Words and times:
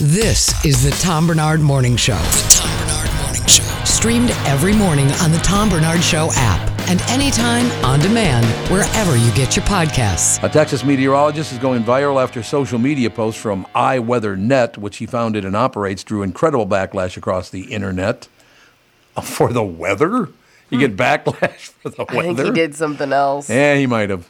This 0.00 0.64
is 0.64 0.84
the 0.84 0.92
Tom 1.02 1.26
Barnard 1.26 1.60
Morning 1.60 1.96
Show. 1.96 2.14
The 2.14 2.46
Tom 2.50 2.86
Barnard 2.86 3.20
Morning 3.20 3.48
Show. 3.48 3.64
Streamed 3.84 4.30
every 4.46 4.72
morning 4.72 5.10
on 5.14 5.32
the 5.32 5.38
Tom 5.38 5.68
Barnard 5.68 6.04
Show 6.04 6.28
app 6.34 6.88
and 6.88 7.00
anytime 7.10 7.68
on 7.84 7.98
demand 7.98 8.46
wherever 8.70 9.16
you 9.16 9.28
get 9.34 9.56
your 9.56 9.64
podcasts. 9.64 10.40
A 10.44 10.48
Texas 10.48 10.84
meteorologist 10.84 11.52
is 11.52 11.58
going 11.58 11.82
viral 11.82 12.22
after 12.22 12.44
social 12.44 12.78
media 12.78 13.10
posts 13.10 13.42
from 13.42 13.66
iWeatherNet, 13.74 14.78
which 14.78 14.98
he 14.98 15.06
founded 15.06 15.44
and 15.44 15.56
operates, 15.56 16.04
drew 16.04 16.22
incredible 16.22 16.64
backlash 16.64 17.16
across 17.16 17.50
the 17.50 17.62
internet. 17.62 18.28
For 19.24 19.52
the 19.52 19.64
weather? 19.64 20.28
You 20.70 20.78
get 20.78 20.92
hmm. 20.92 20.96
backlash 20.96 21.70
for 21.82 21.88
the 21.88 22.04
weather? 22.04 22.20
I 22.20 22.34
think 22.34 22.38
he 22.38 22.52
did 22.52 22.76
something 22.76 23.12
else. 23.12 23.50
Yeah, 23.50 23.74
he 23.74 23.88
might 23.88 24.10
have. 24.10 24.28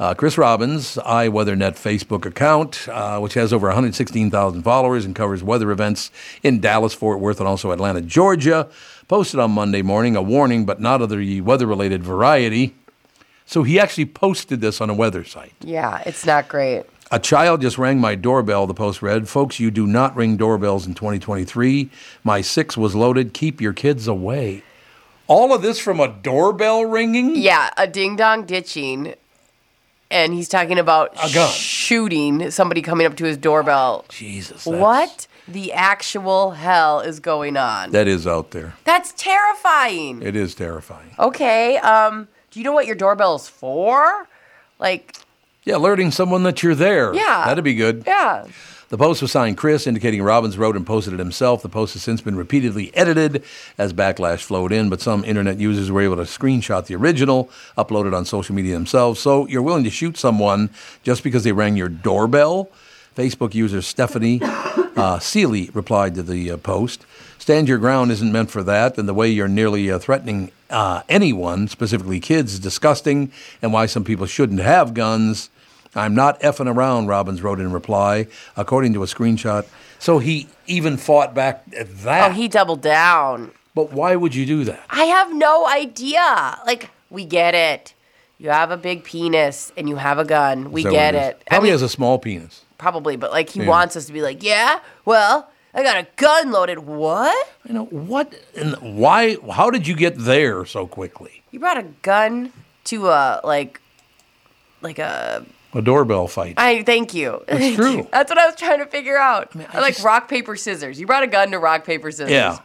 Uh, 0.00 0.14
Chris 0.14 0.38
Robbins, 0.38 0.96
iWeatherNet 0.96 1.72
Facebook 1.72 2.24
account, 2.24 2.88
uh, 2.88 3.18
which 3.18 3.34
has 3.34 3.52
over 3.52 3.66
116,000 3.66 4.62
followers 4.62 5.04
and 5.04 5.14
covers 5.14 5.42
weather 5.42 5.70
events 5.70 6.10
in 6.42 6.58
Dallas, 6.58 6.94
Fort 6.94 7.20
Worth, 7.20 7.38
and 7.38 7.46
also 7.46 7.70
Atlanta, 7.70 8.00
Georgia, 8.00 8.66
posted 9.08 9.38
on 9.38 9.50
Monday 9.50 9.82
morning 9.82 10.16
a 10.16 10.22
warning, 10.22 10.64
but 10.64 10.80
not 10.80 11.02
of 11.02 11.10
the 11.10 11.42
weather 11.42 11.66
related 11.66 12.02
variety. 12.02 12.74
So 13.44 13.62
he 13.62 13.78
actually 13.78 14.06
posted 14.06 14.62
this 14.62 14.80
on 14.80 14.88
a 14.88 14.94
weather 14.94 15.22
site. 15.22 15.52
Yeah, 15.60 16.02
it's 16.06 16.24
not 16.24 16.48
great. 16.48 16.84
A 17.10 17.18
child 17.18 17.60
just 17.60 17.76
rang 17.76 18.00
my 18.00 18.14
doorbell, 18.14 18.66
the 18.66 18.72
post 18.72 19.02
read. 19.02 19.28
Folks, 19.28 19.60
you 19.60 19.70
do 19.70 19.86
not 19.86 20.16
ring 20.16 20.38
doorbells 20.38 20.86
in 20.86 20.94
2023. 20.94 21.90
My 22.24 22.40
six 22.40 22.74
was 22.74 22.94
loaded. 22.94 23.34
Keep 23.34 23.60
your 23.60 23.74
kids 23.74 24.08
away. 24.08 24.62
All 25.26 25.52
of 25.52 25.60
this 25.60 25.78
from 25.78 26.00
a 26.00 26.08
doorbell 26.08 26.86
ringing? 26.86 27.36
Yeah, 27.36 27.68
a 27.76 27.86
ding 27.86 28.16
dong 28.16 28.46
ditching. 28.46 29.14
And 30.10 30.34
he's 30.34 30.48
talking 30.48 30.78
about 30.78 31.12
A 31.22 31.32
gun. 31.32 31.50
shooting 31.52 32.50
somebody 32.50 32.82
coming 32.82 33.06
up 33.06 33.16
to 33.16 33.24
his 33.24 33.36
doorbell. 33.36 34.04
Jesus. 34.08 34.66
What 34.66 35.26
the 35.46 35.72
actual 35.72 36.50
hell 36.52 37.00
is 37.00 37.20
going 37.20 37.56
on? 37.56 37.92
That 37.92 38.08
is 38.08 38.26
out 38.26 38.50
there. 38.50 38.74
That's 38.84 39.12
terrifying. 39.16 40.22
It 40.22 40.34
is 40.36 40.54
terrifying. 40.54 41.10
Okay, 41.18 41.76
um, 41.78 42.26
do 42.50 42.58
you 42.58 42.64
know 42.64 42.72
what 42.72 42.86
your 42.86 42.96
doorbell 42.96 43.36
is 43.36 43.48
for? 43.48 44.26
Like, 44.80 45.14
Yeah, 45.64 45.76
alerting 45.76 46.10
someone 46.10 46.42
that 46.42 46.62
you're 46.62 46.74
there. 46.74 47.14
Yeah. 47.14 47.44
That'd 47.46 47.62
be 47.64 47.74
good. 47.74 48.04
yeah. 48.06 48.46
The 48.90 48.98
post 48.98 49.22
was 49.22 49.30
signed 49.30 49.56
Chris, 49.56 49.86
indicating 49.86 50.20
Robbins 50.20 50.58
wrote 50.58 50.74
and 50.74 50.84
posted 50.84 51.14
it 51.14 51.20
himself. 51.20 51.62
The 51.62 51.68
post 51.68 51.92
has 51.92 52.02
since 52.02 52.20
been 52.20 52.34
repeatedly 52.34 52.90
edited 52.92 53.44
as 53.78 53.92
backlash 53.92 54.42
flowed 54.42 54.72
in, 54.72 54.90
but 54.90 55.00
some 55.00 55.24
internet 55.24 55.58
users 55.58 55.92
were 55.92 56.00
able 56.00 56.16
to 56.16 56.22
screenshot 56.22 56.86
the 56.86 56.96
original, 56.96 57.48
upload 57.78 58.08
it 58.08 58.14
on 58.14 58.24
social 58.24 58.52
media 58.52 58.74
themselves. 58.74 59.20
So 59.20 59.46
you're 59.46 59.62
willing 59.62 59.84
to 59.84 59.90
shoot 59.90 60.16
someone 60.16 60.70
just 61.04 61.22
because 61.22 61.44
they 61.44 61.52
rang 61.52 61.76
your 61.76 61.88
doorbell? 61.88 62.68
Facebook 63.14 63.54
user 63.54 63.80
Stephanie 63.80 64.40
uh, 64.42 65.20
Seeley 65.20 65.70
replied 65.72 66.16
to 66.16 66.24
the 66.24 66.50
uh, 66.50 66.56
post. 66.56 67.06
Stand 67.38 67.68
your 67.68 67.78
ground 67.78 68.10
isn't 68.10 68.32
meant 68.32 68.50
for 68.50 68.64
that, 68.64 68.98
and 68.98 69.08
the 69.08 69.14
way 69.14 69.28
you're 69.28 69.46
nearly 69.46 69.88
uh, 69.88 70.00
threatening 70.00 70.50
uh, 70.68 71.02
anyone, 71.08 71.68
specifically 71.68 72.18
kids, 72.18 72.54
is 72.54 72.58
disgusting, 72.58 73.30
and 73.62 73.72
why 73.72 73.86
some 73.86 74.02
people 74.02 74.26
shouldn't 74.26 74.58
have 74.58 74.94
guns. 74.94 75.48
I'm 75.94 76.14
not 76.14 76.40
effing 76.40 76.72
around, 76.72 77.06
Robbins 77.08 77.42
wrote 77.42 77.58
in 77.60 77.72
reply, 77.72 78.26
according 78.56 78.92
to 78.94 79.02
a 79.02 79.06
screenshot. 79.06 79.66
So 79.98 80.18
he 80.18 80.48
even 80.66 80.96
fought 80.96 81.34
back 81.34 81.64
at 81.76 81.98
that. 82.02 82.30
Oh, 82.30 82.34
he 82.34 82.48
doubled 82.48 82.80
down. 82.80 83.50
but 83.74 83.92
why 83.92 84.16
would 84.16 84.34
you 84.34 84.46
do 84.46 84.64
that? 84.64 84.84
I 84.90 85.04
have 85.04 85.34
no 85.34 85.66
idea. 85.68 86.58
Like, 86.66 86.90
we 87.10 87.24
get 87.24 87.54
it. 87.54 87.94
You 88.38 88.50
have 88.50 88.70
a 88.70 88.76
big 88.76 89.04
penis 89.04 89.72
and 89.76 89.88
you 89.88 89.96
have 89.96 90.18
a 90.18 90.24
gun. 90.24 90.72
We 90.72 90.82
get 90.84 91.14
is? 91.14 91.20
it. 91.28 91.42
I 91.50 91.60
mean, 91.60 91.72
has 91.72 91.82
a 91.82 91.88
small 91.88 92.18
penis. 92.18 92.64
probably, 92.78 93.16
but 93.16 93.30
like 93.32 93.50
he 93.50 93.60
Yeah. 93.60 93.66
wants 93.68 93.96
us 93.96 94.06
to 94.06 94.12
be 94.14 94.22
like, 94.22 94.42
yeah, 94.42 94.80
well, 95.04 95.50
I 95.74 95.82
got 95.82 95.98
a 95.98 96.06
gun 96.16 96.50
loaded. 96.50 96.78
What? 96.78 97.48
You 97.68 97.74
know 97.74 97.84
what? 97.86 98.32
And 98.56 98.74
why? 98.96 99.36
How 99.52 99.68
did 99.70 99.86
you 99.86 99.94
get 99.94 100.16
there 100.16 100.64
so 100.64 100.86
quickly? 100.86 101.42
You 101.50 101.60
brought 101.60 101.76
a 101.76 101.82
gun 102.00 102.52
to 102.84 103.08
a 103.08 103.40
like, 103.44 103.80
like 104.80 104.98
a. 104.98 105.44
A 105.72 105.80
doorbell 105.82 106.26
fight. 106.26 106.54
I 106.56 106.82
thank 106.82 107.14
you. 107.14 107.42
Thank 107.48 107.76
true. 107.76 108.08
That's 108.12 108.28
what 108.30 108.38
I 108.38 108.46
was 108.46 108.56
trying 108.56 108.78
to 108.80 108.86
figure 108.86 109.16
out. 109.16 109.50
I, 109.54 109.78
I 109.78 109.80
like 109.80 109.94
just- 109.94 110.04
rock 110.04 110.28
paper 110.28 110.56
scissors. 110.56 110.98
You 110.98 111.06
brought 111.06 111.22
a 111.22 111.28
gun 111.28 111.50
to 111.52 111.58
rock 111.58 111.84
paper 111.84 112.10
scissors. 112.10 112.32
Yeah. 112.32 112.58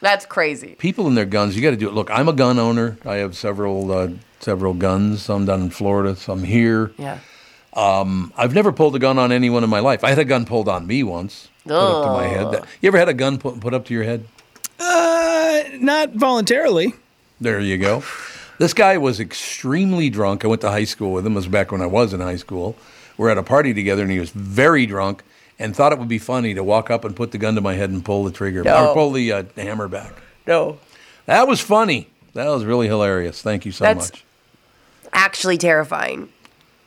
That's 0.00 0.26
crazy. 0.26 0.74
People 0.78 1.06
and 1.06 1.16
their 1.16 1.26
guns. 1.26 1.54
You 1.54 1.62
got 1.62 1.70
to 1.70 1.76
do 1.76 1.86
it. 1.88 1.94
Look, 1.94 2.10
I'm 2.10 2.28
a 2.28 2.32
gun 2.32 2.58
owner. 2.58 2.96
I 3.04 3.16
have 3.16 3.36
several 3.36 3.92
uh, 3.92 4.08
several 4.40 4.74
guns. 4.74 5.22
Some 5.22 5.44
down 5.44 5.60
in 5.62 5.70
Florida. 5.70 6.16
Some 6.16 6.42
here. 6.42 6.90
Yeah. 6.98 7.18
I've 7.74 8.54
never 8.54 8.72
pulled 8.72 8.96
a 8.96 8.98
gun 8.98 9.18
on 9.18 9.30
anyone 9.30 9.62
in 9.62 9.70
my 9.70 9.80
life. 9.80 10.02
I 10.02 10.08
had 10.08 10.18
a 10.18 10.24
gun 10.24 10.44
pulled 10.46 10.68
on 10.68 10.86
me 10.86 11.02
once. 11.02 11.48
Put 11.64 11.72
up 11.74 12.04
to 12.06 12.10
my 12.12 12.24
head. 12.26 12.50
That- 12.52 12.64
You 12.80 12.88
ever 12.88 12.98
had 12.98 13.08
a 13.08 13.14
gun 13.14 13.38
put, 13.38 13.60
put 13.60 13.74
up 13.74 13.84
to 13.86 13.94
your 13.94 14.04
head? 14.04 14.26
Uh, 14.78 15.62
not 15.74 16.14
voluntarily. 16.14 16.94
There 17.40 17.60
you 17.60 17.78
go. 17.78 18.02
This 18.60 18.74
guy 18.74 18.98
was 18.98 19.20
extremely 19.20 20.10
drunk. 20.10 20.44
I 20.44 20.48
went 20.48 20.60
to 20.60 20.68
high 20.68 20.84
school 20.84 21.14
with 21.14 21.24
him. 21.24 21.32
It 21.32 21.36
was 21.36 21.48
back 21.48 21.72
when 21.72 21.80
I 21.80 21.86
was 21.86 22.12
in 22.12 22.20
high 22.20 22.36
school. 22.36 22.76
We're 23.16 23.30
at 23.30 23.38
a 23.38 23.42
party 23.42 23.72
together, 23.72 24.02
and 24.02 24.10
he 24.10 24.18
was 24.20 24.28
very 24.28 24.84
drunk 24.84 25.22
and 25.58 25.74
thought 25.74 25.92
it 25.94 25.98
would 25.98 26.08
be 26.08 26.18
funny 26.18 26.52
to 26.52 26.62
walk 26.62 26.90
up 26.90 27.06
and 27.06 27.16
put 27.16 27.30
the 27.32 27.38
gun 27.38 27.54
to 27.54 27.62
my 27.62 27.72
head 27.72 27.88
and 27.88 28.04
pull 28.04 28.22
the 28.22 28.30
trigger 28.30 28.62
No. 28.62 28.90
or 28.90 28.94
pull 28.94 29.12
the 29.12 29.32
uh, 29.32 29.42
hammer 29.56 29.88
back. 29.88 30.12
No. 30.46 30.78
That 31.24 31.48
was 31.48 31.62
funny. 31.62 32.08
That 32.34 32.48
was 32.48 32.66
really 32.66 32.86
hilarious. 32.86 33.40
Thank 33.40 33.64
you 33.64 33.72
so 33.72 33.84
That's- 33.84 34.10
much. 34.12 34.24
Actually 35.14 35.56
terrifying. 35.56 36.28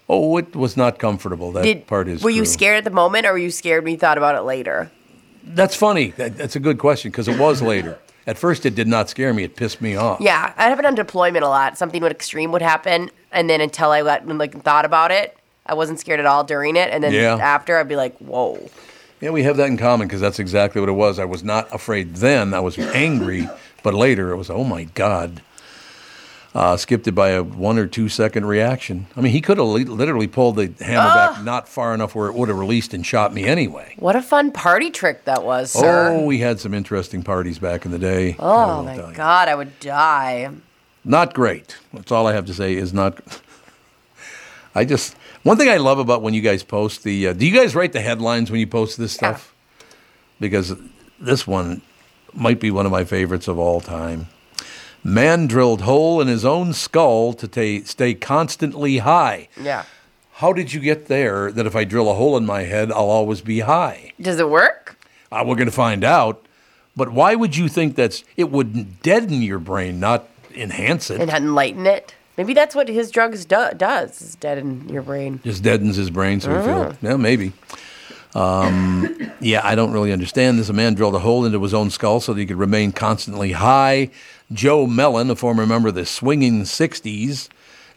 Oh, 0.07 0.37
it 0.37 0.55
was 0.55 0.77
not 0.77 0.99
comfortable. 0.99 1.51
That 1.53 1.63
Did 1.63 1.87
part 1.87 2.07
is. 2.07 2.21
were 2.21 2.29
you 2.29 2.45
scared 2.45 2.77
at 2.77 2.83
the 2.83 2.91
moment, 2.91 3.25
or 3.25 3.31
were 3.31 3.39
you 3.39 3.49
scared 3.49 3.83
when 3.83 3.93
you 3.93 3.99
thought 3.99 4.19
about 4.19 4.35
it 4.35 4.41
later? 4.41 4.91
That's 5.43 5.75
funny. 5.75 6.11
That, 6.17 6.37
that's 6.37 6.55
a 6.55 6.59
good 6.59 6.77
question 6.77 7.09
because 7.09 7.27
it 7.27 7.39
was 7.39 7.63
later. 7.63 7.97
At 8.25 8.37
first, 8.37 8.65
it 8.65 8.73
did 8.75 8.87
not 8.87 9.09
scare 9.09 9.33
me. 9.33 9.43
It 9.43 9.55
pissed 9.55 9.81
me 9.81 9.95
off. 9.95 10.21
Yeah, 10.21 10.53
I 10.57 10.69
have 10.69 10.79
it 10.79 10.85
on 10.85 10.95
deployment 10.95 11.43
a 11.43 11.49
lot. 11.49 11.77
Something 11.77 12.01
would 12.03 12.11
extreme 12.11 12.51
would 12.53 12.61
happen, 12.61 13.09
and 13.31 13.49
then 13.49 13.59
until 13.61 13.91
I 13.91 14.01
got 14.01 14.25
like 14.27 14.61
thought 14.63 14.85
about 14.85 15.11
it, 15.11 15.37
I 15.65 15.73
wasn't 15.73 15.99
scared 15.99 16.19
at 16.19 16.25
all 16.25 16.43
during 16.43 16.75
it, 16.75 16.89
and 16.91 17.03
then 17.03 17.13
Yeah. 17.13 17.35
after 17.35 17.77
I'd 17.77 17.87
be 17.87 17.95
like, 17.95 18.17
"Whoa!" 18.19 18.69
Yeah, 19.19 19.29
we 19.31 19.43
have 19.43 19.57
that 19.57 19.67
in 19.67 19.77
common 19.77 20.07
because 20.07 20.21
that's 20.21 20.39
exactly 20.39 20.79
what 20.81 20.89
it 20.89 20.93
was. 20.93 21.19
I 21.19 21.25
was 21.25 21.43
not 21.43 21.73
afraid 21.73 22.15
then. 22.15 22.53
I 22.53 22.59
was 22.59 22.77
angry, 22.77 23.47
but 23.81 23.93
later 23.93 24.31
it 24.31 24.37
was, 24.37 24.49
oh 24.49 24.63
my 24.65 24.83
God. 24.83 25.41
Uh, 26.55 26.77
skipped 26.77 27.07
it 27.07 27.13
by 27.13 27.29
a 27.29 27.41
one 27.41 27.79
or 27.79 27.87
two 27.87 28.07
second 28.07 28.45
reaction. 28.45 29.07
I 29.17 29.21
mean, 29.21 29.31
he 29.31 29.41
could 29.41 29.57
have 29.57 29.65
li- 29.65 29.85
literally 29.85 30.27
pulled 30.27 30.55
the 30.57 30.71
hammer 30.85 31.09
back 31.13 31.43
not 31.43 31.67
far 31.67 31.95
enough 31.95 32.13
where 32.13 32.27
it 32.27 32.35
would 32.35 32.47
have 32.49 32.59
released 32.59 32.93
and 32.93 33.03
shot 33.03 33.33
me 33.33 33.45
anyway. 33.45 33.95
What 33.97 34.15
a 34.15 34.21
fun 34.21 34.51
party 34.51 34.91
trick 34.91 35.25
that 35.25 35.43
was, 35.43 35.71
sir. 35.71 36.09
Oh, 36.11 36.25
we 36.25 36.37
had 36.39 36.59
some 36.59 36.75
interesting 36.75 37.23
parties 37.23 37.57
back 37.57 37.85
in 37.85 37.91
the 37.91 37.97
day. 37.97 38.35
Oh 38.37 38.83
my 38.83 38.97
god, 39.13 39.47
I 39.47 39.55
would 39.55 39.79
die. 39.79 40.51
Not 41.03 41.33
great. 41.33 41.77
That's 41.91 42.11
all 42.11 42.27
I 42.27 42.33
have 42.33 42.45
to 42.45 42.53
say 42.53 42.75
is 42.75 42.93
not. 42.93 43.19
I 44.75 44.85
just 44.85 45.15
one 45.41 45.57
thing 45.57 45.69
I 45.69 45.77
love 45.77 45.97
about 45.97 46.21
when 46.21 46.35
you 46.35 46.41
guys 46.41 46.61
post 46.63 47.03
the. 47.03 47.29
Uh, 47.29 47.33
do 47.33 47.47
you 47.47 47.51
guys 47.57 47.73
write 47.73 47.93
the 47.93 48.01
headlines 48.01 48.51
when 48.51 48.59
you 48.59 48.67
post 48.67 48.97
this 48.99 49.13
Yeah. 49.15 49.33
stuff? 49.35 49.55
Because 50.39 50.73
this 51.19 51.47
one 51.47 51.81
might 52.31 52.59
be 52.59 52.69
one 52.69 52.85
of 52.85 52.91
my 52.91 53.05
favorites 53.05 53.47
of 53.47 53.57
all 53.57 53.81
time. 53.81 54.27
Man 55.03 55.47
drilled 55.47 55.81
hole 55.81 56.21
in 56.21 56.27
his 56.27 56.45
own 56.45 56.73
skull 56.73 57.33
to 57.33 57.47
ta- 57.47 57.85
stay 57.85 58.13
constantly 58.13 58.99
high. 58.99 59.49
Yeah. 59.61 59.83
How 60.33 60.53
did 60.53 60.73
you 60.73 60.79
get 60.79 61.07
there? 61.07 61.51
That 61.51 61.65
if 61.65 61.75
I 61.75 61.83
drill 61.83 62.09
a 62.09 62.13
hole 62.13 62.37
in 62.37 62.45
my 62.45 62.61
head, 62.63 62.91
I'll 62.91 63.09
always 63.09 63.41
be 63.41 63.59
high. 63.59 64.13
Does 64.19 64.39
it 64.39 64.49
work? 64.49 64.97
Uh, 65.31 65.43
we're 65.45 65.55
going 65.55 65.67
to 65.67 65.71
find 65.71 66.03
out. 66.03 66.45
But 66.95 67.11
why 67.11 67.35
would 67.35 67.55
you 67.57 67.67
think 67.67 67.95
that's? 67.95 68.23
It 68.37 68.49
would 68.51 69.01
deaden 69.01 69.41
your 69.41 69.59
brain, 69.59 69.99
not 69.99 70.27
enhance 70.55 71.09
it. 71.09 71.19
And 71.19 71.29
not 71.31 71.41
enlighten 71.41 71.85
it? 71.85 72.13
Maybe 72.37 72.53
that's 72.53 72.73
what 72.75 72.87
his 72.87 73.11
drugs 73.11 73.45
do- 73.45 73.71
does. 73.75 74.21
Is 74.21 74.35
deaden 74.35 74.87
your 74.89 75.01
brain. 75.01 75.39
Just 75.43 75.63
deadens 75.63 75.95
his 75.97 76.09
brain, 76.09 76.39
so 76.39 76.55
he 76.57 76.65
feels. 76.65 76.95
Yeah, 77.01 77.17
maybe. 77.17 77.53
Um, 78.35 79.31
yeah, 79.39 79.61
I 79.63 79.75
don't 79.75 79.91
really 79.91 80.11
understand 80.11 80.57
this. 80.57 80.69
A 80.69 80.73
man 80.73 80.95
drilled 80.95 81.13
a 81.15 81.19
hole 81.19 81.45
into 81.45 81.61
his 81.61 81.73
own 81.73 81.89
skull 81.91 82.19
so 82.19 82.33
that 82.33 82.39
he 82.39 82.45
could 82.47 82.57
remain 82.57 82.91
constantly 82.91 83.51
high. 83.51 84.09
Joe 84.51 84.85
Mellen, 84.87 85.29
a 85.29 85.35
former 85.35 85.65
member 85.65 85.89
of 85.89 85.95
the 85.95 86.05
swinging 86.05 86.63
60s 86.63 87.49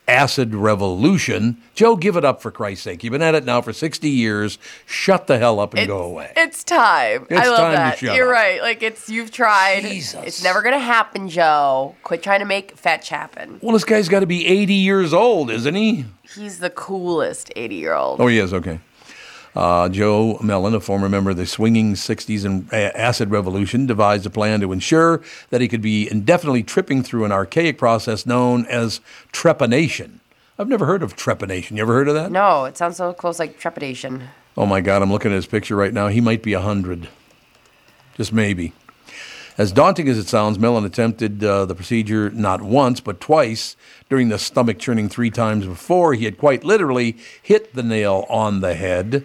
acid 0.08 0.54
revolution. 0.54 1.56
Joe, 1.74 1.96
give 1.96 2.16
it 2.16 2.24
up 2.24 2.40
for 2.40 2.50
Christ's 2.50 2.84
sake. 2.84 3.02
You've 3.02 3.12
been 3.12 3.22
at 3.22 3.34
it 3.34 3.44
now 3.44 3.60
for 3.60 3.72
60 3.72 4.08
years. 4.08 4.58
Shut 4.84 5.26
the 5.26 5.38
hell 5.38 5.60
up 5.60 5.74
and 5.74 5.86
go 5.86 6.02
away. 6.02 6.32
It's 6.36 6.62
time. 6.64 7.26
It's 7.28 7.40
I 7.40 7.48
love 7.48 7.58
time 7.58 7.96
to 7.98 8.06
that. 8.06 8.16
You're 8.16 8.28
up. 8.28 8.32
right. 8.32 8.62
Like 8.62 8.82
it's 8.82 9.08
you've 9.08 9.30
tried. 9.30 9.82
Jesus. 9.82 10.24
It's 10.24 10.44
never 10.44 10.62
gonna 10.62 10.78
happen, 10.78 11.28
Joe. 11.28 11.94
Quit 12.02 12.22
trying 12.22 12.40
to 12.40 12.46
make 12.46 12.76
fetch 12.76 13.08
happen. 13.08 13.58
well, 13.62 13.72
this 13.72 13.84
guy's 13.84 14.08
got 14.08 14.20
to 14.20 14.26
be 14.26 14.46
80 14.46 14.74
years 14.74 15.12
old, 15.12 15.50
isn't 15.50 15.74
he? 15.74 16.04
He's 16.34 16.58
the 16.58 16.70
coolest 16.70 17.52
80 17.56 17.74
year 17.74 17.94
old. 17.94 18.20
Oh, 18.20 18.26
he 18.26 18.38
is. 18.38 18.52
Okay. 18.52 18.80
Uh, 19.56 19.88
Joe 19.88 20.38
Mellen, 20.42 20.74
a 20.74 20.80
former 20.80 21.08
member 21.08 21.30
of 21.30 21.38
the 21.38 21.46
swinging 21.46 21.94
60s 21.94 22.44
and 22.44 22.70
acid 22.72 23.30
revolution, 23.30 23.86
devised 23.86 24.26
a 24.26 24.30
plan 24.30 24.60
to 24.60 24.70
ensure 24.70 25.22
that 25.48 25.62
he 25.62 25.68
could 25.68 25.80
be 25.80 26.10
indefinitely 26.10 26.62
tripping 26.62 27.02
through 27.02 27.24
an 27.24 27.32
archaic 27.32 27.78
process 27.78 28.26
known 28.26 28.66
as 28.66 29.00
trepanation. 29.32 30.18
I've 30.58 30.68
never 30.68 30.84
heard 30.84 31.02
of 31.02 31.16
trepanation. 31.16 31.72
You 31.76 31.82
ever 31.82 31.94
heard 31.94 32.08
of 32.08 32.14
that? 32.14 32.30
No, 32.30 32.66
it 32.66 32.76
sounds 32.76 32.98
so 32.98 33.14
close 33.14 33.38
like 33.38 33.58
trepidation. 33.58 34.28
Oh 34.58 34.66
my 34.66 34.82
God, 34.82 35.00
I'm 35.00 35.10
looking 35.10 35.32
at 35.32 35.36
his 35.36 35.46
picture 35.46 35.74
right 35.76 35.92
now. 35.92 36.08
He 36.08 36.20
might 36.20 36.42
be 36.42 36.54
100. 36.54 37.08
Just 38.16 38.34
maybe. 38.34 38.74
As 39.58 39.72
daunting 39.72 40.06
as 40.08 40.18
it 40.18 40.28
sounds, 40.28 40.58
Mellen 40.58 40.84
attempted 40.84 41.42
uh, 41.42 41.64
the 41.64 41.74
procedure 41.74 42.28
not 42.30 42.60
once, 42.60 43.00
but 43.00 43.20
twice 43.20 43.74
during 44.10 44.28
the 44.28 44.38
stomach 44.38 44.78
churning 44.78 45.08
three 45.08 45.30
times 45.30 45.64
before. 45.64 46.12
He 46.12 46.26
had 46.26 46.36
quite 46.36 46.62
literally 46.62 47.16
hit 47.42 47.74
the 47.74 47.82
nail 47.82 48.26
on 48.28 48.60
the 48.60 48.74
head. 48.74 49.24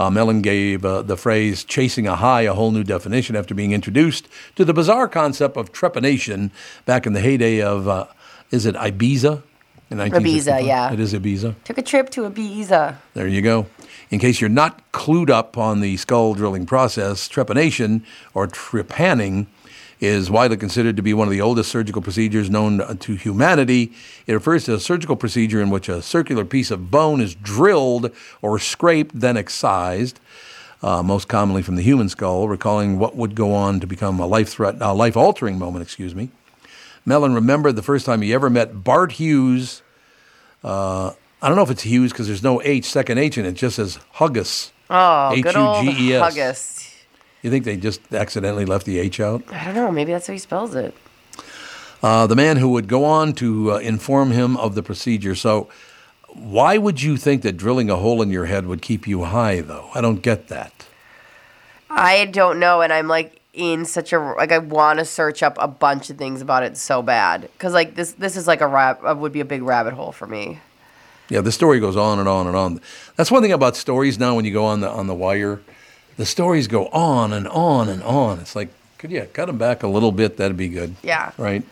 Uh, 0.00 0.08
Mellen 0.08 0.40
gave 0.40 0.82
uh, 0.82 1.02
the 1.02 1.14
phrase 1.14 1.62
chasing 1.62 2.06
a 2.06 2.16
high 2.16 2.40
a 2.42 2.54
whole 2.54 2.70
new 2.70 2.82
definition 2.82 3.36
after 3.36 3.54
being 3.54 3.72
introduced 3.72 4.28
to 4.56 4.64
the 4.64 4.72
bizarre 4.72 5.06
concept 5.06 5.58
of 5.58 5.72
trepanation 5.72 6.50
back 6.86 7.04
in 7.04 7.12
the 7.12 7.20
heyday 7.20 7.60
of, 7.60 7.86
uh, 7.86 8.06
is 8.50 8.64
it 8.64 8.74
Ibiza? 8.76 9.42
In 9.90 9.98
1965? 9.98 10.64
yeah. 10.64 10.90
It 10.90 11.00
is 11.00 11.12
Ibiza. 11.12 11.54
Took 11.64 11.76
a 11.76 11.82
trip 11.82 12.08
to 12.10 12.22
Ibiza. 12.22 12.96
There 13.12 13.28
you 13.28 13.42
go. 13.42 13.66
In 14.08 14.18
case 14.18 14.40
you're 14.40 14.48
not 14.48 14.90
clued 14.92 15.28
up 15.28 15.58
on 15.58 15.80
the 15.80 15.98
skull 15.98 16.32
drilling 16.32 16.64
process, 16.64 17.28
trepanation 17.28 18.02
or 18.32 18.46
trepanning 18.46 19.48
is 20.00 20.30
widely 20.30 20.56
considered 20.56 20.96
to 20.96 21.02
be 21.02 21.12
one 21.12 21.28
of 21.28 21.32
the 21.32 21.40
oldest 21.40 21.70
surgical 21.70 22.00
procedures 22.00 22.48
known 22.48 22.96
to 22.98 23.14
humanity. 23.14 23.92
It 24.26 24.32
refers 24.32 24.64
to 24.64 24.74
a 24.74 24.80
surgical 24.80 25.14
procedure 25.14 25.60
in 25.60 25.68
which 25.70 25.88
a 25.88 26.00
circular 26.00 26.44
piece 26.44 26.70
of 26.70 26.90
bone 26.90 27.20
is 27.20 27.34
drilled 27.34 28.10
or 28.40 28.58
scraped, 28.58 29.18
then 29.18 29.36
excised. 29.36 30.18
Uh, 30.82 31.02
most 31.02 31.28
commonly 31.28 31.60
from 31.60 31.76
the 31.76 31.82
human 31.82 32.08
skull, 32.08 32.48
recalling 32.48 32.98
what 32.98 33.14
would 33.14 33.34
go 33.34 33.52
on 33.52 33.80
to 33.80 33.86
become 33.86 34.18
a 34.18 34.26
life 34.26 34.48
threat, 34.48 34.80
uh, 34.80 34.94
life 34.94 35.14
altering 35.14 35.58
moment. 35.58 35.82
Excuse 35.82 36.14
me. 36.14 36.30
Mellen 37.04 37.34
remembered 37.34 37.76
the 37.76 37.82
first 37.82 38.06
time 38.06 38.22
he 38.22 38.32
ever 38.32 38.48
met 38.48 38.82
Bart 38.82 39.12
Huges. 39.12 39.82
Uh, 40.64 41.12
I 41.42 41.48
don't 41.48 41.56
know 41.56 41.62
if 41.62 41.70
it's 41.70 41.82
Hughes 41.82 42.12
because 42.12 42.26
there's 42.26 42.42
no 42.42 42.62
H, 42.62 42.86
second 42.86 43.18
H 43.18 43.36
in 43.36 43.44
it. 43.44 43.52
Just 43.52 43.76
says 43.76 43.98
Huggus. 44.14 44.70
Oh, 44.88 45.34
good 45.40 45.54
old 45.54 45.86
H-U-G-E-S. 45.86 46.34
Huggus. 46.34 46.79
You 47.42 47.50
think 47.50 47.64
they 47.64 47.76
just 47.76 48.12
accidentally 48.12 48.64
left 48.64 48.86
the 48.86 48.98
H 48.98 49.20
out? 49.20 49.42
I 49.52 49.66
don't 49.66 49.74
know. 49.74 49.90
Maybe 49.90 50.12
that's 50.12 50.26
how 50.26 50.32
he 50.32 50.38
spells 50.38 50.74
it. 50.74 50.94
Uh, 52.02 52.26
the 52.26 52.36
man 52.36 52.56
who 52.56 52.70
would 52.70 52.88
go 52.88 53.04
on 53.04 53.32
to 53.34 53.72
uh, 53.72 53.78
inform 53.78 54.30
him 54.30 54.56
of 54.56 54.74
the 54.74 54.82
procedure. 54.82 55.34
So, 55.34 55.68
why 56.28 56.78
would 56.78 57.02
you 57.02 57.16
think 57.16 57.42
that 57.42 57.56
drilling 57.56 57.90
a 57.90 57.96
hole 57.96 58.22
in 58.22 58.30
your 58.30 58.46
head 58.46 58.66
would 58.66 58.82
keep 58.82 59.06
you 59.06 59.24
high, 59.24 59.60
though? 59.60 59.90
I 59.94 60.00
don't 60.00 60.22
get 60.22 60.48
that. 60.48 60.86
I 61.90 62.26
don't 62.26 62.60
know, 62.60 62.82
and 62.82 62.92
I'm 62.92 63.08
like 63.08 63.40
in 63.52 63.84
such 63.84 64.12
a 64.12 64.18
like 64.18 64.52
I 64.52 64.58
want 64.58 65.00
to 65.00 65.04
search 65.04 65.42
up 65.42 65.56
a 65.58 65.66
bunch 65.66 66.08
of 66.08 66.16
things 66.16 66.40
about 66.40 66.62
it 66.62 66.76
so 66.76 67.02
bad 67.02 67.42
because 67.42 67.74
like 67.74 67.96
this 67.96 68.12
this 68.12 68.36
is 68.36 68.46
like 68.46 68.60
a 68.60 68.66
rab 68.66 68.98
uh, 69.04 69.14
would 69.16 69.32
be 69.32 69.40
a 69.40 69.44
big 69.44 69.62
rabbit 69.62 69.92
hole 69.94 70.12
for 70.12 70.26
me. 70.26 70.60
Yeah, 71.28 71.40
the 71.40 71.52
story 71.52 71.80
goes 71.80 71.96
on 71.96 72.18
and 72.18 72.28
on 72.28 72.46
and 72.46 72.56
on. 72.56 72.80
That's 73.16 73.30
one 73.30 73.42
thing 73.42 73.52
about 73.52 73.76
stories 73.76 74.18
now 74.18 74.36
when 74.36 74.44
you 74.44 74.52
go 74.52 74.64
on 74.64 74.80
the 74.80 74.88
on 74.88 75.08
the 75.08 75.14
wire. 75.14 75.60
The 76.16 76.26
stories 76.26 76.68
go 76.68 76.86
on 76.88 77.32
and 77.32 77.48
on 77.48 77.88
and 77.88 78.02
on. 78.02 78.40
It's 78.40 78.54
like, 78.54 78.68
could 78.98 79.10
you 79.10 79.26
cut 79.32 79.46
them 79.46 79.58
back 79.58 79.82
a 79.82 79.88
little 79.88 80.12
bit? 80.12 80.36
That'd 80.36 80.56
be 80.56 80.68
good. 80.68 80.94
Yeah. 81.02 81.32
Right. 81.38 81.62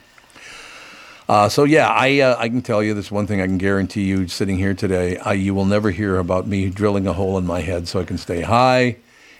Uh, 1.28 1.48
so 1.48 1.64
yeah, 1.64 1.88
I 1.88 2.20
uh, 2.20 2.36
I 2.38 2.48
can 2.48 2.62
tell 2.62 2.82
you 2.82 2.94
this 2.94 3.10
one 3.10 3.26
thing 3.26 3.42
I 3.42 3.46
can 3.46 3.58
guarantee 3.58 4.04
you 4.04 4.28
sitting 4.28 4.56
here 4.56 4.72
today, 4.72 5.18
I, 5.18 5.34
you 5.34 5.54
will 5.54 5.66
never 5.66 5.90
hear 5.90 6.16
about 6.16 6.46
me 6.46 6.70
drilling 6.70 7.06
a 7.06 7.12
hole 7.12 7.36
in 7.36 7.44
my 7.44 7.60
head 7.60 7.86
so 7.86 8.00
I 8.00 8.04
can 8.04 8.16
stay 8.16 8.40
high. 8.40 8.96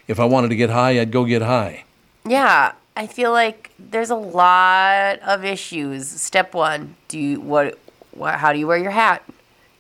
If 0.06 0.21
I 0.21 0.27
wanted 0.27 0.49
to 0.49 0.56
get 0.56 0.69
high, 0.69 1.01
I'd 1.01 1.11
go 1.11 1.25
get 1.25 1.41
high. 1.41 1.85
Yeah, 2.27 2.73
I 2.94 3.06
feel 3.06 3.33
like 3.33 3.71
there's 3.79 4.11
a 4.11 4.17
lot 4.17 5.19
of 5.21 5.47
issues. 5.47 6.09
Step 6.09 6.53
one: 6.53 6.94
Do 7.09 7.19
you 7.19 7.41
what? 7.41 7.79
what 8.11 8.35
how 8.35 8.53
do 8.53 8.59
you 8.59 8.67
wear 8.67 8.77
your 8.77 8.91
hat? 8.91 9.23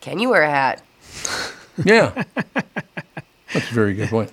Can 0.00 0.18
you 0.18 0.30
wear 0.30 0.42
a 0.42 0.50
hat? 0.50 0.82
Yeah, 1.84 2.24
that's 2.34 3.70
a 3.70 3.72
very 3.72 3.94
good 3.94 4.08
point. 4.08 4.32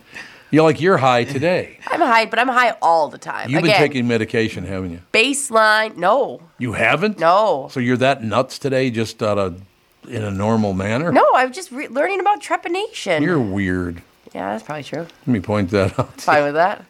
You're 0.51 0.63
like 0.63 0.79
you're 0.79 0.97
high 0.97 1.23
today. 1.23 1.79
I'm 1.87 1.99
high, 1.99 2.25
but 2.25 2.39
I'm 2.39 2.47
high 2.47 2.71
all 2.81 3.07
the 3.09 3.17
time. 3.17 3.49
You've 3.49 3.63
Again, 3.63 3.71
been 3.79 3.87
taking 3.87 4.07
medication, 4.07 4.65
haven't 4.65 4.91
you? 4.91 5.01
baseline. 5.13 5.97
No, 5.97 6.41
You 6.59 6.73
haven't? 6.73 7.19
no, 7.19 7.67
So 7.71 7.79
you're 7.79 7.97
that 7.97 8.23
nuts 8.23 8.59
today, 8.59 8.89
just 8.89 9.21
out 9.23 9.37
of 9.37 9.61
in 10.07 10.23
a 10.23 10.31
normal 10.31 10.73
manner? 10.73 11.11
no. 11.11 11.25
I'm 11.35 11.51
just 11.51 11.71
re- 11.71 11.87
learning 11.87 12.19
about 12.19 12.41
trepanation. 12.41 13.21
You're 13.21 13.39
weird. 13.41 14.01
yeah, 14.33 14.51
that's 14.51 14.63
probably 14.63 14.83
true. 14.83 14.99
Let 15.01 15.27
me 15.27 15.39
point 15.39 15.71
that 15.71 15.97
out. 15.99 16.21
Fine 16.21 16.43
with 16.43 16.53
that. 16.53 16.85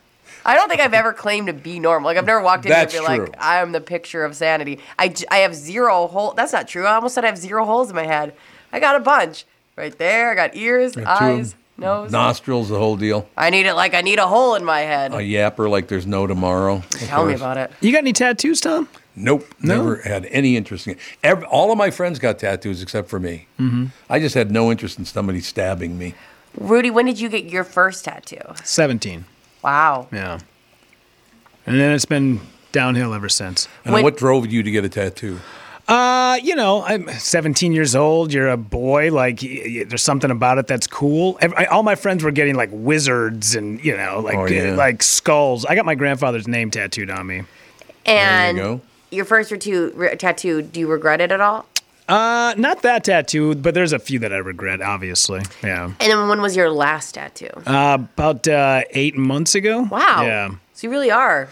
I 0.48 0.54
don't 0.56 0.70
think 0.70 0.80
I've 0.82 0.94
ever 0.94 1.12
claimed 1.14 1.48
to 1.48 1.54
be 1.54 1.80
normal. 1.80 2.06
Like 2.08 2.18
I've 2.18 2.26
never 2.26 2.42
walked 2.42 2.66
in 2.66 2.72
here 2.72 2.82
and 2.82 2.92
be 2.92 2.98
true. 2.98 3.06
like, 3.08 3.36
I 3.42 3.62
am 3.62 3.72
the 3.72 3.82
picture 3.82 4.24
of 4.26 4.36
sanity. 4.36 4.80
I, 5.00 5.08
j- 5.08 5.26
I 5.32 5.38
have 5.38 5.56
zero 5.56 6.06
hole. 6.08 6.34
That's 6.34 6.54
not 6.54 6.68
true. 6.68 6.86
I 6.86 6.94
almost 6.96 7.16
said 7.16 7.24
I 7.24 7.28
have 7.28 7.38
zero 7.38 7.66
holes 7.66 7.90
in 7.90 7.96
my 7.96 8.06
head. 8.06 8.36
I 8.72 8.80
got 8.80 8.96
a 8.96 9.00
bunch 9.00 9.46
right 9.76 9.98
there. 9.98 10.30
I 10.30 10.36
got 10.36 10.56
ears, 10.56 10.96
Got 10.96 11.08
eyes. 11.22 11.56
Nose. 11.78 12.12
Nostrils, 12.12 12.70
the 12.70 12.78
whole 12.78 12.96
deal. 12.98 13.28
I 13.38 13.50
need 13.50 13.66
it 13.66 13.74
like 13.74 13.94
I 13.94 14.02
need 14.02 14.20
a 14.20 14.28
hole 14.28 14.56
in 14.56 14.64
my 14.66 14.82
head. 14.82 15.14
A 15.14 15.18
yapper 15.18 15.70
like 15.70 15.88
there's 15.88 16.06
no 16.08 16.28
tomorrow. 16.28 16.76
of 16.78 16.90
Tell 16.92 17.26
me 17.26 17.34
about 17.34 17.58
it. 17.58 17.72
You 17.82 17.92
got 17.92 18.00
any 18.00 18.14
tattoos, 18.14 18.62
Tom? 18.62 18.88
Nope, 19.18 19.46
No? 19.62 19.78
never 19.78 19.96
had 20.02 20.26
any 20.26 20.58
interest 20.58 20.88
in 20.88 20.94
it. 20.94 21.00
Every, 21.24 21.46
all 21.46 21.72
of 21.72 21.78
my 21.78 21.90
friends 21.90 22.20
got 22.20 22.38
tattoos 22.40 22.82
except 22.82 23.08
for 23.10 23.20
me. 23.20 23.48
Mm-hmm. 23.60 23.86
I 24.10 24.20
just 24.20 24.36
had 24.36 24.52
no 24.52 24.72
interest 24.72 25.00
in 25.00 25.06
somebody 25.06 25.40
stabbing 25.40 25.98
me. 25.98 26.16
Rudy, 26.58 26.90
when 26.92 27.06
did 27.06 27.20
you 27.20 27.30
get 27.30 27.46
your 27.46 27.64
first 27.64 28.04
tattoo? 28.06 28.42
17. 28.64 29.24
Wow. 29.64 30.08
Yeah. 30.12 30.40
And 31.66 31.80
then 31.80 31.94
it's 31.94 32.06
been 32.06 32.42
downhill 32.72 33.14
ever 33.14 33.30
since. 33.30 33.68
And 33.86 33.94
When- 33.94 34.04
what 34.04 34.18
drove 34.18 34.46
you 34.52 34.64
to 34.64 34.72
get 34.72 34.84
a 34.84 34.90
tattoo? 34.90 35.40
Uh, 35.88 36.40
you 36.42 36.56
know, 36.56 36.84
I'm 36.84 37.08
17 37.10 37.72
years 37.72 37.96
old. 37.96 38.34
You're 38.34 38.50
a 38.50 38.58
boy. 38.58 39.12
Like, 39.12 39.42
y- 39.44 39.62
y- 39.66 39.84
there's 39.88 40.02
something 40.02 40.32
about 40.32 40.58
it 40.58 40.66
that's 40.68 40.88
cool. 40.88 41.38
I, 41.42 41.66
all 41.66 41.84
my 41.84 41.94
friends 41.96 42.24
were 42.24 42.32
getting 42.32 42.56
like 42.56 42.70
wizards 42.72 43.56
and 43.56 43.84
you 43.86 43.96
know, 43.96 44.20
like 44.20 44.36
Oh, 44.36 44.46
yeah. 44.48 44.72
uh, 44.74 44.76
like 44.76 45.04
skulls. 45.04 45.64
I 45.66 45.76
got 45.76 45.86
my 45.86 45.94
grandfather's 45.96 46.48
name 46.48 46.72
tattooed 46.72 47.10
on 47.12 47.28
me. 47.28 47.44
And 48.08 48.58
go. 48.58 48.82
your 49.12 49.26
first 49.26 49.50
tattoo, 49.52 49.92
re- 49.96 50.16
tattoo, 50.16 50.64
do 50.64 50.80
you 50.80 50.88
regret 50.88 51.22
it 51.22 51.32
at 51.32 51.40
all? 51.42 51.68
Uh, 52.08 52.54
not 52.58 52.82
that 52.84 53.04
tattoo, 53.04 53.56
but 53.56 53.74
there's 53.74 53.92
a 53.94 53.98
few 54.00 54.20
that 54.20 54.32
I 54.34 54.38
regret. 54.38 54.82
Obviously, 54.82 55.42
yeah. 55.64 55.86
And 55.86 55.96
then 56.00 56.28
when 56.28 56.42
was 56.42 56.56
your 56.56 56.70
last 56.70 57.14
tattoo? 57.16 57.50
Uh, 57.66 57.98
about 58.00 58.48
uh, 58.48 58.82
eight 58.92 59.18
months 59.18 59.54
ago. 59.56 59.84
wow. 59.92 60.24
Yeah. 60.24 60.50
So 60.74 60.88
you 60.88 60.92
really 60.92 61.10
are. 61.10 61.48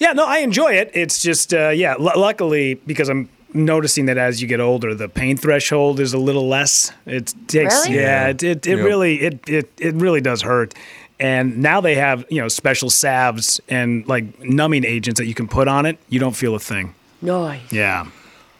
Yeah, 0.00 0.12
no, 0.12 0.24
I 0.26 0.38
enjoy 0.38 0.72
it. 0.72 0.90
It's 0.94 1.22
just, 1.22 1.54
uh, 1.54 1.68
yeah, 1.68 1.92
l- 1.92 2.10
luckily, 2.16 2.74
because 2.74 3.08
I'm 3.08 3.28
noticing 3.54 4.06
that 4.06 4.18
as 4.18 4.40
you 4.42 4.48
get 4.48 4.60
older, 4.60 4.94
the 4.94 5.08
pain 5.08 5.36
threshold 5.36 6.00
is 6.00 6.12
a 6.12 6.18
little 6.18 6.48
less. 6.48 6.92
It 7.06 7.34
takes, 7.48 7.86
Really? 7.86 7.96
yeah, 7.98 8.28
it, 8.28 8.42
it, 8.42 8.66
it 8.66 8.76
Yep. 8.76 8.84
really, 8.86 9.20
it, 9.20 9.48
it, 9.48 9.72
it 9.78 9.94
really 9.94 10.20
does 10.20 10.42
hurt. 10.42 10.74
And 11.20 11.58
now 11.58 11.80
they 11.80 11.94
have, 11.94 12.24
you 12.30 12.40
know, 12.40 12.48
special 12.48 12.90
salves 12.90 13.60
and 13.68 14.06
like 14.08 14.40
numbing 14.40 14.84
agents 14.84 15.18
that 15.20 15.26
you 15.26 15.34
can 15.34 15.46
put 15.46 15.68
on 15.68 15.86
it. 15.86 15.98
You 16.08 16.18
don't 16.18 16.34
feel 16.34 16.54
a 16.54 16.58
thing. 16.58 16.94
Nice. 17.20 17.60
Yeah. 17.72 18.06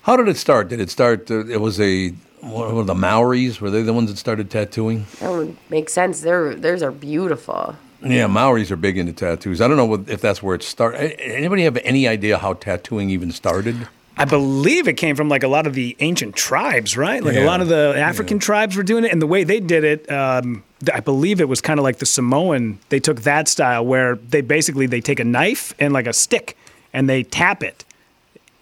How 0.03 0.17
did 0.17 0.29
it 0.29 0.37
start? 0.37 0.69
Did 0.69 0.81
it 0.81 0.91
start? 0.91 1.31
Uh, 1.31 1.45
it 1.47 1.61
was 1.61 1.81
a 1.81 2.11
what 2.41 2.73
were 2.75 2.85
the 2.85 2.95
Maoris? 2.95 3.61
Were 3.61 3.71
they 3.71 3.83
the 3.83 3.93
ones 3.93 4.11
that 4.11 4.17
started 4.19 4.51
tattooing? 4.51 5.07
That 5.21 5.31
would 5.31 5.57
make 5.71 5.89
sense. 5.89 6.21
They're, 6.21 6.55
theirs 6.55 6.83
are 6.83 6.91
beautiful. 6.91 7.77
Yeah, 8.05 8.27
Maoris 8.27 8.71
are 8.73 8.77
big 8.77 8.99
into 8.99 9.13
tattoos. 9.13 9.61
I 9.61 9.69
don't 9.69 9.77
know 9.77 9.85
what, 9.85 10.09
if 10.09 10.21
that's 10.21 10.43
where 10.43 10.57
it 10.57 10.65
started. 10.65 11.21
Anybody 11.21 11.63
have 11.63 11.77
any 11.85 12.09
idea 12.09 12.39
how 12.39 12.55
tattooing 12.55 13.11
even 13.11 13.31
started? 13.31 13.87
I 14.17 14.25
believe 14.25 14.89
it 14.89 14.95
came 14.95 15.17
from 15.17 15.29
like 15.29 15.43
a 15.43 15.49
lot 15.49 15.67
of 15.67 15.75
the 15.75 15.97
ancient 16.01 16.37
tribes, 16.37 16.97
right? 16.97 17.23
Like 17.23 17.37
a 17.37 17.45
lot 17.47 17.61
of 17.61 17.69
the 17.69 17.95
African 17.97 18.39
tribes 18.39 18.77
were 18.77 18.83
doing 18.83 19.05
it, 19.05 19.13
and 19.13 19.23
the 19.23 19.27
way 19.27 19.43
they 19.45 19.59
did 19.59 19.85
it, 19.85 20.11
um, 20.11 20.63
I 20.93 21.01
believe 21.01 21.41
it 21.41 21.49
was 21.49 21.61
kind 21.61 21.81
of 21.81 21.85
like 21.85 21.99
the 21.99 22.07
Samoan. 22.07 22.79
They 22.91 23.01
took 23.01 23.23
that 23.23 23.49
style 23.49 23.85
where 23.85 24.17
they 24.17 24.43
basically 24.43 24.87
they 24.87 25.01
take 25.01 25.19
a 25.19 25.25
knife 25.25 25.75
and 25.79 25.93
like 25.93 26.07
a 26.07 26.13
stick 26.13 26.57
and 26.93 27.09
they 27.09 27.23
tap 27.23 27.63
it, 27.63 27.85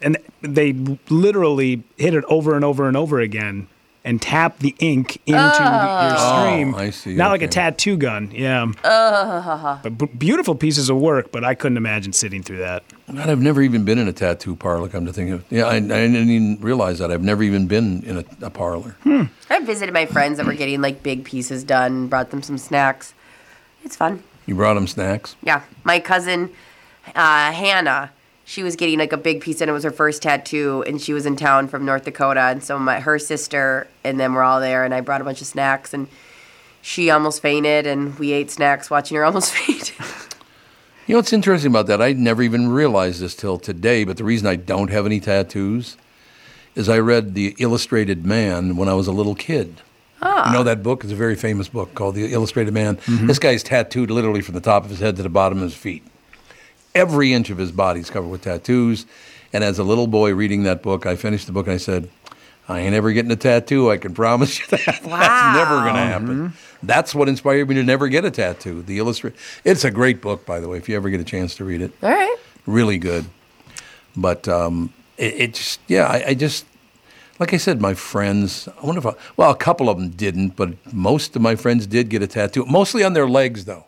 and 0.00 0.16
they 0.40 0.72
literally 1.08 1.82
hit 1.96 2.14
it 2.14 2.24
over 2.24 2.54
and 2.54 2.64
over 2.64 2.86
and 2.86 2.96
over 2.96 3.18
again 3.20 3.66
and 4.04 4.20
tap 4.20 4.58
the 4.60 4.74
ink 4.78 5.16
into 5.26 5.38
your 5.38 6.16
stream. 6.16 6.74
Oh, 6.74 6.78
I 6.78 6.90
see, 6.90 7.14
Not 7.14 7.30
like 7.30 7.42
a 7.42 7.48
tattoo 7.48 7.96
gun, 7.96 8.30
yeah. 8.32 8.66
But 8.82 9.98
b- 9.98 10.06
beautiful 10.06 10.54
pieces 10.54 10.88
of 10.88 10.96
work, 10.96 11.30
but 11.30 11.44
I 11.44 11.54
couldn't 11.54 11.76
imagine 11.76 12.12
sitting 12.12 12.42
through 12.42 12.58
that. 12.58 12.82
God, 13.14 13.28
I've 13.28 13.40
never 13.42 13.60
even 13.60 13.84
been 13.84 13.98
in 13.98 14.08
a 14.08 14.12
tattoo 14.12 14.56
parlor. 14.56 14.88
Come 14.88 15.04
to 15.06 15.12
think 15.12 15.30
of, 15.32 15.44
yeah, 15.50 15.64
I, 15.64 15.76
I 15.76 15.80
didn't 15.80 16.16
even 16.30 16.58
realize 16.60 16.98
that. 17.00 17.10
I've 17.10 17.22
never 17.22 17.42
even 17.42 17.66
been 17.66 18.02
in 18.04 18.18
a, 18.18 18.24
a 18.46 18.50
parlor. 18.50 18.96
I 19.04 19.60
visited 19.60 19.92
my 19.92 20.06
friends 20.06 20.38
that 20.38 20.46
were 20.46 20.54
getting 20.54 20.80
like 20.80 21.02
big 21.02 21.24
pieces 21.24 21.62
done, 21.64 22.06
brought 22.06 22.30
them 22.30 22.42
some 22.42 22.56
snacks. 22.56 23.12
It's 23.84 23.96
fun. 23.96 24.22
You 24.46 24.54
brought 24.54 24.74
them 24.74 24.86
snacks. 24.86 25.36
Yeah. 25.42 25.62
My 25.84 26.00
cousin, 26.00 26.50
uh, 27.14 27.52
Hannah, 27.52 28.12
she 28.50 28.64
was 28.64 28.74
getting 28.74 28.98
like 28.98 29.12
a 29.12 29.16
big 29.16 29.40
piece 29.40 29.60
and 29.60 29.70
it 29.70 29.72
was 29.72 29.84
her 29.84 29.92
first 29.92 30.22
tattoo 30.22 30.82
and 30.84 31.00
she 31.00 31.12
was 31.12 31.24
in 31.24 31.36
town 31.36 31.68
from 31.68 31.84
North 31.84 32.04
Dakota. 32.04 32.40
And 32.40 32.64
so 32.64 32.80
my, 32.80 32.98
her 32.98 33.16
sister 33.16 33.86
and 34.02 34.18
them 34.18 34.34
were 34.34 34.42
all 34.42 34.58
there 34.58 34.84
and 34.84 34.92
I 34.92 35.02
brought 35.02 35.20
a 35.20 35.24
bunch 35.24 35.40
of 35.40 35.46
snacks 35.46 35.94
and 35.94 36.08
she 36.82 37.10
almost 37.10 37.40
fainted 37.40 37.86
and 37.86 38.18
we 38.18 38.32
ate 38.32 38.50
snacks 38.50 38.90
watching 38.90 39.16
her 39.16 39.24
almost 39.30 39.52
faint. 39.52 39.94
You 41.06 41.14
know 41.14 41.18
what's 41.18 41.32
interesting 41.32 41.70
about 41.70 41.86
that? 41.86 42.02
I 42.02 42.12
never 42.12 42.42
even 42.42 42.72
realized 42.72 43.20
this 43.20 43.36
till 43.36 43.56
today. 43.56 44.02
But 44.02 44.16
the 44.16 44.24
reason 44.24 44.48
I 44.48 44.56
don't 44.56 44.90
have 44.90 45.06
any 45.06 45.20
tattoos 45.20 45.96
is 46.74 46.88
I 46.88 46.98
read 46.98 47.34
The 47.34 47.54
Illustrated 47.60 48.26
Man 48.26 48.74
when 48.74 48.88
I 48.88 48.94
was 48.94 49.06
a 49.06 49.12
little 49.12 49.36
kid. 49.36 49.80
Ah. 50.22 50.50
You 50.50 50.58
know 50.58 50.64
that 50.64 50.82
book 50.82 51.04
is 51.04 51.12
a 51.12 51.16
very 51.16 51.36
famous 51.36 51.68
book 51.68 51.94
called 51.94 52.16
The 52.16 52.32
Illustrated 52.32 52.74
Man. 52.74 52.98
This 53.06 53.38
guy's 53.38 53.62
tattooed 53.62 54.10
literally 54.10 54.40
from 54.40 54.56
the 54.56 54.60
top 54.60 54.82
of 54.82 54.90
his 54.90 54.98
head 54.98 55.14
to 55.18 55.22
the 55.22 55.28
bottom 55.28 55.58
of 55.58 55.64
his 55.64 55.76
feet. 55.76 56.02
Every 56.94 57.32
inch 57.32 57.50
of 57.50 57.58
his 57.58 57.72
body 57.72 58.00
is 58.00 58.10
covered 58.10 58.28
with 58.28 58.42
tattoos. 58.42 59.06
And 59.52 59.64
as 59.64 59.78
a 59.78 59.84
little 59.84 60.06
boy 60.06 60.34
reading 60.34 60.64
that 60.64 60.82
book, 60.82 61.06
I 61.06 61.16
finished 61.16 61.46
the 61.46 61.52
book 61.52 61.66
and 61.66 61.74
I 61.74 61.78
said, 61.78 62.08
I 62.68 62.80
ain't 62.80 62.94
ever 62.94 63.12
getting 63.12 63.32
a 63.32 63.36
tattoo. 63.36 63.90
I 63.90 63.96
can 63.96 64.14
promise 64.14 64.58
you 64.60 64.66
that. 64.70 64.84
That's 64.86 65.56
never 65.56 65.80
going 65.82 65.94
to 65.94 66.00
happen. 66.00 66.52
That's 66.82 67.14
what 67.14 67.28
inspired 67.28 67.68
me 67.68 67.74
to 67.76 67.82
never 67.82 68.08
get 68.08 68.24
a 68.24 68.30
tattoo. 68.30 68.82
The 68.82 68.98
illustrate. 68.98 69.34
It's 69.64 69.84
a 69.84 69.90
great 69.90 70.20
book, 70.20 70.46
by 70.46 70.60
the 70.60 70.68
way. 70.68 70.78
If 70.78 70.88
you 70.88 70.96
ever 70.96 71.10
get 71.10 71.20
a 71.20 71.24
chance 71.24 71.54
to 71.56 71.64
read 71.64 71.80
it, 71.82 71.92
All 72.02 72.10
right. 72.10 72.36
really 72.66 72.98
good. 72.98 73.26
But 74.16 74.46
um, 74.48 74.92
it, 75.18 75.34
it 75.34 75.54
just, 75.54 75.80
yeah, 75.88 76.06
I, 76.06 76.24
I 76.28 76.34
just, 76.34 76.64
like 77.40 77.52
I 77.52 77.56
said, 77.56 77.80
my 77.80 77.94
friends. 77.94 78.68
I 78.80 78.86
wonder 78.86 79.00
if, 79.00 79.06
I, 79.06 79.14
well, 79.36 79.50
a 79.50 79.56
couple 79.56 79.88
of 79.88 79.98
them 79.98 80.10
didn't, 80.10 80.54
but 80.56 80.74
most 80.92 81.34
of 81.34 81.42
my 81.42 81.56
friends 81.56 81.86
did 81.86 82.08
get 82.08 82.22
a 82.22 82.26
tattoo. 82.26 82.64
Mostly 82.66 83.02
on 83.02 83.14
their 83.14 83.28
legs, 83.28 83.64
though, 83.64 83.86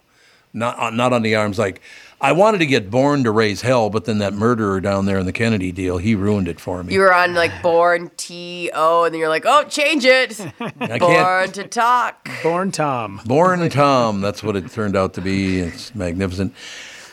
not 0.52 0.76
on, 0.78 0.97
not 0.97 1.12
on 1.12 1.23
the 1.23 1.35
arms. 1.37 1.59
Like 1.59 1.80
I 2.23 2.31
wanted 2.31 2.59
to 2.59 2.67
get 2.67 2.88
Born 2.88 3.25
to 3.25 3.33
Raise 3.33 3.62
Hell, 3.62 3.91
but 3.91 4.05
then 4.05 4.19
that 4.19 4.33
murderer 4.33 4.81
down 4.81 5.07
there 5.07 5.19
in 5.19 5.26
the 5.26 5.33
Kennedy 5.33 5.73
deal, 5.73 5.99
he 5.99 6.14
ruined 6.14 6.47
it 6.47 6.61
for 6.61 6.85
me. 6.85 6.95
You 6.95 7.00
were 7.00 7.12
on 7.12 7.35
like 7.35 7.50
born 7.62 8.12
T 8.17 8.71
O, 8.73 9.02
and 9.02 9.12
then 9.12 9.19
you're 9.19 9.29
like, 9.29 9.43
oh, 9.45 9.64
change 9.64 10.05
it. 10.05 10.41
I 10.61 10.99
Born 10.99 11.00
can't. 11.00 11.55
to 11.55 11.64
talk. 11.67 12.29
Born 12.45 12.71
Tom. 12.71 13.21
Born 13.26 13.69
Tom. 13.71 14.21
That's 14.21 14.41
what 14.41 14.55
it 14.55 14.71
turned 14.71 14.95
out 14.97 15.14
to 15.14 15.21
be. 15.21 15.59
It's 15.59 15.93
magnificent. 15.97 16.55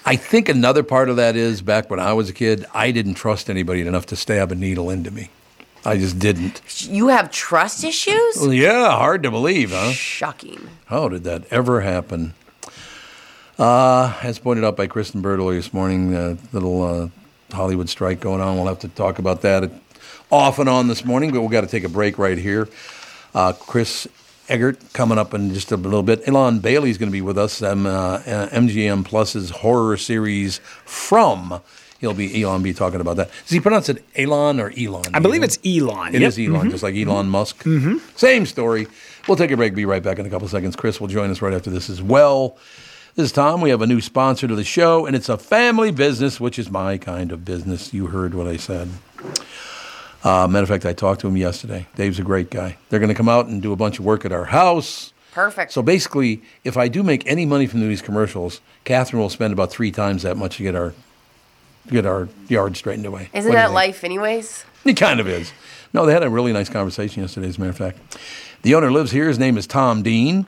I 0.06 0.16
think 0.16 0.48
another 0.48 0.84
part 0.84 1.10
of 1.10 1.16
that 1.16 1.36
is 1.36 1.64
back 1.64 1.90
when 1.90 2.00
I 2.00 2.14
was 2.14 2.30
a 2.30 2.34
kid, 2.34 2.66
I 2.74 2.92
didn't 2.92 3.16
trust 3.16 3.50
anybody 3.50 3.82
enough 3.82 4.06
to 4.08 4.16
stab 4.16 4.52
a 4.52 4.56
needle 4.56 4.92
into 4.92 5.10
me. 5.10 5.32
I 5.86 5.98
just 5.98 6.20
didn't. 6.20 6.62
You 6.88 7.08
have 7.08 7.32
trust 7.32 7.84
issues? 7.84 8.38
Well, 8.38 8.54
yeah, 8.54 8.92
hard 8.92 9.24
to 9.24 9.32
believe, 9.32 9.72
huh? 9.72 9.92
Shocking. 9.92 10.70
How 10.86 11.10
did 11.10 11.24
that 11.24 11.46
ever 11.52 11.82
happen? 11.82 12.34
Uh, 13.60 14.18
as 14.24 14.40
pointed 14.40 14.64
out 14.64 14.78
by 14.78 14.88
Kristyn 14.88 15.22
Burtt 15.22 15.40
earlier 15.40 15.58
this 15.60 15.74
morning, 15.74 16.16
uh, 16.16 16.38
little 16.54 16.82
uh, 16.82 17.10
Hollywood 17.54 17.90
strike 17.90 18.22
going 18.22 18.40
on. 18.40 18.56
We'll 18.56 18.68
have 18.68 18.80
to 18.80 18.88
talk 18.88 19.20
about 19.20 19.42
that 19.42 19.70
off 20.32 20.60
and 20.60 20.70
on 20.70 20.88
this 20.88 21.04
morning, 21.04 21.32
but 21.34 21.42
we've 21.42 21.52
got 21.52 21.62
to 21.62 21.68
take 21.68 21.84
a 21.84 21.90
break 21.90 22.18
right 22.18 22.38
here. 22.38 22.70
Uh, 23.36 23.52
Chris 23.52 24.08
Egert 24.48 24.94
coming 24.94 25.18
up 25.18 25.34
in 25.34 25.54
just 25.54 25.74
a 25.74 25.78
little 25.78 26.04
bit. 26.04 26.26
Elon 26.26 26.60
Bailey's 26.60 26.98
going 26.98 27.10
to 27.10 27.12
be 27.12 27.22
with 27.22 27.38
us. 27.38 27.62
Um, 27.62 27.86
uh, 27.86 28.20
MGM 28.20 29.04
Plus's 29.04 29.50
horror 29.50 29.98
series 29.98 30.60
From. 30.86 31.60
He'll 32.00 32.14
be 32.14 32.42
Elon 32.42 32.64
be 32.64 32.74
talking 32.74 33.02
about 33.02 33.18
that. 33.18 33.30
Does 33.44 33.50
he 33.52 33.60
pronounce 33.60 33.90
it 33.90 34.06
Elon 34.16 34.62
or 34.62 34.72
Elon? 34.78 35.04
I 35.14 35.20
believe 35.20 35.44
it's 35.44 35.60
Elon. 35.66 36.16
It 36.16 36.22
Yep. 36.22 36.30
is 36.30 36.40
Elon, 36.40 36.70
just 36.72 36.82
like 36.82 36.96
Elon 36.96 37.28
Musk. 37.28 37.62
Mm-hmm. 37.66 37.98
Same 38.16 38.46
story. 38.46 38.88
We'll 39.28 39.36
take 39.36 39.52
a 39.52 39.58
break. 39.58 39.76
Be 39.76 39.84
right 39.84 40.02
back 40.02 40.18
in 40.18 40.26
a 40.26 40.30
couple 40.30 40.48
seconds. 40.48 40.78
Chris 40.78 41.02
will 41.02 41.10
join 41.10 41.30
us 41.30 41.42
right 41.42 41.54
after 41.54 41.70
this 41.70 41.90
as 41.90 42.02
well. 42.02 42.58
This 43.16 43.26
is 43.26 43.32
Tom. 43.32 43.60
We 43.62 43.70
have 43.72 43.82
a 43.82 43.88
new 43.88 44.02
sponsor 44.02 44.48
to 44.48 44.56
the 44.56 44.64
show, 44.64 45.06
and 45.06 45.16
it's 45.16 45.30
a 45.30 45.38
family 45.38 45.92
business, 45.92 46.40
which 46.40 46.60
is 46.60 46.70
my 46.70 46.98
kind 46.98 47.32
of 47.32 47.44
business. 47.44 47.94
You 47.94 48.08
heard 48.08 48.34
what 48.34 48.48
I 48.48 48.56
said. 48.58 48.90
Uh, 50.24 50.48
matter 50.48 50.64
of 50.64 50.70
fact, 50.70 50.86
I 50.86 50.94
talked 50.94 51.22
to 51.22 51.28
him 51.28 51.36
yesterday. 51.38 51.88
Dave's 51.96 52.20
a 52.20 52.24
great 52.24 52.50
guy. 52.50 52.78
They're 52.90 53.00
going 53.00 53.10
to 53.10 53.16
come 53.16 53.30
out 53.30 53.48
and 53.48 53.62
do 53.62 53.72
a 53.72 53.76
bunch 53.76 54.00
of 54.00 54.06
work 54.06 54.26
at 54.26 54.32
our 54.32 54.46
house. 54.46 55.12
Perfect. 55.32 55.72
So 55.72 55.82
basically, 55.82 56.42
if 56.64 56.78
I 56.78 56.88
do 56.88 57.04
make 57.04 57.26
any 57.26 57.46
money 57.46 57.68
from 57.68 57.82
these 57.82 58.02
commercials, 58.02 58.62
Catherine 58.84 59.22
will 59.22 59.30
spend 59.30 59.54
about 59.54 59.72
three 59.72 59.92
times 59.92 60.24
that 60.24 60.38
much 60.38 60.58
to 60.58 60.64
get 60.64 60.76
our 60.76 60.94
to 61.88 61.94
get 61.94 62.06
our 62.06 62.30
yard 62.48 62.78
straightened 62.78 63.06
away. 63.06 63.30
Isn't 63.34 63.50
What 63.50 63.56
that 63.56 63.72
life, 63.72 64.04
anyways? 64.04 64.66
It 64.86 64.94
kind 64.96 65.20
of 65.20 65.28
is. 65.28 65.52
No, 65.94 66.06
they 66.06 66.14
had 66.14 66.24
a 66.24 66.30
really 66.30 66.54
nice 66.54 66.70
conversation 66.70 67.24
yesterday, 67.24 67.48
as 67.48 67.58
a 67.58 67.62
matter 67.62 67.72
of 67.72 67.78
fact. 67.78 67.98
The 68.62 68.76
owner 68.76 68.92
lives 68.92 69.12
here. 69.12 69.28
His 69.28 69.40
name 69.40 69.58
is 69.58 69.66
Tom 69.66 70.04
Dean. 70.04 70.46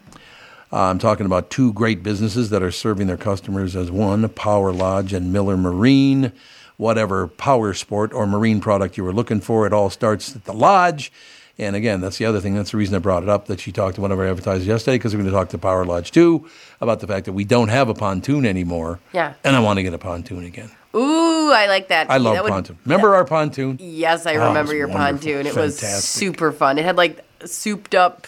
Uh, 0.74 0.84
I'm 0.84 1.00
talking 1.00 1.26
about 1.26 1.50
two 1.50 1.74
great 1.74 2.02
businesses 2.02 2.50
that 2.50 2.64
are 2.64 2.72
serving 2.72 3.08
their 3.08 3.18
customers 3.18 3.76
as 3.76 3.92
one 3.92 4.28
Power 4.30 4.72
Lodge 4.72 5.12
and 5.14 5.34
Miller 5.34 5.58
Marine. 5.58 6.32
Whatever 6.78 7.28
power 7.28 7.74
sport 7.76 8.12
or 8.12 8.26
marine 8.26 8.60
product 8.60 8.98
you 8.98 9.04
were 9.04 9.14
looking 9.14 9.40
for, 9.40 9.68
it 9.68 9.74
all 9.74 9.92
starts 9.92 10.36
at 10.36 10.46
the 10.46 10.54
lodge. 10.54 11.12
And 11.60 11.76
again, 11.76 12.02
that's 12.02 12.18
the 12.18 12.26
other 12.26 12.40
thing. 12.40 12.56
That's 12.56 12.72
the 12.72 12.78
reason 12.78 12.96
I 12.96 13.00
brought 13.00 13.22
it 13.22 13.30
up 13.30 13.46
that 13.48 13.60
she 13.60 13.72
talked 13.72 13.96
to 13.96 14.02
one 14.02 14.12
of 14.12 14.18
our 14.18 14.26
advertisers 14.26 14.66
yesterday 14.66 14.96
because 14.98 15.14
we're 15.14 15.20
going 15.22 15.30
to 15.32 15.38
talk 15.38 15.50
to 15.50 15.60
Power 15.60 15.86
Lodge 15.86 16.10
too 16.10 16.50
about 16.80 17.00
the 17.02 17.06
fact 17.06 17.26
that 17.26 17.34
we 17.34 17.44
don't 17.44 17.68
have 17.68 17.88
a 17.88 17.94
pontoon 17.94 18.48
anymore. 18.48 19.00
Yeah. 19.14 19.34
And 19.44 19.56
I 19.56 19.60
want 19.60 19.78
to 19.78 19.84
get 19.84 19.94
a 19.94 20.00
pontoon 20.00 20.44
again. 20.44 20.72
Ooh, 20.96 21.52
I 21.52 21.68
like 21.68 21.90
that. 21.90 22.10
I 22.10 22.18
love 22.18 22.34
That 22.34 22.46
would- 22.46 22.50
pontoon. 22.50 22.80
Remember 22.86 23.14
our 23.14 23.26
pontoon? 23.26 23.78
Yes, 23.80 24.26
I 24.26 24.36
Oh, 24.38 24.48
remember 24.48 24.74
your 24.74 24.88
wonderful. 24.88 25.18
pontoon. 25.34 25.46
It 25.46 25.56
was 25.56 25.78
super 25.78 26.52
fun. 26.52 26.80
It 26.80 26.86
had 26.86 26.98
like 26.98 27.24
souped 27.46 27.94
up. 27.94 28.26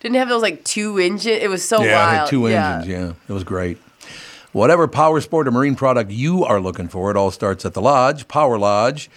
Didn't 0.00 0.16
have 0.16 0.28
those 0.28 0.42
like 0.42 0.62
two 0.64 0.98
engine. 0.98 1.32
It 1.40 1.48
was 1.50 1.66
so 1.66 1.82
Yeah, 1.82 1.86
it 1.88 1.94
wild. 1.94 2.18
had 2.20 2.28
two 2.28 2.48
yeah. 2.48 2.74
engines. 2.76 2.88
Yeah, 2.92 3.12
it 3.28 3.32
was 3.32 3.44
great. 3.44 3.78
Whatever 4.52 4.88
power 4.88 5.20
sport 5.20 5.46
or 5.48 5.50
marine 5.50 5.74
product 5.74 6.10
you 6.10 6.44
are 6.44 6.60
looking 6.60 6.88
for, 6.88 7.10
it 7.10 7.16
all 7.16 7.30
starts 7.30 7.64
at 7.66 7.74
the 7.74 7.82
Lodge, 7.82 8.26
Power 8.28 8.58
Lodge. 8.58 9.10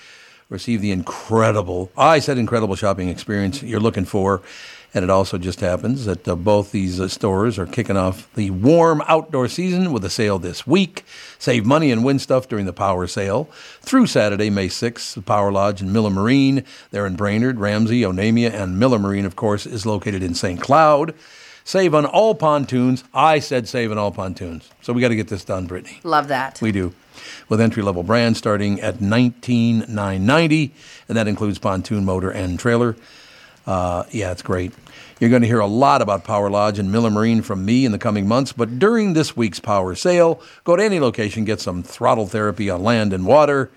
Receive 0.50 0.82
the 0.82 0.92
incredible, 0.92 1.92
I 1.96 2.20
said 2.20 2.38
incredible 2.40 2.76
shopping 2.76 3.08
experience 3.10 3.62
you're 3.62 3.80
looking 3.80 4.06
for. 4.06 4.42
And 4.94 5.04
it 5.04 5.10
also 5.10 5.38
just 5.38 5.60
happens 5.60 6.06
that 6.06 6.28
uh, 6.28 6.36
both 6.36 6.72
these 6.72 7.00
uh, 7.00 7.08
stores 7.08 7.60
are 7.60 7.68
kicking 7.68 7.98
off 7.98 8.34
the 8.34 8.50
warm 8.50 9.04
outdoor 9.08 9.48
season 9.48 9.92
with 9.92 10.04
a 10.04 10.10
sale 10.10 10.40
this 10.40 10.66
week. 10.66 11.06
Save 11.38 11.66
money 11.66 11.92
and 11.92 12.04
win 12.04 12.18
stuff 12.18 12.48
during 12.48 12.66
the 12.66 12.74
Power 12.74 13.06
Sale 13.06 13.46
through 13.82 14.08
Saturday, 14.08 14.50
May 14.50 14.68
6th. 14.68 15.14
The 15.14 15.22
Power 15.22 15.52
Lodge 15.52 15.82
and 15.82 15.94
Miller 15.94 16.10
Marine. 16.10 16.64
They're 16.90 17.06
in 17.06 17.16
Brainerd, 17.16 17.60
Ramsey, 17.60 18.02
Onamia, 18.02 18.52
and 18.52 18.80
Miller 18.80 18.98
Marine, 18.98 19.26
of 19.26 19.36
course, 19.36 19.68
is 19.68 19.86
located 19.86 20.24
in 20.24 20.34
St. 20.34 20.60
Cloud. 20.60 21.14
Save 21.64 21.94
on 21.94 22.08
all 22.08 22.34
pontoons. 22.34 23.04
I 23.14 23.38
said 23.38 23.68
save 23.68 23.92
on 23.92 24.00
all 24.00 24.12
pontoons. 24.12 24.72
So 24.82 24.92
we 24.92 25.02
got 25.02 25.10
to 25.10 25.16
get 25.16 25.28
this 25.28 25.46
done, 25.46 25.68
Brittany. 25.68 26.00
Love 26.04 26.28
that. 26.30 26.60
We 26.64 26.72
do. 26.72 26.96
With 27.48 27.62
entry 27.62 27.84
level 27.84 28.02
brands 28.02 28.40
starting 28.40 28.82
at 28.82 29.02
19,990, 29.02 30.74
and 31.08 31.16
that 31.16 31.28
includes 31.28 31.60
pontoon, 31.60 32.06
motor, 32.06 32.32
and 32.32 32.58
trailer. 32.58 32.96
Uh, 33.66 34.04
yeah, 34.12 34.32
it's 34.32 34.42
great. 34.42 34.74
You're 35.20 35.30
going 35.30 35.42
to 35.42 35.48
hear 35.48 35.60
a 35.60 35.68
lot 35.68 36.02
about 36.02 36.24
Power 36.24 36.50
Lodge 36.50 36.80
and 36.80 36.92
Miller 36.92 37.10
Marine 37.10 37.42
from 37.42 37.66
me 37.66 37.86
in 37.86 37.92
the 37.92 38.00
coming 38.00 38.28
months, 38.28 38.54
but 38.54 38.80
during 38.80 39.14
this 39.14 39.36
week's 39.36 39.60
Power 39.60 39.94
Sale, 39.96 40.42
go 40.64 40.76
to 40.76 40.84
any 40.84 41.00
location, 41.00 41.44
get 41.44 41.60
some 41.60 41.84
throttle 41.84 42.26
therapy 42.26 42.70
on 42.70 42.84
land 42.84 43.12
and 43.12 43.26
water. 43.26 43.70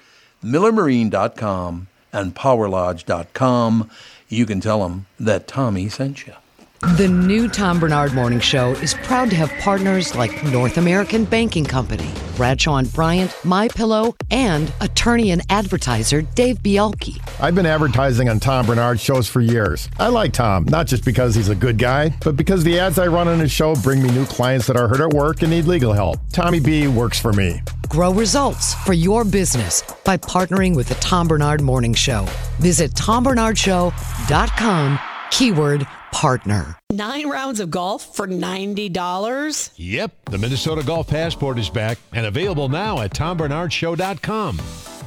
MillerMarine.com 0.42 1.88
and 2.12 2.34
PowerLodge.com. 2.34 3.90
You 4.28 4.46
can 4.46 4.60
tell 4.60 4.82
them 4.82 5.06
that 5.18 5.46
Tommy 5.46 5.88
sent 5.88 6.26
you. 6.26 6.34
The 6.82 7.06
new 7.06 7.48
Tom 7.48 7.78
Barnard 7.78 8.12
Morning 8.12 8.40
Show 8.40 8.72
is 8.72 8.94
proud 9.04 9.30
to 9.30 9.36
have 9.36 9.52
partners 9.60 10.16
like 10.16 10.42
North 10.42 10.78
American 10.78 11.24
Banking 11.24 11.64
Company, 11.64 12.10
Bradshaw 12.36 12.78
and 12.78 12.92
Bryant, 12.92 13.32
My 13.44 13.68
Pillow, 13.68 14.16
and 14.32 14.72
attorney 14.80 15.30
and 15.30 15.42
advertiser 15.48 16.22
Dave 16.22 16.58
Bialki. 16.58 17.20
I've 17.40 17.54
been 17.54 17.66
advertising 17.66 18.28
on 18.28 18.40
Tom 18.40 18.66
Barnard 18.66 18.98
shows 18.98 19.28
for 19.28 19.40
years. 19.40 19.88
I 20.00 20.08
like 20.08 20.32
Tom, 20.32 20.64
not 20.64 20.88
just 20.88 21.04
because 21.04 21.36
he's 21.36 21.50
a 21.50 21.54
good 21.54 21.78
guy, 21.78 22.16
but 22.24 22.36
because 22.36 22.64
the 22.64 22.80
ads 22.80 22.98
I 22.98 23.06
run 23.06 23.28
on 23.28 23.38
his 23.38 23.52
show 23.52 23.76
bring 23.76 24.02
me 24.02 24.10
new 24.10 24.26
clients 24.26 24.66
that 24.66 24.76
are 24.76 24.88
hurt 24.88 25.00
at 25.00 25.10
work 25.10 25.42
and 25.42 25.52
need 25.52 25.66
legal 25.66 25.92
help. 25.92 26.18
Tommy 26.32 26.58
B 26.58 26.88
works 26.88 27.20
for 27.20 27.32
me. 27.32 27.62
Grow 27.88 28.12
results 28.12 28.74
for 28.74 28.92
your 28.92 29.24
business 29.24 29.84
by 30.04 30.16
partnering 30.16 30.74
with 30.74 30.88
the 30.88 30.96
Tom 30.96 31.28
Barnard 31.28 31.60
Morning 31.60 31.94
Show. 31.94 32.26
Visit 32.58 32.90
tombarnardshow.com, 32.94 34.98
keyword 35.30 35.86
partner. 36.12 36.78
Nine 36.92 37.28
rounds 37.28 37.58
of 37.58 37.70
golf 37.70 38.14
for 38.14 38.28
$90? 38.28 39.72
Yep, 39.76 40.12
the 40.26 40.38
Minnesota 40.38 40.84
Golf 40.84 41.08
Passport 41.08 41.58
is 41.58 41.68
back 41.68 41.98
and 42.12 42.26
available 42.26 42.68
now 42.68 43.00
at 43.00 43.10
tombarnardshow.com. 43.12 44.60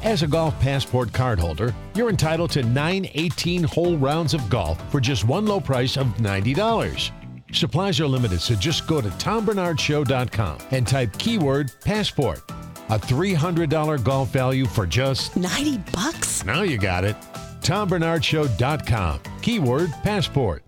As 0.04 0.22
a 0.24 0.28
Golf 0.28 0.60
Passport 0.60 1.10
cardholder, 1.10 1.74
you're 1.96 2.10
entitled 2.10 2.52
to 2.52 2.64
nine 2.64 3.08
18 3.14 3.64
hole 3.64 3.98
rounds 3.98 4.34
of 4.34 4.48
golf 4.50 4.80
for 4.92 5.00
just 5.00 5.24
one 5.24 5.46
low 5.48 5.60
price 5.60 5.96
of 5.98 6.08
$90. 6.18 7.12
Supplies 7.54 8.00
are 8.00 8.08
limited, 8.08 8.42
so 8.42 8.54
just 8.56 8.86
go 8.86 9.00
to 9.02 9.08
tombarnardshow.com 9.10 10.58
and 10.72 10.86
type 10.86 11.18
keyword 11.18 11.72
passport. 11.84 12.42
A 12.90 13.00
$300 13.00 14.04
golf 14.04 14.30
value 14.30 14.66
for 14.66 14.86
just, 14.86 15.36
90 15.38 15.78
bucks? 15.92 16.44
now 16.46 16.62
you 16.62 16.78
got 16.78 17.04
it, 17.04 17.16
tombarnardshow.com. 17.62 19.20
Keyword 19.42 19.92
passport. 20.04 20.65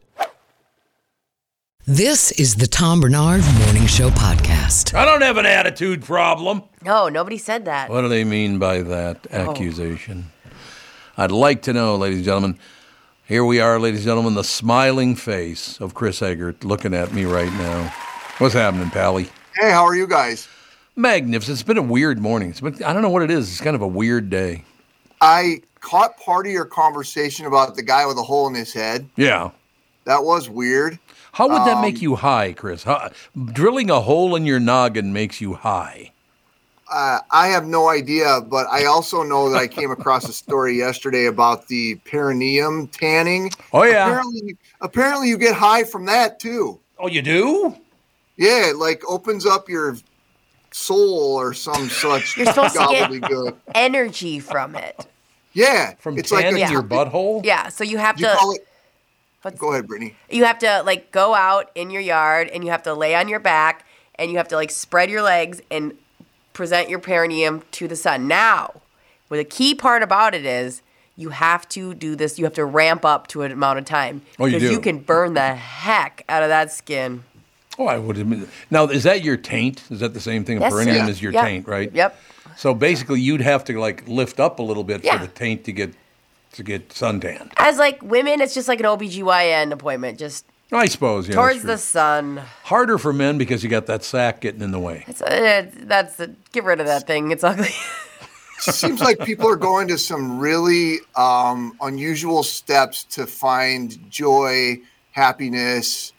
This 1.90 2.34
is 2.34 2.56
the 2.56 2.68
Tom 2.68 3.00
Barnard 3.00 3.46
Morning 3.64 3.88
Show 3.88 4.10
podcast. 4.10 4.94
I 4.94 5.06
don't 5.06 5.22
have 5.22 5.38
an 5.38 5.46
attitude 5.46 6.04
problem. 6.04 6.64
No, 6.84 7.08
nobody 7.08 7.38
said 7.38 7.64
that. 7.64 7.90
What 7.90 8.02
do 8.02 8.10
they 8.10 8.26
mean 8.26 8.60
by 8.60 8.82
that 8.82 9.26
oh. 9.32 9.50
accusation? 9.52 10.30
I'd 11.16 11.32
like 11.32 11.62
to 11.62 11.72
know, 11.72 11.96
ladies 11.96 12.18
and 12.18 12.26
gentlemen. 12.26 12.60
Here 13.24 13.46
we 13.46 13.62
are, 13.62 13.80
ladies 13.80 14.02
and 14.02 14.08
gentlemen, 14.08 14.34
the 14.34 14.44
smiling 14.44 15.16
face 15.16 15.80
of 15.80 15.94
Chris 15.94 16.22
Egert 16.22 16.66
looking 16.66 16.94
at 16.94 17.14
me 17.14 17.24
right 17.24 17.54
now. 17.54 17.94
What's 18.40 18.54
happening, 18.54 18.90
Pally? 18.90 19.30
Hey, 19.56 19.72
how 19.72 19.86
are 19.86 19.96
you 19.96 20.08
guys? 20.08 20.50
Magnificent. 20.98 21.54
It's 21.54 21.64
been 21.64 21.78
a 21.78 21.82
weird 21.82 22.20
morning. 22.20 22.50
It's 22.50 22.60
been, 22.60 22.84
I 22.84 22.92
don't 22.92 23.02
know 23.02 23.12
what 23.12 23.22
it 23.22 23.32
is. 23.32 23.50
It's 23.50 23.62
kind 23.62 23.78
of 23.78 23.82
a 23.82 23.88
weird 23.88 24.30
day. 24.30 24.66
I 25.22 25.62
caught 25.80 26.18
part 26.18 26.48
of 26.48 26.52
your 26.52 26.66
conversation 26.66 27.46
about 27.46 27.78
the 27.78 27.82
guy 27.82 28.06
with 28.06 28.18
a 28.18 28.24
hole 28.24 28.46
in 28.50 28.56
his 28.56 28.74
head. 28.74 29.08
Yeah. 29.16 29.52
That 30.04 30.26
was 30.26 30.50
weird. 30.50 31.00
How 31.38 31.48
would 31.48 31.62
that 31.68 31.76
Um, 31.78 31.82
make 31.84 32.02
you 32.02 32.16
high, 32.16 32.52
Chris? 32.54 32.84
How, 32.84 33.12
drilling 33.54 33.92
a 33.92 34.02
hole 34.02 34.36
in 34.36 34.48
your 34.48 34.60
noggin 34.60 35.14
makes 35.14 35.40
you 35.40 35.54
high. 35.54 36.12
Uh, 36.92 37.20
I 37.30 37.48
have 37.50 37.66
no 37.68 37.90
idea, 37.90 38.42
but 38.42 38.66
I 38.72 38.86
also 38.86 39.22
know 39.22 39.50
that 39.52 39.58
I 39.58 39.68
came 39.68 39.92
across 39.92 40.28
a 40.28 40.34
story 40.34 40.76
yesterday 40.78 41.26
about 41.26 41.68
the 41.68 41.96
perineum 42.06 42.88
tanning. 42.88 43.52
Oh, 43.72 43.84
yeah. 43.84 44.08
Apparently, 44.08 44.58
apparently 44.82 45.30
you 45.30 45.38
get 45.38 45.54
high 45.54 45.84
from 45.84 46.06
that 46.06 46.40
too. 46.40 46.80
Oh, 46.98 47.08
you 47.08 47.22
do? 47.22 47.76
Yeah, 48.38 48.70
it 48.70 48.78
like 48.78 49.04
opens 49.08 49.46
up 49.46 49.70
your 49.70 49.96
soul 50.72 51.36
or 51.36 51.54
some 51.54 51.90
such 51.90 52.36
You're 52.38 52.48
supposed 52.48 52.74
to 52.76 52.88
get- 52.90 53.12
gobbledygook. 53.12 53.56
Energy 53.76 54.40
from 54.40 54.76
it. 54.76 55.06
Yeah, 55.54 55.94
From 56.00 56.20
it's 56.20 56.32
like 56.32 56.44
tanning 56.46 56.64
a, 56.64 56.72
your 56.72 56.84
butthole? 56.84 57.44
Yeah, 57.44 57.70
so 57.70 57.84
you 57.84 57.98
have 57.98 58.20
You 58.20 58.28
to 58.28 58.36
call 58.36 58.52
it. 58.54 58.67
What's- 59.44 59.60
Go 59.60 59.72
ahead, 59.72 59.88
Brittany. 59.88 60.16
you 60.30 60.46
have 60.46 60.60
to 60.60 60.82
like 60.84 61.12
go 61.12 61.34
out 61.36 61.72
in 61.76 61.90
your 61.90 62.02
yard 62.02 62.50
and 62.54 62.64
you 62.64 62.72
have 62.72 62.84
to 62.84 62.94
lay 62.94 63.16
on 63.16 63.28
your 63.30 63.40
back 63.40 63.86
and 64.16 64.32
you 64.32 64.38
have 64.38 64.48
to 64.50 64.56
like 64.56 64.72
spread 64.72 65.10
your 65.10 65.22
legs 65.22 65.62
and 65.70 65.94
present 66.54 66.90
your 66.90 67.00
perineum 67.00 67.62
to 67.72 67.88
the 67.88 67.96
sun. 67.96 68.28
Now, 68.28 68.82
what 69.28 69.38
the 69.38 69.44
key 69.46 69.76
part 69.76 70.02
about 70.02 70.34
it 70.34 70.46
is 70.46 70.82
you 71.16 71.30
have 71.30 71.68
to 71.70 71.94
do 71.94 72.16
this. 72.16 72.38
You 72.40 72.46
have 72.46 72.54
to 72.56 72.66
ramp 72.66 73.06
up 73.06 73.28
to 73.28 73.44
an 73.44 73.52
amount 73.52 73.80
of 73.80 73.86
time 73.86 74.22
Oh, 74.40 74.46
you 74.46 74.60
do? 74.60 74.72
you 74.72 74.80
can 74.80 75.00
burn 75.00 75.34
the 75.36 75.56
heck 75.56 76.24
out 76.28 76.42
of 76.44 76.50
that 76.50 76.72
skin. 76.72 77.24
Oh, 77.80 77.86
I 77.86 78.00
would 78.00 78.18
admit. 78.18 78.50
Now, 78.72 78.86
is 78.86 79.04
that 79.04 79.24
your 79.24 79.38
taint? 79.38 79.84
Is 79.92 80.00
that 80.00 80.16
the 80.16 80.20
same 80.20 80.44
thing? 80.44 80.60
Yes, 80.60 80.74
a 80.74 80.76
perineum 80.76 81.06
sir. 81.06 81.12
is 81.12 81.22
your 81.22 81.32
Yep. 81.32 81.46
taint, 81.46 81.68
right? 81.68 81.92
Yep. 81.94 82.20
So 82.56 82.74
basically, 82.74 83.22
you'd 83.22 83.42
have 83.42 83.64
to 83.66 83.80
like 83.80 84.08
lift 84.08 84.40
up 84.40 84.58
a 84.58 84.64
little 84.64 84.84
bit 84.84 85.04
Yeah. 85.04 85.20
for 85.20 85.26
the 85.28 85.32
taint 85.32 85.64
to 85.66 85.72
get 85.72 85.94
to 86.54 86.64
get 86.64 86.92
suntanned. 86.92 87.52
As 87.58 87.78
like 87.78 88.02
women, 88.02 88.42
it's 88.42 88.54
just 88.54 88.68
like 88.68 88.80
an 88.80 88.86
OBGYN 88.86 89.72
appointment, 89.72 90.20
just 90.20 90.46
I 90.72 90.88
suppose. 90.88 91.28
Yeah, 91.28 91.36
towards 91.36 91.64
the 91.64 91.78
sun. 91.78 92.42
harder 92.64 92.98
for 92.98 93.14
men 93.14 93.38
because 93.38 93.64
you 93.64 93.70
got 93.70 93.86
that 93.86 94.04
sack 94.04 94.42
getting 94.42 94.62
in 94.62 94.72
the 94.72 94.80
way. 94.80 95.06
It's, 95.08 95.22
uh, 95.22 95.70
that's 95.74 96.18
the, 96.18 96.36
get 96.52 96.66
rid 96.66 96.80
of 96.80 96.88
that 96.88 97.08
thing. 97.08 97.32
It's 97.32 97.44
ugly. 97.44 97.70
Seems 98.60 99.02
like 99.02 99.20
people 99.20 99.48
are 99.48 99.56
going 99.56 99.88
to 99.90 99.98
some 99.98 100.40
really 100.40 100.98
um, 101.16 101.78
unusual 101.80 102.44
steps 102.44 103.04
to 103.06 103.28
find 103.28 104.10
joy, 104.10 104.78
happiness, 105.12 106.12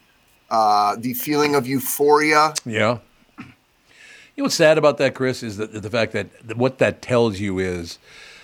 uh, 0.50 0.96
the 0.96 1.14
feeling 1.14 1.54
of 1.54 1.66
euphoria. 1.66 2.54
Yeah. 2.64 2.98
You 3.38 4.42
know 4.42 4.44
what's 4.44 4.54
sad 4.54 4.78
about 4.78 4.98
that, 4.98 5.14
Chris, 5.14 5.42
is 5.42 5.56
that 5.56 5.82
the 5.82 5.90
fact 5.90 6.12
that 6.12 6.28
that 6.46 6.56
what 6.56 6.78
that 6.78 7.02
tells 7.02 7.40
you 7.40 7.58
is 7.58 7.98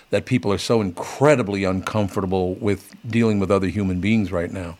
that 0.09 0.25
people 0.25 0.51
are 0.51 0.57
so 0.57 0.81
incredibly 0.81 1.63
uncomfortable 1.63 2.55
with 2.55 2.93
dealing 3.09 3.39
with 3.39 3.51
other 3.51 3.67
human 3.67 3.99
beings 3.99 4.31
right 4.31 4.51
now. 4.51 4.77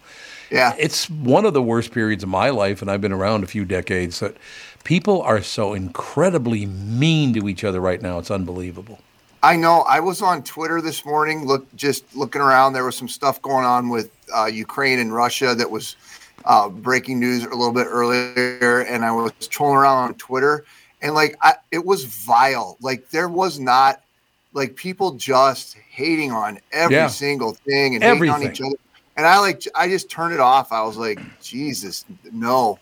Yeah. 0.52 0.76
It's 0.78 1.10
one 1.10 1.46
of 1.46 1.54
the 1.54 1.62
worst 1.62 1.92
periods 1.92 2.24
of 2.24 2.30
my 2.30 2.50
life, 2.50 2.82
and 2.82 2.90
I've 2.90 3.02
been 3.02 3.12
around 3.12 3.44
a 3.44 3.48
few 3.48 3.66
decades. 3.66 4.20
That 4.20 4.36
people 4.84 5.22
are 5.24 5.42
so 5.42 5.74
incredibly 5.74 6.66
mean 6.66 7.34
to 7.34 7.50
each 7.50 7.64
other 7.64 7.82
right 7.82 8.02
now. 8.02 8.20
It's 8.20 8.32
unbelievable. 8.32 9.00
I 9.44 9.56
know. 9.56 9.82
I 9.82 10.00
was 10.00 10.22
on 10.22 10.44
Twitter 10.44 10.82
this 10.82 11.06
morning, 11.06 11.46
look, 11.46 11.68
just 11.76 12.16
looking 12.16 12.42
around. 12.42 12.74
There 12.74 12.84
was 12.84 12.96
some 12.96 13.08
stuff 13.08 13.42
going 13.42 13.66
on 13.66 13.90
with 13.90 14.10
uh, 14.36 14.46
Ukraine 14.46 15.00
and 15.00 15.14
Russia 15.14 15.54
that 15.54 15.70
was 15.70 15.96
uh, 16.46 16.70
breaking 16.70 17.20
news 17.20 17.44
a 17.44 17.50
little 17.50 17.74
bit 17.74 17.88
earlier, 17.88 18.82
and 18.82 19.06
I 19.06 19.12
was 19.12 19.34
trolling 19.48 19.78
around 19.78 19.98
on 19.98 20.14
Twitter, 20.16 20.66
and 21.02 21.14
like 21.14 21.36
I, 21.42 21.56
it 21.72 21.86
was 21.86 22.06
vile. 22.06 22.78
Like 22.82 23.10
there 23.10 23.30
was 23.30 23.60
not 23.60 24.02
like 24.56 24.76
people 24.76 25.14
just 25.14 25.78
hating 25.92 26.32
on 26.32 26.60
every 26.74 26.96
Yeah. 26.96 27.08
single 27.08 27.54
thing 27.68 27.96
and 27.96 28.04
hating 28.04 28.30
on 28.32 28.44
each 28.44 28.62
other. 28.62 28.78
And 29.18 29.28
I 29.28 29.40
like 29.40 29.64
I 29.76 29.90
just 29.90 30.10
turned 30.10 30.34
it 30.34 30.42
off. 30.42 30.72
I 30.72 30.84
was 30.84 30.98
like, 30.98 31.20
Jesus, 31.42 32.06
no. 32.34 32.80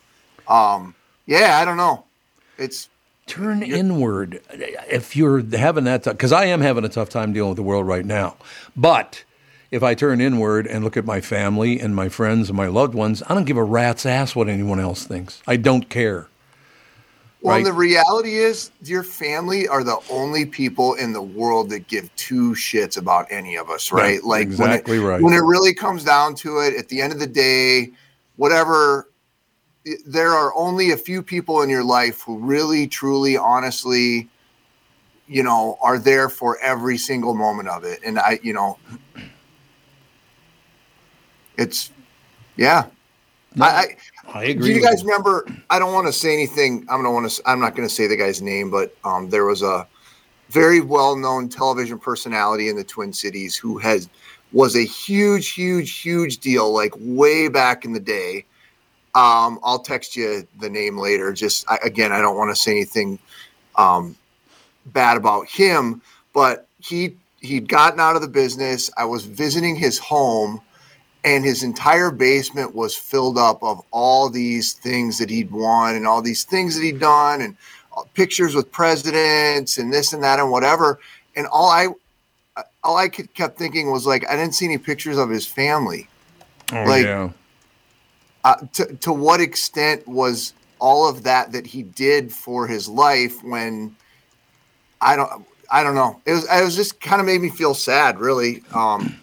Um, 0.48 0.96
yeah, 1.28 1.60
I 1.60 1.66
don't 1.66 1.78
know. 1.78 2.06
It's 2.58 2.90
Turn 3.26 3.64
inward 3.64 4.42
if 4.52 5.16
you're 5.16 5.42
having 5.58 5.86
that 5.86 6.04
because 6.04 6.34
I 6.34 6.46
am 6.46 6.62
having 6.62 6.84
a 6.86 6.90
tough 6.90 7.10
time 7.10 7.34
dealing 7.34 7.52
with 7.52 7.58
the 7.58 7.64
world 7.64 7.88
right 7.88 8.06
now. 8.06 8.36
But 8.76 9.24
if 9.72 9.82
I 9.82 9.96
turn 9.96 10.22
inward 10.22 10.68
and 10.68 10.84
look 10.84 10.98
at 10.98 11.06
my 11.06 11.22
family 11.22 11.80
and 11.80 11.96
my 11.96 12.10
friends 12.10 12.50
and 12.50 12.58
my 12.58 12.68
loved 12.68 12.94
ones, 12.94 13.24
I 13.30 13.34
don't 13.34 13.46
give 13.46 13.58
a 13.58 13.64
rat's 13.64 14.06
ass 14.06 14.36
what 14.36 14.50
anyone 14.50 14.80
else 14.80 15.06
thinks. 15.06 15.42
I 15.48 15.56
don't 15.56 15.90
care. 15.90 16.28
Well, 17.44 17.58
Right. 17.58 17.66
the 17.66 17.74
reality 17.74 18.36
is, 18.36 18.72
your 18.84 19.04
family 19.04 19.68
are 19.68 19.84
the 19.84 20.00
only 20.10 20.46
people 20.46 20.94
in 20.94 21.12
the 21.12 21.22
world 21.22 21.70
that 21.72 21.90
give 21.90 22.10
two 22.16 22.52
shits 22.52 22.98
about 22.98 23.28
any 23.30 23.58
of 23.58 23.70
us, 23.70 23.92
right? 23.92 24.14
That's 24.14 24.26
like 24.26 24.48
exactly 24.48 24.98
when 24.98 25.04
it, 25.04 25.12
right. 25.12 25.22
When 25.22 25.34
it 25.34 25.44
really 25.44 25.74
comes 25.74 26.06
down 26.06 26.36
to 26.36 26.60
it, 26.60 26.74
at 26.78 26.88
the 26.88 27.02
end 27.02 27.12
of 27.12 27.20
the 27.20 27.28
day, 27.28 27.92
whatever, 28.38 29.10
there 30.06 30.30
are 30.30 30.56
only 30.56 30.92
a 30.92 30.98
few 30.98 31.22
people 31.22 31.62
in 31.64 31.70
your 31.70 31.84
life 31.84 32.22
who 32.22 32.38
really, 32.40 32.88
truly, 32.88 33.36
honestly, 33.36 34.30
you 35.28 35.44
know, 35.44 35.78
are 35.82 36.00
there 36.00 36.30
for 36.30 36.58
every 36.60 36.98
single 36.98 37.34
moment 37.34 37.68
of 37.68 37.84
it. 37.84 38.00
And 38.06 38.20
I, 38.20 38.40
you 38.42 38.54
know, 38.54 38.80
it's, 41.58 41.92
yeah. 42.56 42.86
I, 43.60 43.68
I 43.68 43.98
I 44.34 44.46
agree. 44.46 44.70
do 44.70 44.76
you 44.76 44.82
guys 44.82 45.04
remember? 45.04 45.46
I 45.70 45.80
don't 45.80 45.94
want 45.94 46.08
to 46.08 46.14
say 46.14 46.34
anything. 46.34 46.86
I 46.90 47.02
don't 47.02 47.14
want 47.14 47.30
to. 47.30 47.42
I'm 47.46 47.60
not 47.60 47.76
going 47.76 47.88
to 47.88 47.94
say 47.94 48.08
the 48.08 48.16
guy's 48.16 48.42
name, 48.42 48.72
but 48.72 48.96
um, 49.04 49.30
there 49.30 49.46
was 49.46 49.62
a 49.62 49.88
very 50.50 50.82
well-known 50.82 51.50
television 51.50 51.98
personality 51.98 52.70
in 52.70 52.76
the 52.76 52.84
Twin 52.84 53.12
Cities 53.12 53.56
who 53.56 53.78
has 53.80 54.10
was 54.52 54.76
a 54.76 54.86
huge, 54.86 55.50
huge, 55.50 56.00
huge 56.00 56.38
deal, 56.38 56.72
like 56.72 56.94
way 57.00 57.48
back 57.48 57.86
in 57.86 57.94
the 57.94 58.00
day. 58.00 58.46
Um, 59.16 59.60
I'll 59.64 59.80
text 59.80 60.16
you 60.16 60.48
the 60.60 60.70
name 60.70 60.98
later. 60.98 61.34
Just 61.34 61.70
I, 61.70 61.78
again, 61.84 62.12
I 62.12 62.22
don't 62.22 62.38
want 62.38 62.56
to 62.56 62.62
say 62.62 62.72
anything 62.72 63.20
um, 63.76 64.16
bad 64.88 65.18
about 65.18 65.48
him, 65.48 66.02
but 66.34 66.68
he 66.80 67.18
he'd 67.42 67.68
gotten 67.68 68.00
out 68.00 68.16
of 68.16 68.22
the 68.22 68.28
business. 68.28 68.90
I 68.98 69.06
was 69.06 69.26
visiting 69.26 69.76
his 69.76 70.00
home 70.00 70.62
and 71.26 71.44
his 71.46 71.64
entire 71.64 72.12
basement 72.12 72.76
was 72.76 72.96
filled 72.96 73.38
up 73.38 73.64
of 73.64 73.82
all 73.92 74.30
these 74.30 74.74
things 74.74 75.18
that 75.20 75.30
he'd 75.30 75.52
won 75.52 75.96
and 75.96 76.06
all 76.06 76.22
these 76.22 76.44
things 76.44 76.76
that 76.76 76.84
he'd 76.84 77.00
done 77.00 77.42
and 77.42 77.56
uh, 77.96 78.02
pictures 78.14 78.56
with 78.56 78.72
presidents 78.72 79.78
and 79.78 79.92
this 79.94 80.12
and 80.14 80.22
that 80.24 80.40
and 80.40 80.52
whatever. 80.52 81.00
And 81.36 81.48
all 81.48 81.70
i 81.70 81.88
all 82.84 82.98
i 82.98 83.08
could, 83.08 83.34
kept 83.34 83.58
thinking 83.58 83.92
was 83.92 84.06
like 84.06 84.28
i 84.30 84.36
didn't 84.36 84.54
see 84.54 84.66
any 84.66 84.78
pictures 84.78 85.18
of 85.18 85.30
his 85.30 85.48
family. 85.48 86.08
Oh, 86.72 86.84
like- 86.84 87.06
yeah. 87.06 87.30
uh, 88.44 88.56
to, 88.74 88.86
to 88.98 89.14
what 89.14 89.40
extent 89.42 90.08
was 90.08 90.54
all 90.80 91.08
of 91.08 91.24
that 91.24 91.52
that 91.54 91.66
he 91.66 91.84
did 91.84 92.32
for 92.32 92.68
his 92.68 92.90
life 92.90 93.42
when 93.44 93.96
i 95.02 95.16
don't 95.16 95.46
i 95.72 95.82
don't 95.82 95.96
know. 95.96 96.22
It 96.26 96.34
was 96.34 96.44
it 96.52 96.64
was 96.64 96.76
just 96.76 97.00
kind 97.00 97.22
of 97.22 97.26
made 97.26 97.40
me 97.42 97.50
feel 97.50 97.74
sad 97.74 98.20
really. 98.20 98.62
Um 98.74 99.20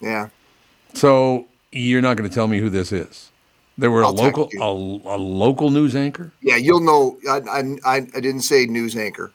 yeah 0.00 0.28
So 0.94 1.46
you're 1.70 2.02
not 2.02 2.16
going 2.16 2.28
to 2.28 2.34
tell 2.34 2.48
me 2.48 2.58
who 2.58 2.68
this 2.70 2.92
is? 2.92 3.30
There 3.78 3.90
were 3.90 4.02
a 4.02 4.06
I'll 4.08 4.14
text 4.14 4.36
local 4.38 5.02
a, 5.06 5.16
a 5.16 5.18
local 5.18 5.70
news 5.70 5.96
anchor. 5.96 6.30
Yeah, 6.42 6.56
you'll 6.56 6.80
know. 6.80 7.18
I, 7.28 7.76
I, 7.84 7.96
I 8.14 8.20
didn't 8.20 8.42
say 8.42 8.66
news 8.66 8.96
anchor. 8.96 9.32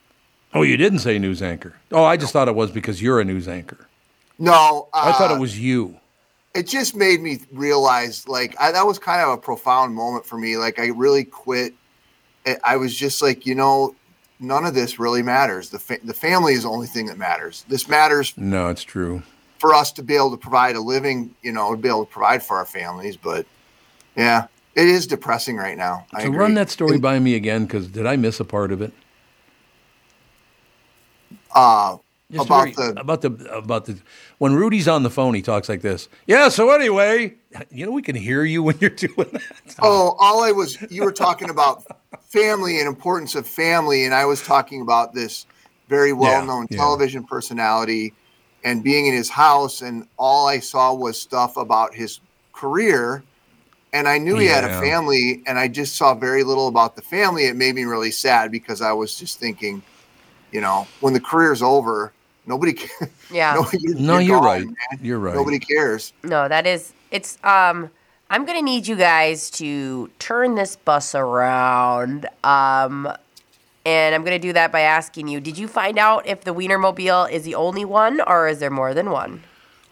Oh, 0.54 0.62
you 0.62 0.76
didn't 0.76 1.00
say 1.00 1.18
news 1.18 1.42
anchor. 1.42 1.74
Oh, 1.90 2.04
I 2.04 2.16
just 2.16 2.32
thought 2.32 2.48
it 2.48 2.54
was 2.54 2.70
because 2.70 3.02
you're 3.02 3.20
a 3.20 3.24
news 3.24 3.48
anchor. 3.48 3.86
No, 4.38 4.88
I 4.94 5.12
thought 5.12 5.32
uh, 5.32 5.34
it 5.34 5.40
was 5.40 5.58
you. 5.58 5.98
It 6.54 6.66
just 6.66 6.94
made 6.96 7.20
me 7.20 7.40
realize, 7.52 8.26
like, 8.26 8.56
I, 8.58 8.72
that 8.72 8.86
was 8.86 8.98
kind 8.98 9.20
of 9.20 9.30
a 9.30 9.36
profound 9.36 9.94
moment 9.94 10.24
for 10.24 10.38
me. 10.38 10.56
Like, 10.56 10.78
I 10.78 10.86
really 10.86 11.24
quit. 11.24 11.74
I- 12.46 12.56
I 12.64 12.76
was 12.76 12.94
just 12.96 13.20
like, 13.20 13.44
you 13.44 13.54
know, 13.54 13.94
none 14.40 14.64
of 14.64 14.74
this 14.74 14.98
really 14.98 15.22
matters. 15.22 15.68
The 15.70 15.78
fa- 15.80 15.98
the 16.02 16.14
family 16.14 16.54
is 16.54 16.62
the 16.62 16.70
only 16.70 16.86
thing 16.86 17.06
that 17.06 17.18
matters. 17.18 17.64
This 17.68 17.88
matters 17.88 18.32
No, 18.36 18.68
it's 18.68 18.84
true. 18.84 19.22
For 19.58 19.74
us 19.74 19.92
to 19.92 20.02
be 20.02 20.14
able 20.14 20.30
to 20.30 20.36
provide 20.36 20.76
a 20.76 20.80
living, 20.80 21.34
you 21.42 21.52
know, 21.52 21.70
to 21.72 21.76
be 21.76 21.88
able 21.88 22.04
to 22.06 22.10
provide 22.12 22.42
for 22.42 22.56
our 22.56 22.64
families. 22.66 23.16
But 23.16 23.46
yeah, 24.16 24.46
it 24.74 24.88
is 24.88 25.06
depressing 25.06 25.56
right 25.56 25.76
now. 25.76 26.06
I 26.14 26.22
So 26.22 26.28
agree. 26.28 26.38
run 26.38 26.54
that 26.54 26.70
story 26.70 26.94
And, 26.94 27.02
by 27.02 27.18
me 27.18 27.34
again, 27.34 27.66
because 27.66 27.88
did 27.88 28.06
I 28.06 28.16
miss 28.16 28.40
a 28.40 28.44
part 28.44 28.72
of 28.72 28.80
it? 28.82 28.92
uh, 31.54 31.96
Just 32.30 32.46
about 32.46 32.74
very- 32.74 32.92
the 32.92 33.00
about 33.00 33.22
the 33.22 33.30
about 33.54 33.84
the 33.86 33.98
when 34.38 34.54
Rudy's 34.54 34.86
on 34.86 35.02
the 35.02 35.10
phone, 35.10 35.34
he 35.34 35.42
talks 35.42 35.68
like 35.68 35.80
this. 35.82 36.08
Yeah. 36.26 36.48
So 36.50 36.70
anyway, 36.70 37.34
you 37.70 37.86
know 37.86 37.92
we 37.92 38.02
can 38.02 38.16
hear 38.16 38.44
you 38.44 38.62
when 38.62 38.76
you're 38.80 38.90
doing 39.06 39.28
that. 39.32 39.74
Oh, 39.80 40.14
all 40.18 40.42
I 40.42 40.52
was 40.52 40.78
you 40.90 41.04
were 41.04 41.12
talking 41.12 41.50
about 41.50 41.84
family 42.28 42.78
and 42.78 42.86
importance 42.86 43.34
of 43.34 43.46
family, 43.46 44.04
and 44.04 44.14
I 44.14 44.26
was 44.26 44.42
talking 44.42 44.82
about 44.82 45.14
this 45.14 45.46
very 45.88 46.12
well-known 46.12 46.66
yeah. 46.70 46.76
television 46.76 47.24
personality 47.24 48.12
and 48.64 48.82
being 48.82 49.06
in 49.06 49.14
his 49.14 49.28
house, 49.30 49.82
and 49.82 50.06
all 50.18 50.46
I 50.48 50.58
saw 50.60 50.92
was 50.94 51.20
stuff 51.20 51.56
about 51.56 51.94
his 51.94 52.20
career, 52.52 53.22
and 53.92 54.06
I 54.08 54.18
knew 54.18 54.36
he 54.36 54.46
had 54.46 54.64
a 54.64 54.80
family, 54.80 55.42
and 55.46 55.58
I 55.58 55.68
just 55.68 55.96
saw 55.96 56.14
very 56.14 56.42
little 56.44 56.68
about 56.68 56.96
the 56.96 57.02
family. 57.02 57.46
It 57.46 57.56
made 57.56 57.74
me 57.74 57.84
really 57.84 58.10
sad 58.10 58.50
because 58.50 58.82
I 58.82 58.92
was 58.92 59.18
just 59.18 59.38
thinking, 59.38 59.82
you 60.52 60.60
know, 60.60 60.86
when 61.00 61.14
the 61.14 61.20
career's 61.20 61.62
over, 61.62 62.12
nobody. 62.46 62.72
ca- 62.74 63.06
Yeah. 63.30 63.54
nobody- 63.54 63.78
No, 63.94 64.18
you're 64.18 64.36
gone, 64.38 64.44
right. 64.46 64.64
man. 64.66 65.00
You're 65.02 65.18
right. 65.18 65.34
Nobody 65.34 65.58
cares. 65.58 66.12
No, 66.22 66.48
that 66.48 66.66
is 66.66 66.92
it's 67.10 67.38
um 67.44 67.90
I'm 68.30 68.44
gonna 68.44 68.60
need 68.60 68.86
you 68.86 68.96
guys 68.96 69.48
to 69.52 70.10
turn 70.18 70.54
this 70.54 70.76
bus 70.76 71.14
around. 71.14 72.26
Um, 72.44 73.10
and 73.88 74.14
I'm 74.14 74.22
gonna 74.24 74.38
do 74.38 74.52
that 74.52 74.70
by 74.70 74.80
asking 74.80 75.28
you: 75.28 75.40
Did 75.40 75.56
you 75.56 75.66
find 75.68 75.98
out 75.98 76.26
if 76.26 76.42
the 76.42 76.54
Wienermobile 76.54 77.30
is 77.30 77.42
the 77.44 77.54
only 77.54 77.84
one, 77.84 78.20
or 78.26 78.46
is 78.48 78.58
there 78.58 78.70
more 78.70 78.92
than 78.94 79.10
one? 79.10 79.42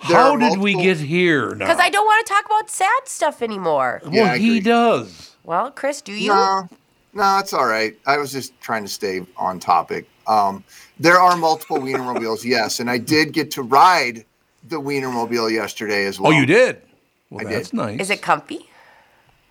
There 0.08 0.16
How 0.18 0.32
are 0.34 0.38
did 0.38 0.58
we 0.58 0.74
get 0.74 0.98
here 0.98 1.54
now? 1.54 1.64
Because 1.66 1.80
I 1.80 1.88
don't 1.88 2.04
want 2.04 2.26
to 2.26 2.32
talk 2.32 2.44
about 2.44 2.68
sad 2.70 3.02
stuff 3.06 3.40
anymore. 3.40 4.02
well, 4.04 4.12
Yeah, 4.12 4.32
I 4.32 4.38
he 4.38 4.48
agree. 4.58 4.60
does. 4.60 5.34
Well, 5.44 5.70
Chris, 5.70 6.02
do 6.02 6.12
you? 6.12 6.28
No, 6.28 6.68
no, 7.14 7.38
it's 7.38 7.54
all 7.54 7.66
right. 7.66 7.96
I 8.06 8.18
was 8.18 8.30
just 8.30 8.52
trying 8.60 8.84
to 8.84 8.90
stay 8.90 9.24
on 9.38 9.58
topic. 9.58 10.06
Um, 10.26 10.62
there 11.00 11.18
are 11.18 11.34
multiple 11.36 11.78
Wienermobiles, 11.78 12.44
yes, 12.56 12.78
and 12.80 12.90
I 12.90 12.98
did 12.98 13.32
get 13.32 13.50
to 13.52 13.62
ride 13.62 14.24
the 14.68 14.76
Wienermobile 14.80 15.50
yesterday 15.50 16.04
as 16.04 16.20
well. 16.20 16.32
Oh, 16.32 16.36
you 16.38 16.44
did? 16.44 16.82
Well, 17.30 17.46
I 17.46 17.50
that's 17.50 17.70
did. 17.70 17.76
nice. 17.76 18.00
Is 18.00 18.10
it 18.10 18.20
comfy? 18.20 18.68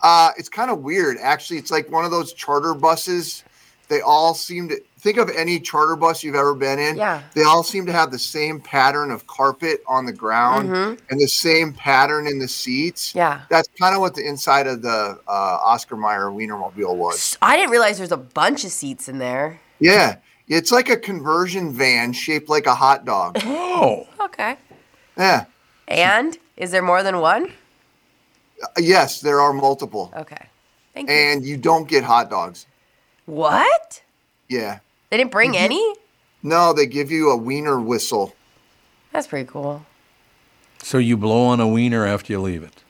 Uh, 0.02 0.30
it's 0.38 0.50
kind 0.50 0.70
of 0.70 0.80
weird, 0.84 1.18
actually. 1.20 1.58
It's 1.58 1.72
like 1.72 1.90
one 1.90 2.06
of 2.06 2.12
those 2.12 2.34
charter 2.34 2.74
buses. 2.76 3.44
They 3.88 4.02
all 4.02 4.34
seem 4.34 4.70
to 4.70 4.80
think 4.98 5.18
of 5.18 5.30
any 5.30 5.60
charter 5.60 5.96
bus 5.96 6.24
you've 6.24 6.36
ever 6.36 6.56
been 6.56 6.80
in. 6.80 6.98
Yeah. 6.98 7.22
They 7.34 7.44
all 7.44 7.62
seem 7.64 7.86
to 7.86 7.92
have 7.92 8.12
the 8.12 8.18
same 8.20 8.60
pattern 8.60 9.12
of 9.12 9.28
carpet 9.28 9.84
on 9.88 10.06
the 10.06 10.14
ground 10.14 10.70
and 10.74 11.20
the 11.20 11.28
same 11.28 11.74
pattern 11.74 12.26
in 12.28 12.40
the 12.40 12.48
seats. 12.48 13.10
Mm-hmm. 13.10 13.18
Yeah. 13.20 13.42
That's 13.50 13.70
kind 13.80 13.94
of 13.94 14.02
what 14.02 14.16
the 14.16 14.28
inside 14.28 14.66
of 14.68 14.82
the 14.82 15.20
uh, 15.28 15.32
Oscar 15.64 15.96
Mayer 15.96 16.32
Wienermobile 16.32 16.96
was. 16.96 17.38
I 17.42 17.56
didn't 17.58 17.72
realize 17.72 17.98
there's 18.00 18.12
a 18.12 18.18
bunch 18.18 18.64
of 18.66 18.72
seats 18.72 19.08
in 19.08 19.20
there. 19.20 19.60
Yeah. 19.80 20.18
It's 20.48 20.72
like 20.72 20.90
a 20.90 20.98
conversion 20.98 21.74
van 21.74 22.14
shaped 22.14 22.50
like 22.50 22.66
a 22.66 22.76
hot 22.76 23.06
dog. 23.06 23.38
Oh, 23.78 24.08
Okay. 24.22 24.58
Yeah. 25.18 25.46
And 25.88 26.38
is 26.58 26.72
there 26.72 26.82
more 26.82 27.04
than 27.04 27.20
one? 27.20 27.52
Yes, 28.78 29.22
there 29.22 29.42
are 29.42 29.54
multiple. 29.54 30.12
Okay. 30.16 30.48
Thank 30.94 31.10
you. 31.10 31.16
And 31.16 31.46
you 31.46 31.58
don't 31.58 31.88
get 31.88 32.04
hot 32.04 32.30
dogs. 32.30 32.66
What? 33.26 34.02
Yeah. 34.50 34.80
They 35.10 35.18
didn't 35.18 35.32
bring 35.32 35.52
Mm-hmm. 35.54 35.64
any? 35.64 35.96
No, 36.44 36.74
they 36.74 36.86
give 36.86 37.10
you 37.12 37.32
a 37.32 37.38
wiener 37.38 37.80
whistle. 37.80 38.36
That's 39.12 39.28
pretty 39.28 39.48
cool. 39.50 39.86
so 40.84 40.98
you 41.00 41.18
blow 41.18 41.46
on 41.48 41.60
a 41.60 41.68
wiener 41.68 42.06
after 42.06 42.34
you 42.34 42.40
leave 42.42 42.62
it? 42.64 42.84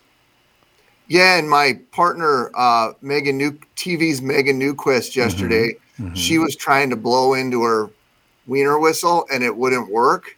Yeah, 1.08 1.38
and 1.38 1.48
my 1.50 1.80
partner, 1.92 2.50
uh, 2.56 2.94
Megan 3.02 3.38
New 3.38 3.52
TV's 3.78 4.22
Megan 4.22 4.60
Newquist 4.60 5.16
yesterday, 5.16 5.76
she 6.16 6.40
was 6.40 6.56
trying 6.56 6.90
to 6.90 6.96
blow 6.96 7.36
into 7.36 7.64
her 7.64 7.90
wiener 8.48 8.80
whistle 8.80 9.26
and 9.32 9.44
it 9.44 9.56
wouldn't 9.56 9.90
work. 9.92 10.36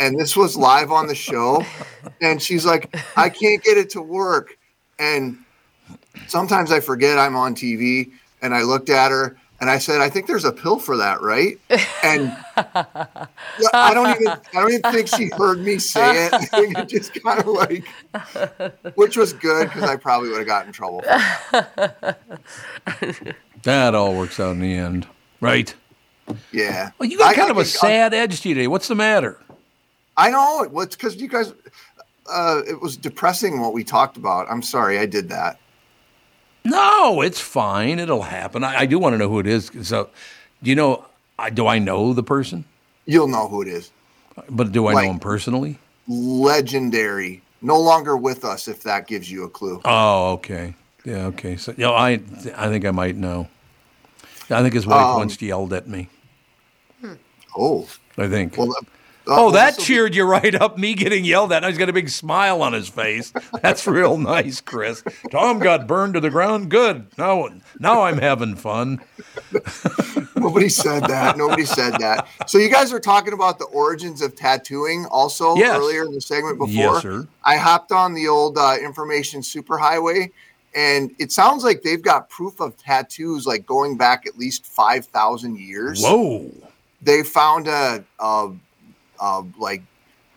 And 0.00 0.18
this 0.18 0.36
was 0.36 0.56
live 0.56 0.90
on 0.90 1.06
the 1.06 1.14
show. 1.14 1.64
And 2.22 2.40
she's 2.42 2.64
like, 2.64 2.96
I 3.16 3.28
can't 3.28 3.62
get 3.62 3.76
it 3.76 3.90
to 3.90 4.00
work. 4.00 4.56
And 4.98 5.36
sometimes 6.28 6.72
I 6.72 6.80
forget 6.80 7.18
I'm 7.18 7.36
on 7.36 7.54
TV 7.54 8.10
and 8.46 8.54
I 8.54 8.62
looked 8.62 8.88
at 8.88 9.10
her 9.10 9.36
and 9.60 9.68
I 9.70 9.78
said, 9.78 10.00
I 10.00 10.08
think 10.08 10.26
there's 10.26 10.44
a 10.44 10.52
pill 10.52 10.78
for 10.78 10.96
that, 10.98 11.20
right? 11.22 11.58
And 12.04 12.34
I 12.56 13.92
don't 13.94 14.10
even 14.20 14.28
I 14.28 14.38
don't 14.60 14.72
even 14.72 14.92
think 14.92 15.08
she 15.08 15.30
heard 15.36 15.58
me 15.60 15.78
say 15.78 16.26
it. 16.26 16.32
I 16.52 16.82
it 16.82 16.88
just 16.88 17.12
kind 17.22 17.40
of 17.40 17.46
like 17.48 17.84
which 18.94 19.16
was 19.16 19.32
good 19.32 19.68
because 19.68 19.82
I 19.84 19.96
probably 19.96 20.28
would 20.30 20.38
have 20.38 20.46
gotten 20.46 20.68
in 20.68 20.72
trouble. 20.72 21.02
For 21.02 22.16
it. 23.02 23.36
That 23.62 23.96
all 23.96 24.14
works 24.14 24.38
out 24.38 24.52
in 24.52 24.60
the 24.60 24.74
end, 24.74 25.08
right? 25.40 25.74
Yeah. 26.52 26.90
Well, 26.98 27.08
you 27.08 27.18
got 27.18 27.30
I- 27.32 27.34
kind 27.34 27.48
I 27.48 27.50
of 27.50 27.58
a 27.58 27.64
sad 27.64 28.14
edge 28.14 28.40
to 28.42 28.48
you 28.48 28.54
today. 28.54 28.68
What's 28.68 28.86
the 28.86 28.94
matter? 28.94 29.40
I 30.16 30.30
know 30.30 30.62
it 30.62 30.70
was 30.70 30.88
because 30.90 31.16
you 31.16 31.26
guys. 31.28 31.52
Uh, 32.30 32.60
it 32.68 32.80
was 32.80 32.96
depressing 32.96 33.60
what 33.60 33.72
we 33.72 33.82
talked 33.82 34.16
about. 34.16 34.46
I'm 34.50 34.62
sorry, 34.62 34.98
I 35.00 35.06
did 35.06 35.28
that. 35.30 35.58
No, 36.70 37.20
it's 37.22 37.40
fine. 37.40 37.98
It'll 37.98 38.22
happen. 38.22 38.64
I, 38.64 38.80
I 38.80 38.86
do 38.86 38.98
want 38.98 39.14
to 39.14 39.18
know 39.18 39.28
who 39.28 39.38
it 39.38 39.46
is. 39.46 39.70
So, 39.82 40.10
do 40.62 40.70
you 40.70 40.76
know? 40.76 41.04
I, 41.38 41.50
do 41.50 41.66
I 41.66 41.78
know 41.78 42.12
the 42.12 42.22
person? 42.22 42.64
You'll 43.04 43.28
know 43.28 43.46
who 43.48 43.62
it 43.62 43.68
is. 43.68 43.90
But 44.50 44.72
do 44.72 44.86
I 44.86 44.92
Like- 44.92 45.06
know 45.06 45.12
him 45.12 45.18
personally? 45.20 45.78
Legendary. 46.08 47.42
No 47.62 47.80
longer 47.80 48.16
with 48.16 48.44
us. 48.44 48.68
If 48.68 48.82
that 48.84 49.06
gives 49.06 49.30
you 49.30 49.44
a 49.44 49.48
clue. 49.48 49.80
Oh, 49.84 50.32
okay. 50.34 50.74
Yeah, 51.04 51.26
okay. 51.26 51.56
So, 51.56 51.72
you 51.76 51.84
know, 51.84 51.94
I, 51.94 52.20
I 52.56 52.68
think 52.68 52.84
I 52.84 52.90
might 52.90 53.16
know. 53.16 53.48
I 54.50 54.62
think 54.62 54.74
his 54.74 54.86
wife 54.86 55.04
Um, 55.04 55.16
once 55.18 55.40
yelled 55.40 55.72
at 55.72 55.88
me. 55.88 56.08
Oh. 57.56 57.88
I 58.18 58.28
think. 58.28 58.56
Well. 58.56 58.74
Uh, 59.28 59.46
oh, 59.46 59.50
that 59.52 59.76
be- 59.76 59.82
cheered 59.82 60.14
you 60.14 60.24
right 60.24 60.54
up. 60.54 60.78
Me 60.78 60.94
getting 60.94 61.24
yelled 61.24 61.52
at. 61.52 61.62
Now 61.62 61.68
he's 61.68 61.78
got 61.78 61.88
a 61.88 61.92
big 61.92 62.08
smile 62.08 62.62
on 62.62 62.72
his 62.72 62.88
face. 62.88 63.32
That's 63.62 63.86
real 63.86 64.16
nice, 64.18 64.60
Chris. 64.60 65.02
Tom 65.30 65.58
got 65.58 65.86
burned 65.86 66.14
to 66.14 66.20
the 66.20 66.30
ground. 66.30 66.70
Good. 66.70 67.06
Now, 67.18 67.48
now 67.78 68.02
I'm 68.02 68.18
having 68.18 68.54
fun. 68.56 69.00
Nobody 70.36 70.68
said 70.68 71.04
that. 71.04 71.36
Nobody 71.36 71.64
said 71.64 71.94
that. 72.00 72.28
So 72.46 72.58
you 72.58 72.70
guys 72.70 72.92
were 72.92 73.00
talking 73.00 73.32
about 73.32 73.58
the 73.58 73.64
origins 73.66 74.22
of 74.22 74.36
tattooing 74.36 75.06
also 75.06 75.56
Yes. 75.56 75.76
earlier 75.76 76.04
in 76.04 76.12
the 76.12 76.20
segment 76.20 76.58
before. 76.58 76.72
Yes, 76.72 77.02
sir. 77.02 77.26
I 77.44 77.56
hopped 77.56 77.92
on 77.92 78.14
the 78.14 78.28
old 78.28 78.58
uh, 78.58 78.76
information 78.82 79.40
superhighway, 79.40 80.30
and 80.74 81.10
it 81.18 81.32
sounds 81.32 81.64
like 81.64 81.82
they've 81.82 82.02
got 82.02 82.28
proof 82.28 82.60
of 82.60 82.76
tattoos 82.76 83.46
like 83.46 83.66
going 83.66 83.96
back 83.96 84.26
at 84.26 84.36
least 84.38 84.66
five 84.66 85.06
thousand 85.06 85.58
years. 85.58 86.02
Whoa. 86.02 86.50
They 87.02 87.22
found 87.22 87.68
a, 87.68 88.04
a, 88.18 88.50
a 89.20 89.44
like 89.58 89.82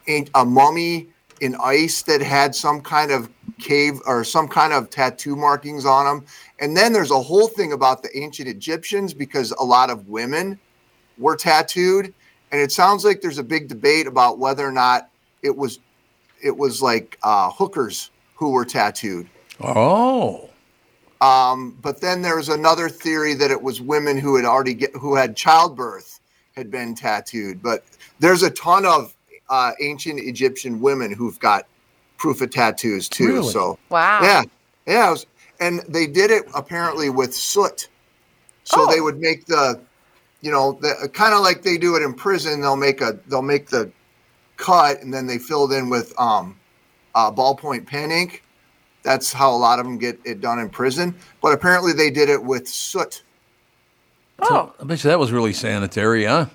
a, 0.08 0.26
a 0.36 0.46
mummy 0.46 1.08
in 1.42 1.56
ice 1.62 2.02
that 2.04 2.22
had 2.22 2.54
some 2.54 2.82
kind 2.82 3.12
of 3.12 3.30
cave 3.60 4.00
or 4.06 4.24
some 4.24 4.48
kind 4.48 4.74
of 4.74 4.90
tattoo 4.90 5.36
markings 5.36 5.86
on 5.86 6.06
them. 6.06 6.26
And 6.60 6.76
then 6.76 6.94
there's 6.94 7.12
a 7.12 7.20
whole 7.20 7.48
thing 7.48 7.74
about 7.74 8.04
the 8.04 8.18
ancient 8.18 8.48
Egyptians 8.48 9.14
because 9.14 9.52
a 9.52 9.64
lot 9.64 9.90
of 9.90 10.08
women 10.08 10.60
were 11.18 11.36
tattooed. 11.36 12.14
And 12.52 12.62
it 12.62 12.72
sounds 12.72 13.06
like 13.06 13.22
there's 13.22 13.38
a 13.38 13.44
big 13.44 13.68
debate 13.68 14.08
about 14.08 14.40
whether 14.40 14.66
or 14.66 14.72
not 14.72 15.10
it 15.42 15.56
was 15.56 15.80
it 16.42 16.56
was 16.56 16.82
like 16.82 17.18
uh, 17.22 17.52
hookers 17.52 18.12
who 18.36 18.52
were 18.52 18.66
tattooed. 18.66 19.30
Oh. 19.62 20.50
Um, 21.22 21.78
but 21.82 22.00
then 22.00 22.22
there's 22.22 22.48
another 22.48 22.88
theory 22.88 23.34
that 23.34 23.52
it 23.52 23.62
was 23.62 23.82
women 23.82 24.18
who 24.18 24.38
had 24.38 24.46
already 24.46 24.74
get, 24.74 24.96
who 24.96 25.16
had 25.16 25.36
childbirth 25.36 26.22
had 26.56 26.72
been 26.72 26.96
tattooed. 26.96 27.62
But 27.62 27.84
there's 28.20 28.44
a 28.44 28.50
ton 28.52 28.86
of 28.86 29.14
uh, 29.50 29.72
ancient 29.82 30.20
Egyptian 30.20 30.80
women 30.80 31.12
who've 31.12 31.40
got 31.40 31.66
proof 32.18 32.42
of 32.42 32.52
tattoos 32.52 33.10
too. 33.10 33.28
Really? 33.28 33.52
So 33.52 33.80
Wow. 33.90 34.20
yeah, 34.22 34.44
yeah, 34.86 35.10
was, 35.10 35.26
and 35.60 35.80
they 35.88 36.06
did 36.06 36.32
it 36.32 36.44
apparently 36.54 37.10
with 37.10 37.34
soot. 37.34 37.88
So 38.66 38.82
Oh. 38.82 38.92
they 38.94 39.02
would 39.02 39.20
make 39.20 39.46
the, 39.46 39.80
you 40.42 40.52
know, 40.52 40.74
the 40.82 41.10
kind 41.14 41.34
of 41.34 41.42
like 41.42 41.64
they 41.64 41.78
do 41.78 41.96
it 41.96 42.04
in 42.04 42.14
prison. 42.14 42.62
They'll 42.62 42.76
make 42.76 43.02
a 43.02 43.18
they'll 43.28 43.42
make 43.42 43.70
the 43.70 43.92
cut 44.58 45.02
and 45.02 45.14
then 45.14 45.26
they 45.26 45.38
fill 45.40 45.72
it 45.72 45.76
in 45.78 45.90
with 45.90 46.14
um, 46.20 46.58
uh, 47.16 47.32
ballpoint 47.32 47.88
pen 47.88 48.12
ink. 48.12 48.44
That's 49.02 49.32
how 49.32 49.50
a 49.52 49.56
lot 49.58 49.80
of 49.80 49.86
them 49.86 49.98
get 49.98 50.20
it 50.26 50.42
done 50.42 50.60
in 50.60 50.70
prison. 50.70 51.16
But 51.42 51.54
apparently 51.54 51.94
they 51.94 52.12
did 52.12 52.30
it 52.30 52.44
with 52.44 52.68
soot. 52.68 53.24
Oh, 54.42 54.74
I 54.80 54.84
bet 54.84 55.04
you 55.04 55.10
that 55.10 55.20
was 55.20 55.32
really 55.32 55.54
sanitary, 55.54 56.26
huh? 56.26 56.48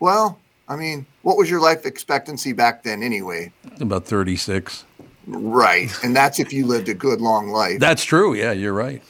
Well, 0.00 0.38
I 0.68 0.76
mean, 0.76 1.06
what 1.28 1.36
was 1.36 1.50
your 1.50 1.60
life 1.60 1.84
expectancy 1.84 2.54
back 2.54 2.84
then 2.84 3.02
anyway? 3.02 3.52
About 3.80 4.06
36. 4.06 4.86
Right. 5.26 5.92
And 6.02 6.16
that's 6.16 6.40
if 6.40 6.54
you 6.54 6.64
lived 6.64 6.88
a 6.88 6.94
good 6.94 7.20
long 7.20 7.50
life. 7.50 7.80
That's 7.80 8.02
true. 8.02 8.32
Yeah, 8.32 8.52
you're 8.52 8.72
right. 8.72 9.02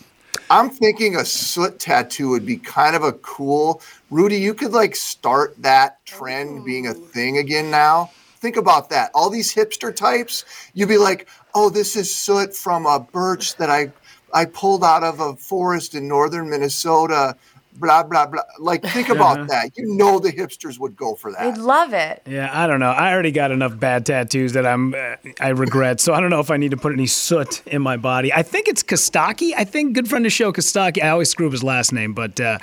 I'm 0.51 0.69
thinking 0.69 1.15
a 1.15 1.25
soot 1.25 1.79
tattoo 1.79 2.31
would 2.31 2.45
be 2.45 2.57
kind 2.57 2.97
of 2.97 3.05
a 3.05 3.13
cool. 3.13 3.81
Rudy, 4.11 4.35
you 4.35 4.53
could 4.53 4.73
like 4.73 4.97
start 4.97 5.55
that 5.63 6.05
trend 6.07 6.65
being 6.65 6.89
a 6.89 6.95
thing 6.95 7.39
again 7.39 7.71
now. 7.71 8.11
Think 8.41 8.57
about 8.57 8.91
that. 8.91 9.13
All 9.15 9.31
these 9.31 9.55
hipster 9.55 9.95
types, 9.95 10.45
you'd 10.75 10.89
be 10.89 10.99
like, 10.99 11.29
"Oh, 11.55 11.71
this 11.71 11.95
is 11.95 12.13
soot 12.13 12.53
from 12.53 12.85
a 12.85 12.99
birch 12.99 13.57
that 13.59 13.71
I 13.71 13.93
I 14.35 14.47
pulled 14.47 14.83
out 14.83 15.05
of 15.05 15.21
a 15.21 15.37
forest 15.37 15.95
in 15.95 16.09
northern 16.09 16.51
Minnesota." 16.51 17.37
Blah 17.79 18.03
blah 18.03 18.27
blah. 18.27 18.43
Like, 18.59 18.83
think 18.83 19.09
about 19.19 19.49
that. 19.49 19.77
You 19.77 19.95
know, 19.97 20.19
the 20.19 20.33
hipsters 20.33 20.79
would 20.79 20.97
go 20.97 21.15
for 21.15 21.39
I'd 21.39 21.59
love 21.59 21.93
it. 21.93 22.23
Yeah, 22.27 22.51
I 22.53 22.67
don't 22.67 22.81
know. 22.81 22.91
I 22.91 23.13
already 23.13 23.33
got 23.33 23.51
enough 23.51 23.79
bad 23.79 24.07
tattoos 24.07 24.53
that 24.55 24.67
I'm 24.67 24.95
uh, 24.95 25.17
I 25.41 25.49
regret. 25.49 26.01
So 26.01 26.15
I 26.15 26.21
don't 26.21 26.31
know 26.31 26.41
if 26.41 26.51
I 26.51 26.57
need 26.57 26.71
to 26.73 26.77
put 26.77 26.93
any 26.93 27.07
soot 27.07 27.67
in 27.67 27.83
my 27.83 27.97
body. 27.97 28.33
I 28.33 28.43
think 28.43 28.69
it's 28.69 28.83
Kostaki. 28.83 29.53
I 29.57 29.65
think 29.65 29.95
good 29.95 30.09
friend 30.09 30.25
of 30.25 30.31
the 30.31 30.35
show 30.35 30.53
Kostaki. 30.53 31.03
I 31.03 31.11
always 31.11 31.31
screw 31.31 31.47
up 31.47 31.53
his 31.53 31.65
last 31.65 31.93
name, 31.93 32.15
but 32.15 32.41
uh, 32.41 32.59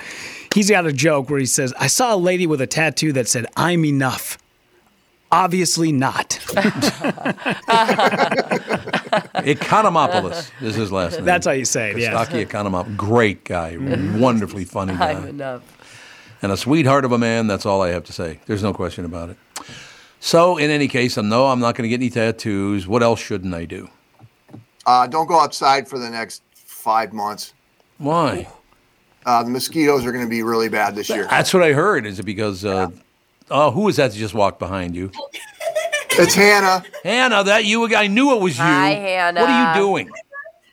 he's 0.54 0.70
got 0.70 0.86
a 0.86 0.92
joke 0.92 1.30
where 1.30 1.40
he 1.40 1.46
says, 1.46 1.72
"I 1.78 1.86
saw 1.86 2.14
a 2.14 2.16
lady 2.16 2.46
with 2.46 2.60
a 2.60 2.66
tattoo 2.66 3.12
that 3.12 3.28
said 3.28 3.46
I'm 3.56 3.84
enough." 3.84 4.38
Obviously 5.32 5.90
not. 5.92 6.30
Economopoulos 9.44 10.50
is 10.62 10.74
his 10.76 10.92
last 10.92 11.16
name. 11.16 11.24
That's 11.24 11.46
how 11.46 11.52
you 11.52 11.64
say 11.64 11.90
it. 11.90 11.98
Yeah. 11.98 12.12
Kostaki 12.12 12.46
Economopoulos. 12.46 12.96
Great 12.96 13.44
guy. 13.44 13.76
Wonderfully 14.18 14.64
funny 14.64 14.92
I'm 14.92 14.98
guy. 14.98 15.28
enough. 15.28 15.62
And 16.42 16.52
a 16.52 16.56
sweetheart 16.56 17.04
of 17.04 17.12
a 17.12 17.18
man. 17.18 17.46
That's 17.46 17.66
all 17.66 17.82
I 17.82 17.90
have 17.90 18.04
to 18.04 18.12
say. 18.12 18.40
There's 18.46 18.62
no 18.62 18.72
question 18.72 19.04
about 19.04 19.30
it. 19.30 19.36
So, 20.20 20.56
in 20.58 20.70
any 20.70 20.88
case, 20.88 21.18
I 21.18 21.22
know 21.22 21.46
I'm 21.46 21.60
not 21.60 21.74
going 21.74 21.84
to 21.84 21.88
get 21.88 22.00
any 22.00 22.10
tattoos. 22.10 22.86
What 22.86 23.02
else 23.02 23.20
shouldn't 23.20 23.54
I 23.54 23.64
do? 23.64 23.88
Uh, 24.84 25.06
don't 25.06 25.26
go 25.26 25.40
outside 25.40 25.88
for 25.88 25.98
the 25.98 26.08
next 26.08 26.42
five 26.54 27.12
months. 27.12 27.52
Why? 27.98 28.48
Uh, 29.24 29.42
the 29.42 29.50
mosquitoes 29.50 30.06
are 30.06 30.12
going 30.12 30.24
to 30.24 30.30
be 30.30 30.42
really 30.42 30.68
bad 30.68 30.94
this 30.94 31.08
year. 31.08 31.26
That's 31.28 31.52
what 31.52 31.62
I 31.62 31.72
heard. 31.72 32.06
Is 32.06 32.20
it 32.20 32.24
because? 32.24 32.64
Uh, 32.64 32.90
Oh, 33.50 33.70
who 33.70 33.82
was 33.82 33.96
that 33.96 34.12
that 34.12 34.18
just 34.18 34.34
walked 34.34 34.58
behind 34.58 34.94
you? 34.96 35.10
It's 36.18 36.34
Hannah. 36.34 36.82
Hannah, 37.04 37.44
that 37.44 37.66
you? 37.66 37.94
I 37.94 38.06
knew 38.06 38.34
it 38.34 38.40
was 38.40 38.56
you. 38.56 38.64
Hi, 38.64 38.88
Hannah. 38.92 39.38
What 39.42 39.50
are 39.50 39.74
you 39.74 39.80
doing? 39.82 40.10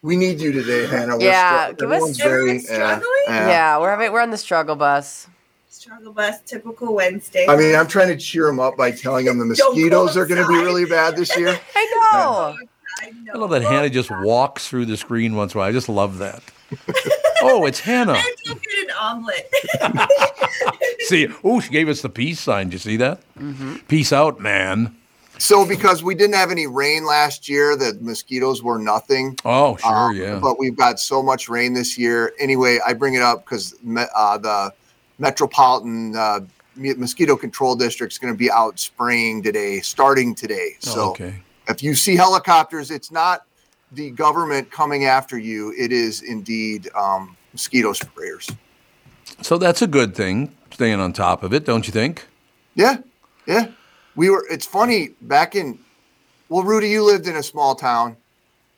We 0.01 0.15
need 0.15 0.39
you 0.39 0.53
today, 0.53 0.87
Hannah. 0.87 1.17
We're 1.17 1.23
Yeah, 1.25 1.65
str- 1.67 1.75
give 1.75 1.91
us- 1.91 1.95
everyone's 1.97 2.17
very, 2.17 2.41
Everyone's 2.41 2.69
uh, 2.69 2.73
struggling? 2.73 3.09
yeah. 3.27 3.47
Yeah, 3.49 3.79
we're 3.79 3.89
having, 3.89 4.13
we're 4.13 4.21
on 4.21 4.31
the 4.31 4.37
struggle 4.37 4.77
bus. 4.77 5.27
Struggle 5.67 6.13
bus, 6.13 6.39
typical 6.45 6.93
Wednesday. 6.95 7.45
I 7.49 7.57
mean, 7.57 7.75
I'm 7.75 7.87
trying 7.87 8.07
to 8.07 8.15
cheer 8.15 8.45
them 8.45 8.61
up 8.61 8.77
by 8.77 8.91
telling 8.91 9.25
them 9.37 9.37
the 9.49 9.53
Don't 9.55 9.73
go 9.75 9.81
mosquitoes 9.81 10.15
are 10.15 10.25
going 10.25 10.41
to 10.41 10.47
be 10.47 10.55
really 10.63 10.85
bad 10.85 11.17
this 11.17 11.35
year. 11.37 11.49
I 11.75 12.09
know. 12.13 12.55
I 13.01 13.09
know. 13.11 13.33
I 13.33 13.37
love 13.37 13.49
that 13.49 13.63
Hannah 13.63 13.89
just 13.89 14.11
walks 14.11 14.69
through 14.69 14.85
the 14.85 14.95
screen 14.95 15.35
once 15.35 15.53
in 15.53 15.57
a 15.57 15.59
while. 15.59 15.67
I 15.67 15.73
just 15.73 15.89
love 15.89 16.19
that. 16.19 16.41
oh, 17.41 17.65
it's 17.65 17.81
Hannah. 17.81 18.13
I'm 19.03 19.25
taking 19.25 19.81
an 19.81 20.07
omelet. 20.07 20.09
See, 21.01 21.27
oh, 21.43 21.59
she 21.59 21.69
gave 21.69 21.89
us 21.89 22.01
the 22.01 22.09
peace 22.09 22.39
sign. 22.39 22.67
Did 22.67 22.73
you 22.73 22.79
see 22.79 22.97
that? 22.97 23.21
Peace 23.87 24.13
out, 24.13 24.39
man. 24.39 24.95
So, 25.39 25.65
because 25.65 26.03
we 26.03 26.15
didn't 26.15 26.35
have 26.35 26.51
any 26.51 26.67
rain 26.67 27.05
last 27.05 27.49
year, 27.49 27.75
the 27.75 27.97
mosquitoes 27.99 28.61
were 28.63 28.77
nothing. 28.79 29.35
Oh, 29.43 29.75
sure, 29.77 29.91
Um, 30.11 30.15
yeah. 30.15 30.39
But 30.39 30.59
we've 30.59 30.77
got 30.77 30.99
so 30.99 31.21
much 31.23 31.49
rain 31.49 31.73
this 31.73 31.97
year. 31.97 32.31
Anyway, 32.39 32.79
I 32.85 32.93
bring 32.93 33.15
it 33.15 33.21
up 33.21 33.43
because 33.43 33.75
me, 33.83 34.03
uh, 34.15 34.37
the 34.37 34.73
Metropolitan 35.19 36.15
uh, 36.15 36.41
Mosquito 36.75 37.35
Control 37.35 37.75
District 37.75 38.13
is 38.13 38.19
going 38.19 38.33
to 38.33 38.37
be 38.37 38.49
out 38.51 38.79
spraying 38.79 39.43
today, 39.43 39.79
starting 39.81 40.33
today. 40.35 40.75
So, 40.79 41.01
Oh, 41.01 41.09
okay. 41.11 41.41
if 41.67 41.83
you 41.83 41.95
see 41.95 42.15
helicopters, 42.15 42.91
it's 42.91 43.11
not 43.11 43.45
the 43.91 44.11
government 44.11 44.71
coming 44.71 45.05
after 45.05 45.37
you. 45.37 45.73
It 45.77 45.91
is 45.91 46.21
indeed 46.21 46.89
um, 46.95 47.35
mosquito 47.51 47.91
sprayers. 47.93 48.55
So 49.43 49.57
that's 49.57 49.81
a 49.81 49.87
good 49.87 50.15
thing, 50.15 50.55
staying 50.71 51.01
on 51.01 51.11
top 51.11 51.43
of 51.43 51.53
it, 51.53 51.65
don't 51.65 51.85
you 51.85 51.91
think? 51.91 52.27
Yeah, 52.75 52.97
yeah. 53.45 53.67
We 54.15 54.29
were. 54.29 54.45
It's 54.49 54.65
funny 54.65 55.09
back 55.21 55.53
in. 55.53 55.79
Well, 56.47 56.63
Rudy, 56.63 56.89
you 56.89 57.03
lived 57.03 57.27
in 57.27 57.35
a 57.35 57.43
small 57.43 57.75
town. 57.75 58.15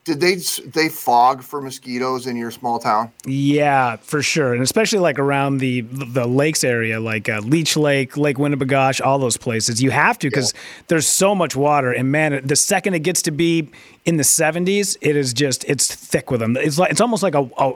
Did 0.05 0.19
they 0.19 0.35
they 0.35 0.89
fog 0.89 1.43
for 1.43 1.61
mosquitoes 1.61 2.25
in 2.25 2.35
your 2.35 2.49
small 2.51 2.79
town? 2.79 3.11
Yeah, 3.25 3.97
for 3.97 4.21
sure, 4.23 4.53
and 4.53 4.63
especially 4.63 4.99
like 4.99 5.19
around 5.19 5.57
the 5.57 5.81
the 5.81 6.25
lakes 6.25 6.63
area, 6.63 6.99
like 6.99 7.29
uh, 7.29 7.41
Leech 7.43 7.77
Lake, 7.77 8.17
Lake 8.17 8.37
Winnebagosh, 8.37 9.05
all 9.05 9.19
those 9.19 9.37
places. 9.37 9.81
You 9.83 9.91
have 9.91 10.17
to 10.19 10.29
because 10.29 10.53
there's 10.87 11.07
so 11.07 11.35
much 11.35 11.55
water, 11.55 11.91
and 11.91 12.11
man, 12.11 12.41
the 12.45 12.55
second 12.55 12.95
it 12.95 12.99
gets 12.99 13.21
to 13.23 13.31
be 13.31 13.69
in 14.05 14.17
the 14.17 14.23
70s, 14.23 14.97
it 15.01 15.15
is 15.15 15.33
just 15.33 15.63
it's 15.65 15.93
thick 15.93 16.31
with 16.31 16.39
them. 16.39 16.57
It's 16.57 16.79
like 16.79 16.89
it's 16.91 17.01
almost 17.01 17.21
like 17.21 17.35
a. 17.35 17.49
a 17.57 17.73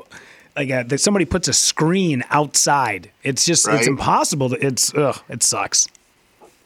like 0.59 0.69
a, 0.69 0.83
that 0.87 0.99
somebody 0.99 1.25
puts 1.25 1.47
a 1.47 1.53
screen 1.53 2.23
outside. 2.31 3.09
It's 3.23 3.45
just 3.45 3.65
Right. 3.65 3.77
it's 3.79 3.87
impossible. 3.87 4.49
To, 4.49 4.65
it's 4.65 4.93
ugh, 4.93 5.17
it 5.29 5.41
sucks. 5.41 5.87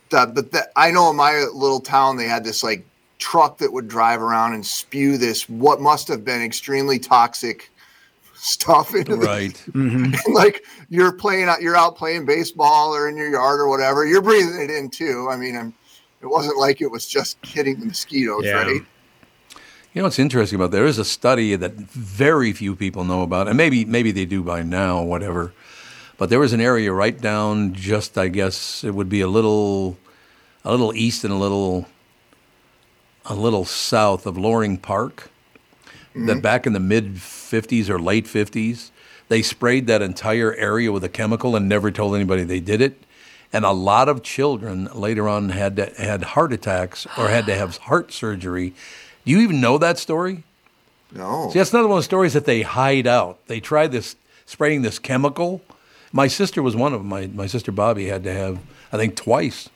The, 0.09 0.31
but 0.33 0.51
the, 0.51 0.67
I 0.75 0.91
know 0.91 1.09
in 1.11 1.15
my 1.15 1.45
little 1.53 1.79
town 1.79 2.17
they 2.17 2.27
had 2.27 2.43
this 2.43 2.63
like 2.63 2.85
truck 3.19 3.59
that 3.59 3.71
would 3.71 3.87
drive 3.87 4.21
around 4.21 4.53
and 4.53 4.65
spew 4.65 5.17
this 5.17 5.47
what 5.47 5.79
must 5.79 6.07
have 6.07 6.25
been 6.25 6.41
extremely 6.41 6.97
toxic 6.99 7.69
stuff 8.35 8.93
into 8.95 9.15
the 9.15 9.25
Right. 9.27 9.63
And, 9.75 10.15
like 10.33 10.65
you're 10.89 11.13
playing 11.13 11.47
out 11.47 11.61
you're 11.61 11.77
out 11.77 11.95
playing 11.95 12.25
baseball 12.25 12.93
or 12.93 13.07
in 13.07 13.15
your 13.15 13.29
yard 13.29 13.59
or 13.61 13.69
whatever 13.69 14.05
you're 14.05 14.21
breathing 14.21 14.59
it 14.61 14.69
in 14.69 14.89
too 14.89 15.29
i 15.31 15.37
mean 15.37 15.55
I'm, 15.55 15.73
it 16.21 16.25
wasn't 16.27 16.57
like 16.57 16.81
it 16.81 16.87
was 16.87 17.07
just 17.07 17.37
hitting 17.45 17.79
the 17.79 17.85
mosquitoes 17.85 18.43
Yeah. 18.43 18.63
right 18.63 18.81
You 19.93 20.01
know 20.01 20.07
what's 20.07 20.17
interesting 20.17 20.55
about 20.55 20.71
there 20.71 20.87
is 20.87 20.97
a 20.97 21.05
study 21.05 21.55
that 21.55 21.73
very 21.73 22.51
few 22.51 22.75
people 22.75 23.03
know 23.03 23.21
about, 23.21 23.47
and 23.47 23.55
maybe 23.55 23.85
maybe 23.85 24.09
they 24.09 24.25
do 24.25 24.41
by 24.41 24.63
now, 24.63 25.03
whatever. 25.03 25.53
But 26.17 26.31
there 26.31 26.39
was 26.39 26.51
an 26.51 26.61
area 26.61 26.91
right 26.91 27.19
down, 27.19 27.75
just 27.75 28.17
I 28.17 28.29
guess 28.29 28.83
it 28.83 28.95
would 28.95 29.07
be 29.07 29.21
a 29.21 29.27
little, 29.27 29.97
a 30.65 30.71
little 30.71 30.95
east 30.95 31.23
and 31.23 31.31
a 31.31 31.37
little, 31.37 31.85
a 33.25 33.35
little 33.35 33.65
south 33.65 34.25
of 34.25 34.35
Loring 34.35 34.79
Park. 34.79 35.29
That 36.15 36.19
mm-hmm. 36.19 36.39
back 36.39 36.65
in 36.65 36.73
the 36.73 36.79
mid 36.79 37.17
'50s 37.17 37.87
or 37.87 37.99
late 37.99 38.25
'50s, 38.25 38.89
they 39.27 39.43
sprayed 39.43 39.85
that 39.85 40.01
entire 40.01 40.55
area 40.55 40.91
with 40.91 41.03
a 41.03 41.09
chemical 41.09 41.55
and 41.55 41.69
never 41.69 41.91
told 41.91 42.15
anybody 42.15 42.43
they 42.43 42.59
did 42.59 42.81
it. 42.81 43.03
And 43.51 43.63
a 43.63 43.71
lot 43.71 44.09
of 44.09 44.23
children 44.23 44.89
later 44.95 45.29
on 45.29 45.49
had 45.49 45.75
to, 45.75 45.93
had 45.99 46.23
heart 46.23 46.51
attacks 46.51 47.05
or 47.15 47.27
had 47.27 47.45
to 47.45 47.53
have 47.53 47.77
heart 47.77 48.11
surgery. 48.11 48.73
Do 49.25 49.31
you 49.31 49.39
even 49.39 49.61
know 49.61 49.77
that 49.77 49.97
story? 49.97 50.43
no 51.11 51.49
See, 51.51 51.59
that's 51.59 51.71
another 51.71 51.87
one 51.87 51.97
of 51.97 52.03
the 52.03 52.05
stories 52.05 52.33
that 52.33 52.45
they 52.45 52.61
hide 52.61 53.07
out. 53.07 53.45
They 53.47 53.59
tried 53.59 53.91
this 53.91 54.15
spraying 54.45 54.81
this 54.81 54.99
chemical. 54.99 55.61
My 56.11 56.27
sister 56.27 56.61
was 56.61 56.75
one 56.75 56.93
of 56.93 56.99
them. 56.99 57.09
My, 57.09 57.27
my 57.27 57.47
sister 57.47 57.71
Bobby 57.71 58.07
had 58.07 58.23
to 58.23 58.33
have, 58.33 58.59
I 58.91 58.97
think, 58.97 59.15
twice. 59.15 59.69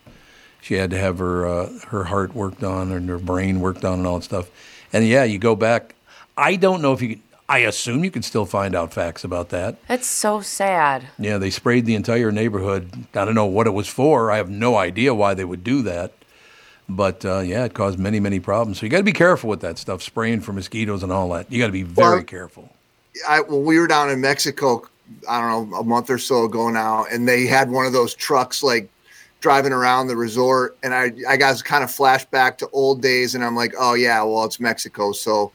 She 0.61 0.75
had 0.75 0.89
to 0.91 0.97
have 0.97 1.19
her 1.19 1.47
uh, 1.47 1.69
her 1.87 2.05
heart 2.05 2.35
worked 2.35 2.63
on 2.63 2.91
and 2.91 3.07
her 3.09 3.19
brain 3.19 3.59
worked 3.61 3.85
on 3.85 3.99
and 3.99 4.07
all 4.07 4.19
that 4.19 4.25
stuff. 4.25 4.49
And 4.91 5.07
yeah, 5.07 5.23
you 5.23 5.39
go 5.39 5.55
back. 5.55 5.95
I 6.37 6.55
don't 6.55 6.81
know 6.81 6.93
if 6.93 7.01
you. 7.01 7.09
Can, 7.09 7.23
I 7.49 7.59
assume 7.59 8.03
you 8.03 8.11
can 8.11 8.23
still 8.23 8.45
find 8.45 8.75
out 8.75 8.93
facts 8.93 9.23
about 9.23 9.49
that. 9.49 9.77
That's 9.87 10.05
so 10.05 10.41
sad. 10.41 11.07
Yeah, 11.17 11.37
they 11.37 11.49
sprayed 11.49 11.85
the 11.85 11.95
entire 11.95 12.29
neighborhood. 12.29 13.05
I 13.13 13.23
don't 13.23 13.35
know 13.35 13.45
what 13.45 13.67
it 13.67 13.73
was 13.73 13.87
for. 13.87 14.29
I 14.29 14.35
have 14.37 14.49
no 14.49 14.75
idea 14.75 15.13
why 15.13 15.33
they 15.33 15.45
would 15.45 15.63
do 15.63 15.81
that. 15.83 16.11
But 16.89 17.25
uh, 17.25 17.39
yeah, 17.39 17.65
it 17.65 17.73
caused 17.73 17.99
many, 17.99 18.19
many 18.19 18.39
problems. 18.39 18.79
So 18.79 18.85
you 18.85 18.89
got 18.89 18.99
to 18.99 19.03
be 19.03 19.13
careful 19.13 19.49
with 19.49 19.59
that 19.61 19.77
stuff, 19.77 20.01
spraying 20.01 20.41
for 20.41 20.53
mosquitoes 20.53 21.03
and 21.03 21.11
all 21.11 21.29
that. 21.29 21.51
You 21.51 21.59
got 21.59 21.67
to 21.67 21.71
be 21.73 21.83
very 21.83 22.17
Well, 22.17 22.23
careful. 22.23 22.69
I, 23.27 23.41
well, 23.41 23.61
we 23.61 23.79
were 23.79 23.87
down 23.87 24.09
in 24.09 24.21
Mexico, 24.21 24.87
I 25.27 25.41
don't 25.41 25.71
know, 25.71 25.77
a 25.77 25.83
month 25.83 26.09
or 26.09 26.17
so 26.17 26.45
ago 26.45 26.69
now, 26.69 27.05
and 27.11 27.27
they 27.27 27.45
had 27.45 27.69
one 27.69 27.85
of 27.85 27.93
those 27.93 28.13
trucks 28.15 28.63
like 28.63 28.89
driving 29.41 29.73
around 29.73 30.07
the 30.07 30.15
resort. 30.15 30.77
And 30.81 30.93
I, 30.93 31.11
I 31.27 31.35
got 31.37 31.61
kind 31.63 31.83
of 31.83 31.89
flashback 31.89 32.57
to 32.59 32.69
old 32.69 33.01
days, 33.01 33.35
and 33.35 33.43
I'm 33.43 33.55
like, 33.55 33.73
oh, 33.77 33.93
yeah, 33.93 34.23
well, 34.23 34.45
it's 34.45 34.59
Mexico. 34.59 35.11
So 35.11 35.51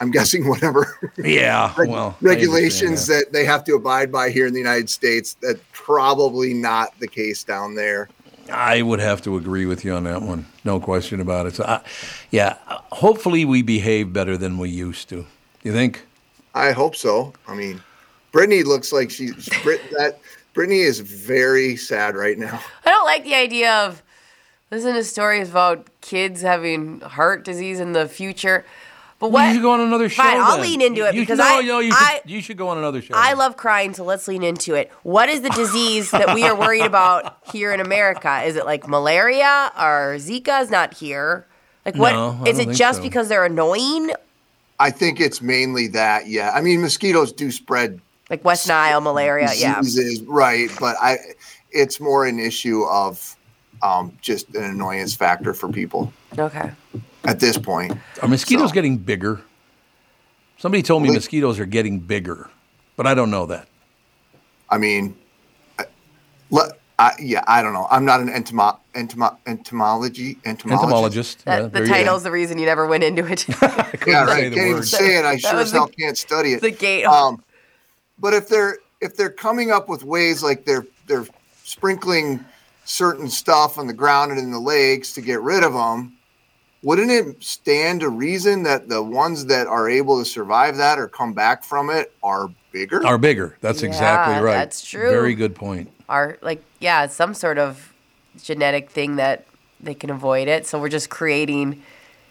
I'm 0.00 0.10
guessing 0.10 0.48
whatever 0.48 1.12
Yeah, 1.16 1.72
reg- 1.78 1.88
well, 1.88 2.16
regulations 2.20 3.08
understand 3.08 3.26
that 3.26 3.32
they 3.32 3.44
have 3.44 3.64
to 3.64 3.74
abide 3.74 4.12
by 4.12 4.30
here 4.30 4.46
in 4.46 4.52
the 4.52 4.60
United 4.60 4.90
States, 4.90 5.36
that's 5.40 5.60
probably 5.72 6.52
not 6.52 6.98
the 6.98 7.08
case 7.08 7.42
down 7.42 7.74
there. 7.74 8.08
That. 8.46 8.56
I 8.56 8.82
would 8.82 9.00
have 9.00 9.22
to 9.22 9.36
agree 9.36 9.66
with 9.66 9.84
you 9.84 9.94
on 9.94 10.04
that 10.04 10.22
one. 10.22 10.46
No 10.64 10.80
question 10.80 11.20
about 11.20 11.46
it. 11.46 11.54
So, 11.54 11.64
I, 11.64 11.80
yeah, 12.30 12.56
hopefully 12.66 13.44
we 13.44 13.62
behave 13.62 14.12
better 14.12 14.36
than 14.36 14.58
we 14.58 14.70
used 14.70 15.08
to. 15.10 15.26
You 15.62 15.72
think? 15.72 16.06
I 16.54 16.72
hope 16.72 16.94
so. 16.94 17.32
I 17.48 17.54
mean, 17.54 17.82
Brittany 18.32 18.62
looks 18.62 18.92
like 18.92 19.10
she's 19.10 19.48
Brit, 19.62 19.80
that. 19.98 20.20
Brittany 20.52 20.80
is 20.80 21.00
very 21.00 21.76
sad 21.76 22.14
right 22.14 22.38
now. 22.38 22.60
I 22.84 22.90
don't 22.90 23.04
like 23.04 23.24
the 23.24 23.34
idea 23.34 23.72
of 23.86 24.02
listening 24.70 24.94
to 24.94 25.04
stories 25.04 25.50
about 25.50 25.88
kids 26.00 26.42
having 26.42 27.00
heart 27.00 27.44
disease 27.44 27.80
in 27.80 27.92
the 27.92 28.08
future. 28.08 28.64
But 29.24 29.30
what? 29.32 29.46
You 29.48 29.54
should 29.54 29.62
go 29.62 29.70
on 29.70 29.80
another 29.80 30.10
show. 30.10 30.22
Fine, 30.22 30.36
I'll 30.38 30.56
then. 30.56 30.60
lean 30.66 30.80
into 30.82 31.08
it 31.08 31.14
You- 31.14 31.22
because 31.22 31.38
no, 31.38 31.44
I- 31.46 31.62
no, 31.62 31.78
you, 31.78 31.92
I- 31.94 32.18
should, 32.20 32.30
you 32.30 32.42
should 32.42 32.58
go 32.58 32.68
on 32.68 32.76
another 32.76 33.00
show. 33.00 33.14
I 33.16 33.32
love 33.32 33.56
crying, 33.56 33.94
so 33.94 34.04
let's 34.04 34.28
lean 34.28 34.42
into 34.42 34.74
it. 34.74 34.90
What 35.02 35.30
is 35.30 35.40
the 35.40 35.48
disease 35.48 36.10
that 36.10 36.34
we 36.34 36.44
are 36.44 36.54
worried 36.54 36.84
about 36.84 37.38
here 37.50 37.72
in 37.72 37.80
America? 37.80 38.42
Is 38.42 38.56
it 38.56 38.66
like 38.66 38.86
malaria 38.86 39.72
or 39.78 40.16
Zika 40.18 40.60
is 40.60 40.68
not 40.68 40.92
here? 40.92 41.46
Like 41.86 41.96
what? 41.96 42.12
No, 42.12 42.26
I 42.28 42.30
is 42.32 42.36
don't 42.36 42.48
it 42.48 42.56
think 42.66 42.76
just 42.76 42.98
so. 42.98 43.02
because 43.02 43.28
they're 43.30 43.46
annoying? 43.46 44.10
I 44.78 44.90
think 44.90 45.20
it's 45.20 45.40
mainly 45.40 45.86
that. 45.88 46.26
Yeah, 46.28 46.50
I 46.54 46.60
mean, 46.60 46.82
mosquitoes 46.82 47.32
do 47.32 47.50
spread 47.50 48.02
Like 48.28 48.44
West 48.44 48.68
Nile 48.68 49.00
malaria? 49.00 49.48
Yeah. 49.56 49.80
diseases, 49.80 50.20
right? 50.26 50.68
But 50.78 50.96
I, 51.00 51.16
it's 51.70 51.98
more 51.98 52.26
an 52.26 52.38
issue 52.38 52.84
of 52.84 53.36
um, 53.82 54.12
just 54.20 54.54
an 54.54 54.64
annoyance 54.64 55.14
factor 55.14 55.54
for 55.54 55.70
people 55.72 56.12
Okay. 56.38 56.72
At 57.24 57.40
this 57.40 57.58
point. 57.58 57.96
Are 58.22 58.28
mosquitoes 58.28 58.70
So- 58.70 58.74
getting 58.74 58.96
bigger? 58.98 59.40
Somebody 60.58 60.82
told 60.82 61.02
me 61.02 61.08
Well, 61.08 61.14
they- 61.14 61.18
mosquitoes 61.18 61.58
are 61.58 61.66
getting 61.66 61.98
bigger, 62.00 62.48
but 62.96 63.06
I 63.06 63.14
don't 63.14 63.30
know 63.30 63.46
that. 63.46 63.68
I 64.70 64.78
mean, 64.78 65.16
I, 65.78 65.84
let, 66.50 66.78
I, 66.98 67.12
yeah, 67.20 67.42
I 67.46 67.60
don't 67.62 67.72
know. 67.74 67.86
I'm 67.90 68.04
not 68.04 68.20
an 68.20 68.28
entomo, 68.28 68.78
entomo, 68.94 69.36
entomology 69.46 70.38
entomologist. 70.44 70.84
Entomologist. 70.84 71.44
That, 71.44 71.56
yeah, 71.56 71.62
the 71.62 71.68
there 71.70 71.82
you 71.82 71.88
title's 71.88 72.22
the 72.22 72.30
reason 72.30 72.56
you 72.58 72.66
never 72.66 72.86
went 72.86 73.04
into 73.04 73.26
it. 73.26 73.46
Yeah, 74.06 74.26
say 74.26 74.32
right. 74.32 74.50
the 74.50 74.56
Can't 74.56 74.70
even 74.70 74.82
say 74.82 75.18
it. 75.18 75.24
I 75.24 75.36
sure 75.36 75.54
was 75.54 75.66
as 75.66 75.72
the- 75.72 75.78
hell 75.78 75.88
can't 75.88 76.16
study 76.16 76.52
it. 76.54 76.60
the 76.60 76.70
gate. 76.70 77.04
Um, 77.04 77.42
but 78.18 78.32
if 78.34 78.48
they're 78.48 78.78
if 79.00 79.16
they're 79.16 79.30
coming 79.30 79.70
up 79.70 79.88
with 79.88 80.04
ways 80.04 80.42
like 80.42 80.64
they're 80.64 80.86
they're 81.06 81.26
sprinkling 81.64 82.44
certain 82.84 83.28
stuff 83.28 83.76
on 83.78 83.86
the 83.86 83.92
ground 83.92 84.30
and 84.30 84.40
in 84.40 84.50
the 84.50 84.58
lakes 84.58 85.12
to 85.14 85.20
get 85.20 85.40
rid 85.42 85.64
of 85.64 85.72
them, 85.72 86.13
wouldn't 86.84 87.10
it 87.10 87.42
stand 87.42 88.00
to 88.00 88.10
reason 88.10 88.62
that 88.64 88.88
the 88.88 89.02
ones 89.02 89.46
that 89.46 89.66
are 89.66 89.88
able 89.88 90.18
to 90.18 90.24
survive 90.24 90.76
that 90.76 90.98
or 90.98 91.08
come 91.08 91.32
back 91.32 91.64
from 91.64 91.90
it 91.90 92.12
are 92.22 92.48
bigger? 92.72 93.04
Are 93.06 93.18
bigger. 93.18 93.56
That's 93.62 93.82
exactly 93.82 94.34
Yeah, 94.34 94.40
right. 94.40 94.54
that's 94.54 94.86
true. 94.86 95.10
Very 95.10 95.34
good 95.34 95.54
point. 95.54 95.90
Are 96.08 96.38
like 96.42 96.62
yeah, 96.80 97.06
some 97.06 97.32
sort 97.34 97.58
of 97.58 97.92
genetic 98.42 98.90
thing 98.90 99.16
that 99.16 99.46
they 99.80 99.94
can 99.94 100.10
avoid 100.10 100.46
it. 100.48 100.66
So 100.66 100.78
we're 100.78 100.90
just 100.90 101.08
creating 101.08 101.82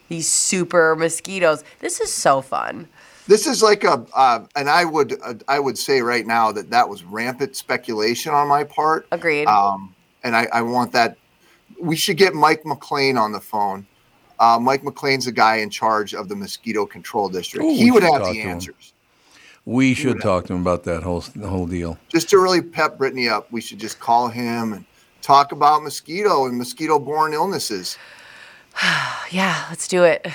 these 0.10 0.28
super 0.28 0.96
mosquitoes. 0.96 1.64
This 1.80 2.00
is 2.00 2.14
so 2.14 2.42
fun. 2.42 2.88
This 3.26 3.48
is 3.48 3.64
like 3.64 3.84
a, 3.86 4.06
uh, 4.14 4.46
and 4.56 4.70
I 4.70 4.84
would, 4.84 5.18
uh, 5.24 5.36
I 5.48 5.58
would 5.58 5.78
say 5.78 6.02
right 6.02 6.28
now 6.28 6.52
that 6.52 6.70
that 6.72 6.90
was 6.90 7.04
rampant 7.04 7.56
speculation 7.56 8.34
on 8.34 8.50
my 8.50 8.66
part. 8.66 9.08
Agreed. 9.12 9.48
Um, 9.48 9.96
and 10.24 10.36
I, 10.36 10.48
I 10.52 10.62
want 10.62 10.92
that. 10.92 11.18
We 11.80 11.96
should 11.96 12.18
get 12.18 12.34
Mike 12.34 12.66
McLean 12.66 13.18
on 13.18 13.32
the 13.32 13.40
phone. 13.40 13.88
Uh, 14.40 14.60
Mike 14.60 14.84
McLean's 14.84 15.26
the 15.26 15.32
guy 15.32 15.58
in 15.58 15.70
charge 15.70 16.14
of 16.14 16.28
the 16.28 16.36
mosquito 16.36 16.86
control 16.86 17.30
district. 17.30 17.66
Ooh, 17.66 17.76
he 17.76 17.92
would 17.92 18.04
have 18.04 18.24
the 18.24 18.42
answers. 18.42 18.94
We 19.66 19.94
should 19.94 20.20
talk 20.20 20.48
to 20.48 20.54
him 20.54 20.62
about 20.62 20.84
that 20.84 21.04
whole 21.04 21.22
the 21.22 21.48
whole 21.48 21.68
deal. 21.68 21.98
Just 22.10 22.30
to 22.32 22.38
really 22.38 22.62
pep 22.62 22.98
Brittany 22.98 23.30
up, 23.30 23.50
we 23.52 23.62
should 23.62 23.80
just 23.80 24.00
call 24.00 24.28
him 24.28 24.74
and 24.74 24.86
talk 25.22 25.54
about 25.54 25.84
mosquito 25.84 26.46
and 26.46 26.58
mosquito-borne 26.58 27.34
illnesses. 27.34 27.98
Yeah, 29.32 29.66
let's 29.70 29.88
do 29.88 30.04
it. 30.04 30.28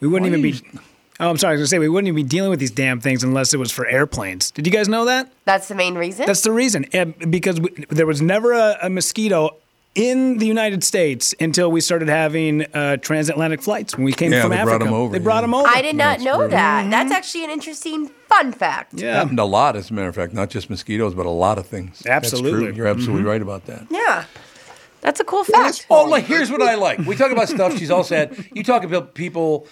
We 0.00 0.08
wouldn't 0.08 0.28
even 0.28 0.42
be. 0.42 0.60
Oh, 1.18 1.30
I'm 1.30 1.38
sorry. 1.38 1.52
I 1.52 1.54
was 1.54 1.60
gonna 1.60 1.66
say 1.68 1.78
we 1.78 1.88
wouldn't 1.88 2.08
even 2.08 2.16
be 2.16 2.28
dealing 2.28 2.50
with 2.50 2.60
these 2.60 2.70
damn 2.70 3.00
things 3.00 3.24
unless 3.24 3.54
it 3.54 3.56
was 3.58 3.70
for 3.70 3.86
airplanes. 3.86 4.50
Did 4.50 4.66
you 4.66 4.72
guys 4.72 4.86
know 4.86 5.06
that? 5.06 5.32
That's 5.46 5.68
the 5.68 5.74
main 5.74 5.94
reason. 5.94 6.26
That's 6.26 6.42
the 6.42 6.52
reason. 6.52 6.84
And 6.92 7.30
because 7.30 7.58
we, 7.58 7.70
there 7.88 8.06
was 8.06 8.20
never 8.20 8.52
a, 8.52 8.76
a 8.82 8.90
mosquito 8.90 9.56
in 9.94 10.38
the 10.38 10.46
United 10.46 10.84
States 10.84 11.34
until 11.40 11.70
we 11.70 11.80
started 11.80 12.08
having 12.08 12.64
uh, 12.74 12.96
transatlantic 12.98 13.60
flights 13.60 13.96
when 13.96 14.04
we 14.04 14.12
came 14.12 14.32
Yeah, 14.32 14.42
from 14.42 14.50
they 14.50 14.56
Africa. 14.58 14.78
brought 14.78 14.86
'em 14.88 14.94
over, 14.94 15.12
They 15.12 15.18
brought 15.18 15.36
yeah. 15.36 15.40
them 15.42 15.54
over. 15.54 15.68
I 15.68 15.82
did 15.82 15.96
not 15.96 16.18
That's 16.18 16.24
know 16.24 16.38
true. 16.38 16.48
that. 16.48 16.90
That's 16.90 17.12
actually 17.12 17.44
an 17.44 17.50
interesting 17.50 18.08
fun 18.28 18.52
fact. 18.52 18.94
Yeah. 18.94 19.14
Happened 19.16 19.40
a 19.40 19.44
lot, 19.44 19.74
as 19.76 19.90
a 19.90 19.94
matter 19.94 20.08
of 20.08 20.14
fact, 20.14 20.32
not 20.32 20.48
just 20.50 20.70
mosquitoes, 20.70 21.14
but 21.14 21.26
a 21.26 21.30
lot 21.30 21.58
of 21.58 21.66
things. 21.66 21.98
That's 22.00 22.30
true. 22.30 22.38
Absolutely. 22.38 22.76
You're 22.76 22.86
absolutely 22.86 23.24
right 23.24 23.42
about 23.42 23.66
that. 23.66 23.86
Yeah. 23.90 24.24
That's 25.00 25.18
a 25.18 25.24
cool 25.24 25.44
fact. 25.44 25.86
Oh, 25.90 26.04
like 26.04 26.24
here's 26.24 26.50
what 26.50 26.60
I 26.62 26.74
like. 26.74 26.98
We 27.00 27.16
talk 27.16 27.32
about 27.32 27.48
stuff 27.48 27.76
she's 27.78 27.90
all 27.90 28.04
sad. 28.04 28.36
You 28.52 28.62
talk 28.62 28.84
about 28.84 29.14
people 29.14 29.66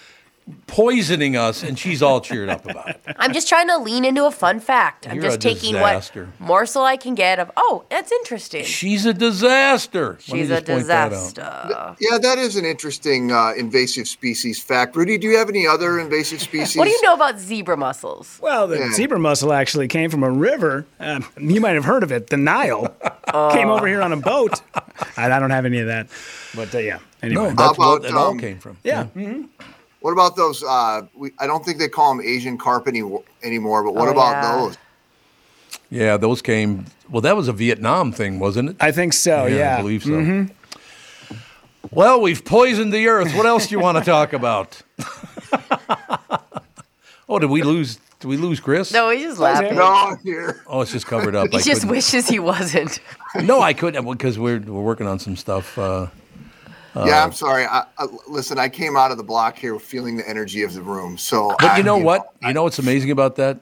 poisoning 0.66 1.36
us, 1.36 1.62
and 1.62 1.78
she's 1.78 2.02
all 2.02 2.20
cheered 2.20 2.48
up 2.48 2.64
about 2.68 2.90
it. 2.90 3.00
I'm 3.16 3.32
just 3.32 3.48
trying 3.48 3.68
to 3.68 3.78
lean 3.78 4.04
into 4.04 4.24
a 4.26 4.30
fun 4.30 4.60
fact. 4.60 5.06
I'm 5.08 5.14
You're 5.16 5.24
just 5.24 5.36
a 5.36 5.40
taking 5.40 5.72
disaster. 5.74 6.28
what 6.38 6.46
morsel 6.48 6.82
I 6.84 6.96
can 6.96 7.14
get 7.14 7.38
of, 7.38 7.50
oh, 7.56 7.84
that's 7.90 8.12
interesting. 8.12 8.64
She's 8.64 9.04
a 9.06 9.14
disaster. 9.14 10.16
She's 10.20 10.50
a 10.50 10.56
just 10.60 10.66
point 10.66 10.86
that 10.86 11.08
disaster. 11.10 11.96
Yeah, 12.00 12.18
that 12.18 12.38
is 12.38 12.56
an 12.56 12.64
interesting 12.64 13.32
uh, 13.32 13.52
invasive 13.56 14.08
species 14.08 14.62
fact. 14.62 14.94
Rudy, 14.96 15.18
do 15.18 15.26
you 15.26 15.36
have 15.38 15.48
any 15.48 15.66
other 15.66 15.98
invasive 15.98 16.40
species? 16.48 16.76
What 16.76 16.84
do 16.84 16.90
you 16.90 17.02
know 17.02 17.14
about 17.14 17.38
zebra 17.38 17.76
mussels? 17.76 18.38
Well, 18.42 18.66
the 18.68 18.78
Yeah. 18.78 18.92
zebra 18.92 19.18
mussel 19.18 19.52
actually 19.52 19.88
came 19.88 20.10
from 20.10 20.22
a 20.22 20.30
river. 20.30 20.86
Um, 21.00 21.24
you 21.38 21.60
might 21.60 21.74
have 21.74 21.84
heard 21.84 22.02
of 22.02 22.12
it, 22.12 22.28
the 22.28 22.36
Nile. 22.36 22.94
Came 23.52 23.68
over 23.68 23.86
here 23.86 24.00
on 24.00 24.10
a 24.12 24.16
boat. 24.16 24.62
I, 25.18 25.30
I 25.30 25.38
don't 25.38 25.50
have 25.50 25.66
any 25.66 25.80
of 25.80 25.86
that, 25.88 26.06
but 26.54 26.74
uh, 26.74 26.78
yeah. 26.78 26.98
Anyway, 27.22 27.42
No, 27.42 27.48
that's 27.50 27.60
How 27.60 27.68
what 27.92 27.96
about, 27.98 28.04
it 28.10 28.14
all 28.14 28.30
um, 28.30 28.38
came 28.38 28.58
from. 28.58 28.78
yeah. 28.82 29.06
What 30.00 30.12
about 30.12 30.36
those? 30.36 30.62
Uh, 30.62 31.02
we, 31.14 31.32
I 31.38 31.46
don't 31.46 31.64
think 31.64 31.78
they 31.78 31.88
call 31.88 32.14
them 32.16 32.24
Asian 32.24 32.56
carp 32.58 32.86
any, 32.88 33.02
anymore, 33.42 33.82
but 33.82 33.94
what 33.94 34.08
Oh, 34.08 34.12
about 34.12 34.30
yeah. 34.42 34.56
those? 34.56 34.78
Yeah, 35.90 36.16
those 36.16 36.42
came. 36.42 36.86
Well, 37.10 37.22
that 37.22 37.36
was 37.36 37.48
a 37.48 37.52
Vietnam 37.52 38.12
thing, 38.12 38.38
wasn't 38.38 38.70
it? 38.70 38.76
I 38.80 38.92
think 38.92 39.12
so. 39.12 39.46
Yeah. 39.46 39.78
I 39.78 39.80
believe 39.80 40.04
so. 40.04 40.46
Well, 41.90 42.20
we've 42.20 42.44
poisoned 42.44 42.92
the 42.92 43.08
earth. 43.08 43.34
What 43.34 43.46
else 43.46 43.66
do 43.68 43.74
you 43.74 43.80
want 43.80 43.98
to 43.98 44.04
talk 44.04 44.32
about? 44.34 44.80
oh, 47.28 47.38
did 47.38 47.50
we 47.50 47.62
lose? 47.62 47.98
Did 48.20 48.28
we 48.28 48.36
lose 48.36 48.60
Chris? 48.60 48.92
No, 48.92 49.10
he's 49.10 49.22
just 49.24 49.38
laughing. 49.38 49.76
No, 49.76 50.16
here. 50.22 50.62
Oh, 50.66 50.80
it's 50.80 50.92
just 50.92 51.06
covered 51.06 51.34
up. 51.34 51.48
He 51.50 51.58
I 51.58 51.60
just 51.60 51.82
couldn't- 51.82 51.90
wishes 51.90 52.28
he 52.28 52.38
wasn't. 52.38 53.00
No, 53.42 53.60
I 53.60 53.74
couldn't 53.74 54.10
because 54.10 54.38
we're 54.38 54.58
we're 54.58 54.80
working 54.82 55.06
on 55.06 55.18
some 55.18 55.36
stuff. 55.36 55.78
Uh, 55.78 56.06
yeah, 57.06 57.20
uh, 57.22 57.24
I'm 57.24 57.32
sorry. 57.32 57.64
I, 57.64 57.84
I, 57.98 58.06
listen, 58.28 58.58
I 58.58 58.68
came 58.68 58.96
out 58.96 59.10
of 59.10 59.16
the 59.16 59.22
block 59.24 59.56
here 59.58 59.78
feeling 59.78 60.16
the 60.16 60.28
energy 60.28 60.62
of 60.62 60.72
the 60.74 60.82
room. 60.82 61.18
So, 61.18 61.54
But 61.58 61.62
you 61.62 61.68
I- 61.68 61.82
know 61.82 61.98
what? 61.98 62.32
You 62.42 62.52
know 62.52 62.62
what's 62.64 62.78
amazing 62.78 63.10
about 63.10 63.36
that? 63.36 63.60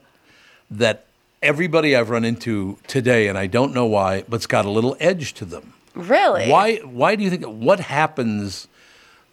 That 0.71 1.05
everybody 1.41 1.95
I've 1.95 2.09
run 2.09 2.25
into 2.25 2.77
today, 2.87 3.27
and 3.27 3.37
I 3.37 3.47
don't 3.47 3.73
know 3.73 3.85
why, 3.85 4.23
but 4.27 4.37
it's 4.37 4.47
got 4.47 4.65
a 4.65 4.69
little 4.69 4.97
edge 4.99 5.33
to 5.35 5.45
them. 5.45 5.73
Really? 5.95 6.49
Why? 6.49 6.77
Why 6.77 7.15
do 7.15 7.23
you 7.23 7.29
think? 7.29 7.43
What 7.45 7.79
happens 7.79 8.67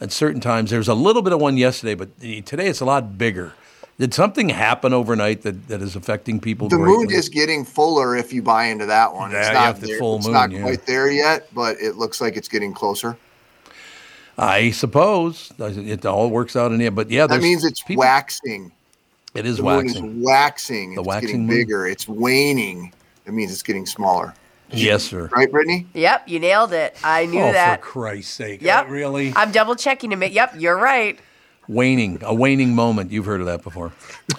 at 0.00 0.12
certain 0.12 0.40
times? 0.40 0.70
There's 0.70 0.88
a 0.88 0.94
little 0.94 1.22
bit 1.22 1.32
of 1.32 1.40
one 1.40 1.56
yesterday, 1.56 1.94
but 1.94 2.18
today 2.20 2.68
it's 2.68 2.80
a 2.80 2.84
lot 2.84 3.18
bigger. 3.18 3.52
Did 3.96 4.12
something 4.12 4.48
happen 4.48 4.92
overnight 4.92 5.42
that, 5.42 5.68
that 5.68 5.80
is 5.80 5.94
affecting 5.94 6.40
people? 6.40 6.68
The 6.68 6.78
moon 6.78 7.12
is 7.12 7.28
getting 7.28 7.64
fuller 7.64 8.16
if 8.16 8.32
you 8.32 8.42
buy 8.42 8.64
into 8.66 8.86
that 8.86 9.14
one. 9.14 9.30
Yeah, 9.30 9.38
It's 9.38 9.48
not 9.52 9.56
have 9.66 9.80
the 9.80 9.86
there. 9.86 9.98
full 10.00 10.16
it's 10.16 10.26
moon, 10.26 10.32
not 10.34 10.50
yeah. 10.50 10.62
quite 10.62 10.84
there 10.84 11.08
yet, 11.08 11.46
but 11.54 11.76
it 11.80 11.94
looks 11.96 12.20
like 12.20 12.36
it's 12.36 12.48
getting 12.48 12.72
closer. 12.74 13.16
I 14.36 14.70
suppose 14.72 15.52
it 15.58 16.04
all 16.04 16.28
works 16.30 16.56
out 16.56 16.72
in 16.72 16.78
the 16.78 16.86
end. 16.86 16.96
But 16.96 17.10
yeah, 17.10 17.26
That 17.26 17.42
means 17.42 17.64
it's 17.64 17.82
people- 17.82 18.00
waxing. 18.02 18.72
It 19.34 19.46
is 19.46 19.56
The 19.56 19.64
moon 19.64 19.86
waxing. 19.86 20.04
is 20.20 20.24
waxing. 20.24 20.94
The 20.94 21.00
it's 21.00 21.06
waxing 21.08 21.26
getting 21.26 21.46
moon? 21.46 21.56
bigger. 21.56 21.86
It's 21.86 22.06
waning. 22.08 22.92
It 23.26 23.32
means 23.32 23.50
it's 23.52 23.62
getting 23.62 23.86
smaller. 23.86 24.34
Yes, 24.70 25.04
sir. 25.04 25.28
Right, 25.34 25.50
Brittany? 25.50 25.86
Yep, 25.94 26.28
you 26.28 26.40
nailed 26.40 26.72
it. 26.72 26.96
I 27.04 27.26
knew 27.26 27.40
oh, 27.42 27.52
that. 27.52 27.80
for 27.80 27.86
Christ's 27.86 28.32
sake! 28.32 28.62
Yep. 28.62 28.88
really? 28.88 29.32
I'm 29.36 29.52
double 29.52 29.76
checking 29.76 30.10
to 30.10 30.16
make. 30.16 30.34
Yep, 30.34 30.54
you're 30.58 30.76
right. 30.78 31.18
waning, 31.68 32.18
a 32.22 32.34
waning 32.34 32.74
moment. 32.74 33.10
You've 33.12 33.24
heard 33.26 33.40
of 33.40 33.46
that 33.46 33.62
before. 33.62 33.92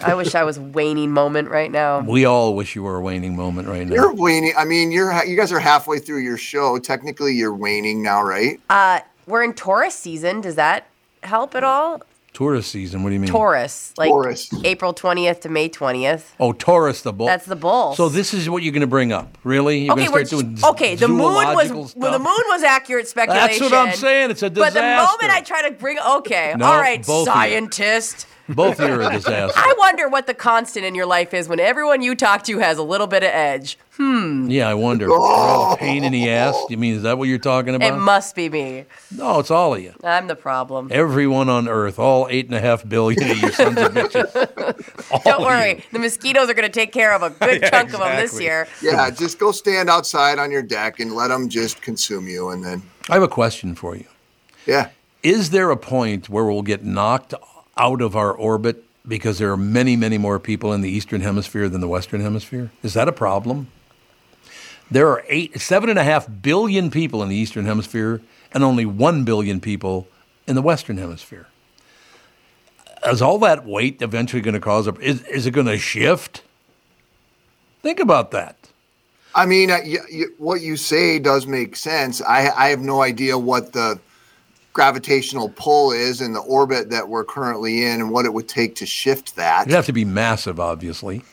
I 0.03 0.13
wish 0.13 0.36
I 0.36 0.43
was 0.43 0.60
waning 0.60 1.12
moment 1.12 1.49
right 1.49 1.71
now. 1.71 1.99
We 2.08 2.25
all 2.25 2.55
wish 2.55 2.75
you 2.75 2.84
were 2.84 2.97
a 2.97 3.01
waning 3.01 3.36
moment 3.36 3.67
right 3.67 3.88
now. 3.88 3.95
You're 3.95 4.13
waning. 4.13 4.53
I 4.58 4.65
mean, 4.65 4.91
you're 4.91 5.23
you 5.25 5.38
guys 5.38 5.51
are 5.51 5.60
halfway 5.60 5.99
through 5.99 6.19
your 6.19 6.38
show. 6.38 6.79
Technically, 6.79 7.34
you're 7.34 7.55
waning 7.55 8.03
now, 8.03 8.21
right? 8.23 8.60
Uh, 8.69 8.99
we're 9.27 9.43
in 9.43 9.53
Taurus 9.53 9.95
season. 9.95 10.41
Does 10.41 10.55
that 10.55 10.88
help 11.23 11.55
at 11.55 11.63
all? 11.63 12.01
Tourist 12.33 12.69
season. 12.69 13.01
What 13.01 13.11
do 13.11 13.13
you 13.13 13.21
mean? 13.21 13.29
Taurus, 13.29 13.93
like 13.97 14.09
Taurus. 14.09 14.49
April 14.65 14.93
20th 14.93 15.39
to 15.41 15.49
May 15.49 15.69
20th. 15.69 16.31
Oh, 16.38 16.51
Taurus, 16.51 17.01
the 17.01 17.13
bull. 17.13 17.27
That's 17.27 17.45
the 17.45 17.55
bull. 17.55 17.95
So 17.95 18.09
this 18.09 18.33
is 18.33 18.49
what 18.49 18.61
you're 18.61 18.73
going 18.73 18.81
to 18.81 18.88
bring 18.88 19.13
up, 19.13 19.38
really? 19.45 19.85
You're 19.85 19.93
okay, 19.93 20.01
going 20.07 20.13
we're 20.13 20.19
to 20.19 20.25
start 20.27 20.41
doing 20.43 20.55
just- 20.55 20.67
okay. 20.71 20.95
The 20.95 21.07
moon 21.07 21.19
was 21.21 21.95
well, 21.95 22.11
the 22.11 22.19
moon 22.19 22.43
was 22.49 22.61
accurate 22.63 23.07
speculation. 23.07 23.47
That's 23.47 23.61
what 23.61 23.73
I'm 23.73 23.95
saying. 23.95 24.31
It's 24.31 24.43
a 24.43 24.49
disaster. 24.49 24.73
But 24.73 24.81
the 24.81 24.95
moment 24.97 25.31
I 25.33 25.41
try 25.41 25.69
to 25.69 25.75
bring, 25.75 25.97
okay, 25.97 26.53
No, 26.57 26.65
all 26.65 26.77
right, 26.77 27.05
both 27.05 27.29
of 27.29 27.35
you. 27.35 27.41
scientist. 27.41 28.27
Both 28.47 28.79
of 28.79 28.88
you 28.89 28.95
are 28.95 29.01
a 29.01 29.12
disaster. 29.12 29.58
I 29.60 29.73
wonder 29.77 30.08
what 30.08 30.27
the 30.27 30.34
constant 30.36 30.86
in 30.86 30.93
your 30.93 31.05
life 31.08 31.34
is 31.34 31.47
when 31.49 31.60
everyone 31.60 32.01
you 32.03 32.13
talk 32.15 32.43
to 32.43 32.60
has 32.60 32.77
a 32.77 32.84
little 32.84 33.08
bit 33.08 33.23
of 33.23 33.29
edge. 33.29 33.77
Hmm. 33.97 34.49
Yeah, 34.49 34.67
I 34.69 34.73
wonder. 34.73 35.05
You're 35.10 35.17
all 35.19 35.73
a 35.73 35.77
pain 35.77 36.03
in 36.03 36.12
the 36.12 36.29
ass. 36.29 36.55
You 36.69 36.77
mean 36.77 36.95
is 36.95 37.03
that 37.03 37.17
what 37.17 37.29
you're 37.29 37.38
talking 37.39 37.73
about? 37.75 37.93
It 37.93 37.97
must 37.97 38.36
be 38.36 38.49
me. 38.49 38.86
no, 39.15 39.39
it's 39.39 39.49
all 39.49 39.73
of 39.73 39.81
you. 39.81 39.93
I'm 40.03 40.27
the 40.27 40.36
problem. 40.36 40.89
Everyone 40.91 41.47
on 41.49 41.67
Earth, 41.69 41.97
all 41.97 42.27
eight 42.29 42.45
and 42.47 42.53
a 42.55 42.60
half 42.60 42.88
billion 42.88 43.31
of 43.31 43.38
you 43.38 43.51
sons 43.51 43.77
of 43.77 43.93
bitches. 43.93 45.23
Don't 45.23 45.41
worry, 45.43 45.75
you. 45.75 45.81
the 45.93 45.99
mosquitoes 45.99 46.49
are 46.49 46.53
going 46.53 46.67
to 46.69 46.73
take 46.73 46.91
care 46.91 47.13
of 47.13 47.23
a 47.23 47.29
good 47.39 47.62
Yeah, 47.62 47.69
chunk 47.69 47.93
of 47.93 47.99
them 48.01 48.15
this 48.17 48.39
year. 48.39 48.67
Yeah, 48.81 49.10
just 49.10 49.39
go 49.39 49.51
stand 49.53 49.89
outside 49.89 50.39
on 50.39 50.51
your 50.51 50.62
deck 50.63 50.99
and 50.99 51.13
let 51.13 51.29
them 51.29 51.47
just 51.49 51.81
consume 51.81 52.27
you, 52.27 52.49
and 52.49 52.63
then 52.63 52.81
I 53.10 53.13
have 53.13 53.23
a 53.23 53.27
question 53.27 53.75
for 53.75 53.95
you. 53.95 54.05
yeah. 54.65 54.89
Is 55.23 55.49
there 55.49 55.71
a 55.71 55.77
point 55.77 56.29
where 56.29 56.45
we'll 56.45 56.62
get 56.62 56.84
knocked 56.86 57.34
out 57.77 58.01
of 58.01 58.15
our 58.15 58.31
orbit 58.31 58.83
because 59.07 59.38
there 59.38 59.51
are 59.51 59.57
many, 59.57 59.95
many 59.95 60.17
more 60.17 60.39
people 60.39 60.73
in 60.73 60.81
the 60.81 60.89
Eastern 60.89 61.21
Hemisphere 61.21 61.69
than 61.69 61.81
the 61.81 61.88
Western 61.88 62.21
Hemisphere? 62.21 62.71
Is 62.83 62.93
that 62.93 63.07
a 63.07 63.11
problem? 63.11 63.67
There 64.89 65.09
are 65.09 65.23
eight, 65.27 65.59
seven 65.59 65.89
and 65.89 65.99
a 65.99 66.03
half 66.03 66.27
billion 66.41 66.91
people 66.91 67.23
in 67.23 67.29
the 67.29 67.35
Eastern 67.35 67.65
Hemisphere 67.65 68.21
and 68.51 68.63
only 68.63 68.85
one 68.85 69.23
billion 69.23 69.59
people 69.59 70.07
in 70.47 70.55
the 70.55 70.61
Western 70.61 70.97
Hemisphere. 70.97 71.47
Is 73.05 73.21
all 73.21 73.38
that 73.39 73.65
weight 73.65 74.01
eventually 74.01 74.41
going 74.41 74.53
to 74.53 74.59
cause 74.59 74.88
a? 74.88 74.93
Is, 74.95 75.21
is 75.23 75.45
it 75.45 75.51
going 75.51 75.67
to 75.67 75.77
shift? 75.77 76.41
Think 77.81 77.99
about 77.99 78.31
that. 78.31 78.57
I 79.35 79.45
mean, 79.45 79.69
uh, 79.69 79.79
what 80.38 80.61
you 80.61 80.77
say 80.77 81.19
does 81.19 81.45
make 81.45 81.75
sense. 81.75 82.21
I, 82.21 82.49
I 82.49 82.69
have 82.69 82.79
no 82.79 83.01
idea 83.01 83.38
what 83.38 83.73
the 83.73 83.99
gravitational 84.75 85.47
pull 85.55 85.93
is 85.93 86.19
in 86.19 86.33
the 86.33 86.41
orbit 86.41 86.89
that 86.89 87.07
we're 87.07 87.23
currently 87.23 87.85
in 87.85 88.01
and 88.01 88.11
what 88.11 88.25
it 88.25 88.33
would 88.33 88.49
take 88.49 88.75
to 88.75 88.85
shift 88.85 89.38
that. 89.38 89.61
It'd 89.61 89.73
have 89.73 89.86
to 89.86 89.93
be 89.93 90.03
massive, 90.03 90.59
obviously. 90.59 91.23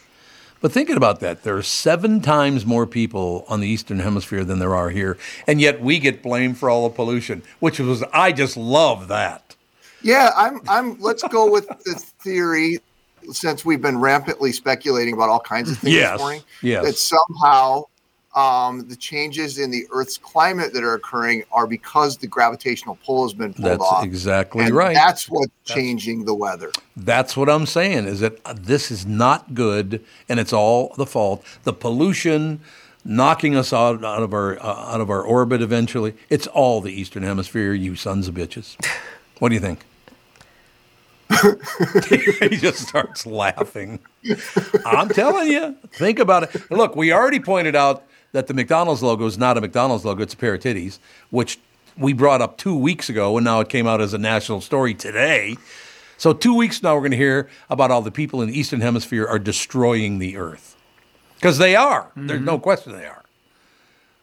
But 0.61 0.70
thinking 0.70 0.97
about 0.97 1.18
that, 1.20 1.43
there 1.43 1.57
are 1.57 1.62
seven 1.62 2.20
times 2.20 2.64
more 2.64 2.86
people 2.86 3.45
on 3.49 3.59
the 3.59 3.66
Eastern 3.66 3.99
Hemisphere 3.99 4.45
than 4.45 4.61
there 4.61 4.76
are 4.76 4.90
here, 4.90 5.18
and 5.49 5.61
yet 5.61 5.80
we 5.82 5.99
get 5.99 6.22
blamed 6.22 6.57
for 6.57 6.70
all 6.70 6.88
the 6.88 6.95
pollution, 6.95 7.43
which 7.59 7.80
was 7.80 8.05
I 8.12 8.30
just 8.30 8.57
love 8.57 9.09
that. 9.09 9.57
Yeah, 10.03 10.30
I'm. 10.36 10.61
I'm. 10.68 11.01
Let's 11.01 11.24
go 11.24 11.51
with 11.51 11.66
the 11.84 11.95
theory, 12.20 12.78
since 13.32 13.64
we've 13.64 13.82
been 13.82 13.99
rampantly 13.99 14.53
speculating 14.53 15.14
about 15.14 15.30
all 15.30 15.40
kinds 15.40 15.68
of 15.68 15.78
things 15.78 15.95
Yes, 15.97 16.12
this 16.12 16.20
morning. 16.20 16.43
yes. 16.62 16.84
That 16.84 16.95
somehow 16.97 17.82
um, 18.35 18.89
the 18.89 18.97
changes 18.97 19.59
in 19.59 19.70
the 19.70 19.87
Earth's 19.91 20.16
climate 20.16 20.72
that 20.72 20.83
are 20.83 20.95
occurring 20.95 21.45
are 21.53 21.66
because 21.66 22.16
the 22.16 22.26
gravitational 22.26 22.99
pull 23.05 23.24
has 23.24 23.35
been 23.35 23.53
pulled 23.53 23.66
That's 23.66 23.83
off. 23.83 24.05
exactly 24.05 24.64
and 24.64 24.74
right. 24.74 24.95
That's 24.95 25.28
what's 25.28 25.53
changing 25.64 26.24
the 26.24 26.35
weather. 26.35 26.72
That's 26.97 27.37
what 27.37 27.51
I'm 27.51 27.66
saying. 27.66 28.07
Is 28.07 28.20
that 28.20 28.39
uh, 28.45 28.55
this 28.59 28.91
is 28.91 29.05
not 29.05 29.55
good, 29.55 30.03
and 30.28 30.41
it's 30.41 30.53
all 30.53 30.95
the 30.97 31.07
fault. 31.07 31.45
The 31.64 31.74
pollution 31.74 32.61
knocking 33.05 33.55
us 33.57 33.72
out, 33.72 34.03
out 34.03 34.22
of 34.22 34.33
our 34.33 34.59
uh, 34.62 34.95
out 34.95 35.01
of 35.01 35.11
our 35.11 35.22
orbit 35.22 35.61
eventually. 35.61 36.14
It's 36.30 36.47
all 36.47 36.80
the 36.80 36.93
Eastern 36.93 37.22
Hemisphere. 37.22 37.74
You 37.74 37.97
sons 37.97 38.28
of 38.28 38.35
bitches. 38.35 38.83
What 39.41 39.51
do 39.51 39.55
you 39.55 39.61
think? 39.61 39.85
he 42.51 42.57
just 42.57 42.89
starts 42.89 43.26
laughing. 43.26 43.99
I'm 44.87 45.09
telling 45.09 45.51
you, 45.51 45.76
think 45.93 46.18
about 46.18 46.45
it. 46.45 46.70
Look, 46.70 46.97
we 46.97 47.12
already 47.12 47.41
pointed 47.41 47.74
out 47.74 48.05
that 48.33 48.47
the 48.47 48.55
McDonald's 48.55 49.03
logo 49.03 49.26
is 49.26 49.39
not 49.39 49.57
a 49.57 49.61
McDonald's 49.61 50.05
logo; 50.05 50.22
it's 50.22 50.35
a 50.35 50.37
pair 50.37 50.55
of 50.55 50.61
titties, 50.61 50.99
which 51.30 51.59
we 51.97 52.12
brought 52.12 52.41
up 52.41 52.59
two 52.59 52.76
weeks 52.76 53.09
ago, 53.09 53.37
and 53.37 53.45
now 53.45 53.61
it 53.61 53.68
came 53.68 53.87
out 53.87 54.01
as 54.01 54.14
a 54.14 54.18
national 54.18 54.61
story 54.61 54.95
today. 54.95 55.57
So 56.16 56.33
two 56.33 56.55
weeks 56.55 56.83
now, 56.83 56.95
we're 56.95 57.01
going 57.01 57.11
to 57.12 57.16
hear 57.16 57.49
about 57.68 57.91
all 57.91 58.03
the 58.03 58.11
people 58.11 58.43
in 58.43 58.49
the 58.49 58.59
Eastern 58.59 58.80
Hemisphere 58.80 59.26
are 59.26 59.39
destroying 59.39 60.18
the 60.18 60.37
Earth 60.37 60.76
because 61.35 61.59
they 61.59 61.74
are. 61.74 62.12
There's 62.14 62.41
no 62.41 62.55
mm-hmm. 62.55 62.62
question 62.62 62.93
they 62.93 63.07
are. 63.07 63.24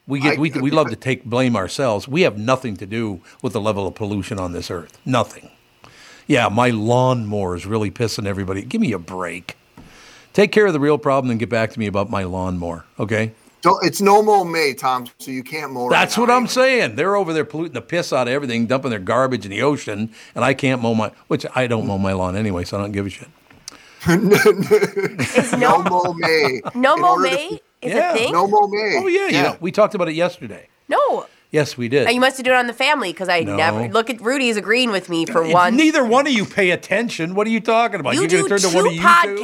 We 0.08 0.20
get 0.22 0.38
I- 0.38 0.40
we, 0.40 0.50
we 0.52 0.72
love 0.72 0.90
to 0.90 0.96
take 0.96 1.26
blame 1.26 1.56
ourselves. 1.56 2.08
We 2.08 2.22
have 2.22 2.38
nothing 2.38 2.78
to 2.78 2.86
do 2.86 3.22
with 3.42 3.54
the 3.54 3.62
level 3.62 3.86
of 3.86 3.96
pollution 3.96 4.40
on 4.40 4.54
this 4.54 4.72
earth. 4.72 4.98
Nothing. 5.06 5.52
Yeah, 6.26 6.48
my 6.48 6.70
lawnmower 6.70 7.56
is 7.56 7.66
really 7.66 7.92
pissing 7.92 8.26
everybody. 8.26 8.62
Give 8.64 8.80
me 8.80 8.92
a 8.92 9.00
break. 9.00 9.58
Take 10.32 10.52
care 10.52 10.68
of 10.68 10.74
the 10.74 10.80
real 10.80 10.98
problem 10.98 11.32
and 11.32 11.40
get 11.40 11.50
back 11.50 11.72
to 11.72 11.80
me 11.80 11.88
about 11.88 12.10
my 12.10 12.24
lawnmower. 12.24 12.86
Okay. 13.00 13.34
Don't, 13.62 13.84
it's 13.86 14.00
no 14.00 14.22
mow 14.24 14.44
May, 14.46 14.74
Tom, 14.74 15.08
so 15.20 15.32
you 15.32 15.44
can't 15.44 15.72
mow. 15.74 15.90
That's 15.90 16.18
right 16.18 16.22
what 16.22 16.28
now 16.28 16.36
I'm 16.38 16.44
anyway. 16.44 16.54
saying. 16.54 16.96
They're 16.96 17.16
over 17.18 17.34
there 17.34 17.44
polluting 17.44 17.74
the 17.74 17.82
piss 17.82 18.14
out 18.14 18.28
of 18.28 18.34
everything, 18.34 18.68
dumping 18.68 18.90
their 18.90 19.00
garbage 19.00 19.44
in 19.44 19.52
the 19.52 19.62
ocean, 19.62 20.12
and 20.34 20.46
I 20.46 20.54
can't 20.54 20.82
mow 20.82 20.94
my, 20.94 21.12
which 21.28 21.46
I 21.56 21.68
don't 21.68 21.86
mow 21.86 21.98
my 21.98 22.14
lawn 22.14 22.36
anyway, 22.38 22.64
so 22.64 22.78
I 22.78 22.82
don't 22.82 22.94
give 22.94 23.06
a 23.06 23.10
shit. 23.10 23.28
Is 24.08 25.52
No 25.58 25.82
no 25.82 25.84
mow 25.84 26.14
May. 26.14 26.62
no 26.76 26.96
mow 26.96 27.02
mo 27.02 27.08
order 27.16 27.30
to- 27.30 27.36
May 27.36 27.48
is 27.82 27.94
Yeah. 27.94 28.14
a 28.14 28.18
thing? 28.18 28.32
No 28.34 28.48
mow 28.48 28.68
May. 28.68 28.98
Oh 28.98 29.08
yeah, 29.08 29.28
you 29.28 29.44
know, 29.44 29.58
we 29.60 29.72
talked 29.72 29.94
about 29.96 30.08
it 30.10 30.16
yesterday. 30.16 30.68
No. 30.88 31.26
Yes, 31.52 31.76
we 31.78 31.90
did. 31.90 32.08
Uh, 32.08 32.12
You 32.12 32.20
must 32.22 32.38
have 32.38 32.46
done 32.46 32.56
it 32.56 32.60
on 32.60 32.68
the 32.68 32.74
family 32.74 33.12
because 33.12 33.28
I 33.28 33.42
No. 33.42 33.56
never 33.56 33.88
look 33.90 34.10
at 34.10 34.22
Rudy's 34.22 34.56
agreeing 34.56 34.92
with 34.92 35.10
me 35.10 35.26
for 35.26 35.44
If 35.44 35.52
once. 35.54 35.76
Neither 35.76 36.06
one 36.06 36.28
of 36.28 36.34
you 36.34 36.46
pay 36.46 36.70
attention. 36.72 37.34
What 37.36 37.48
are 37.48 37.50
you 37.50 37.60
talking 37.60 38.00
about? 38.00 38.14
you 38.14 38.22
You're 38.22 38.30
do 38.30 38.38
gonna 38.48 38.50
turn 38.50 38.60
two 38.60 38.70
to 38.70 38.76
one 38.76 38.88
of 38.88 38.94
you 38.94 39.02
two? 39.02 39.42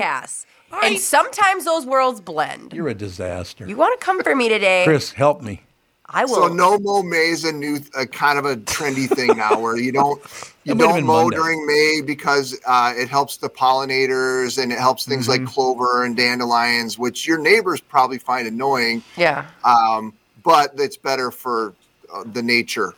Podcasts, 0.75 0.83
I- 0.83 0.87
and 0.87 0.99
sometimes 0.99 1.65
those 1.65 1.85
worlds 1.85 2.21
blend. 2.21 2.73
You're 2.73 2.89
a 2.89 2.93
disaster. 2.93 3.67
You 3.67 3.75
want 3.77 3.99
to 3.99 4.05
come 4.05 4.21
for 4.23 4.35
me 4.35 4.49
today? 4.49 4.83
Chris, 4.85 5.11
help 5.11 5.41
me. 5.41 5.61
I 6.07 6.23
will. 6.25 6.35
So 6.35 6.47
no 6.49 6.77
mow 6.77 7.01
May 7.01 7.29
is 7.29 7.43
a 7.45 7.51
new, 7.51 7.79
a 7.97 8.05
kind 8.05 8.37
of 8.37 8.45
a 8.45 8.55
trendy 8.57 9.09
thing 9.09 9.35
now, 9.37 9.59
where 9.59 9.75
you 9.77 9.91
don't 9.91 10.21
you 10.63 10.73
It 10.73 10.77
might 10.77 10.83
have 10.83 10.89
don't 10.91 10.95
been 10.99 11.05
mow 11.05 11.21
Monday. 11.23 11.35
during 11.37 11.65
May 11.65 12.01
because 12.05 12.57
uh, 12.67 12.93
it 12.95 13.09
helps 13.09 13.37
the 13.37 13.49
pollinators 13.49 14.61
and 14.61 14.71
it 14.71 14.77
helps 14.79 15.05
things 15.05 15.27
Mm-hmm. 15.27 15.43
like 15.45 15.51
clover 15.53 16.05
and 16.05 16.15
dandelions, 16.15 16.99
which 16.99 17.27
your 17.27 17.39
neighbors 17.39 17.81
probably 17.81 18.19
find 18.19 18.47
annoying, 18.47 19.01
yeah. 19.17 19.47
um, 19.63 20.13
but 20.43 20.73
it's 20.77 20.95
better 20.97 21.31
for 21.31 21.73
uh, 22.13 22.23
the 22.33 22.41
nature. 22.43 22.93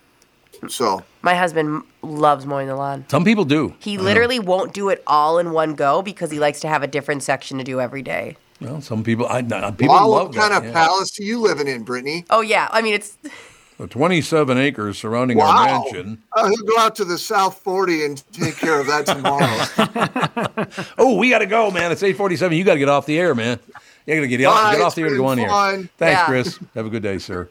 So 0.68 1.02
My 1.28 1.36
husband 1.36 1.84
loves 2.02 2.46
mowing 2.46 2.68
the 2.68 2.76
lawn. 2.78 3.04
Some 3.10 3.26
people 3.26 3.44
do. 3.44 3.76
He 3.80 3.98
literally 3.98 4.40
won't 4.40 4.74
do 4.74 4.88
it 4.88 5.04
all 5.06 5.40
in 5.40 5.52
one 5.52 5.76
go 5.76 6.02
because 6.02 6.32
he 6.32 6.40
likes 6.40 6.62
to 6.62 6.70
have 6.70 6.84
a 6.84 6.88
different 6.88 7.22
section 7.22 7.58
to 7.58 7.66
do 7.66 7.82
every 7.82 8.02
day. 8.02 8.38
Well, 8.62 8.80
some 8.80 9.04
people, 9.04 9.26
I, 9.28 9.40
I- 9.40 9.72
people 9.72 9.94
wow, 9.94 10.08
love 10.08 10.28
what 10.28 10.32
that. 10.36 10.40
kind 10.40 10.54
of 10.54 10.64
yeah. 10.64 10.72
palace 10.72 11.20
are 11.20 11.24
you 11.24 11.42
living 11.42 11.68
in, 11.68 11.84
Brittany? 11.84 12.24
Oh 12.30 12.40
yeah, 12.40 12.70
I 12.72 12.82
mean 12.82 12.94
it's 12.94 13.18
The 13.78 13.88
27 13.88 14.58
acres 14.58 14.98
surrounding 14.98 15.38
Wow. 15.38 15.48
our 15.58 15.66
mansion. 15.84 16.24
Uh, 16.32 16.48
he'll 16.48 16.64
go 16.66 16.78
out 16.80 16.96
to 16.96 17.04
the 17.04 17.18
South 17.18 17.60
40 17.60 18.06
and 18.06 18.24
take 18.32 18.56
care 18.56 18.80
of 18.80 18.88
that 18.88 19.06
tomorrow. 19.06 20.88
Oh, 20.98 21.18
we 21.18 21.30
got 21.30 21.40
to 21.40 21.46
go, 21.46 21.70
man. 21.72 21.92
It's 21.92 22.04
847. 22.04 22.58
You 22.58 22.64
got 22.64 22.74
to 22.74 22.80
get 22.80 22.90
off 22.90 23.06
the 23.06 23.20
air, 23.20 23.36
man. 23.36 23.60
You 24.06 24.16
got 24.16 24.22
to 24.22 24.28
get, 24.28 24.46
off, 24.46 24.72
get 24.72 24.82
off 24.82 24.96
the 24.96 25.02
air 25.04 25.10
to 25.10 25.16
go 25.18 25.26
on 25.26 25.38
here. 25.38 25.50
Thanks, 25.50 25.90
Yeah. 26.00 26.26
Chris. 26.26 26.60
Have 26.74 26.86
a 26.86 26.90
good 26.90 27.04
day, 27.04 27.18
sir. 27.20 27.50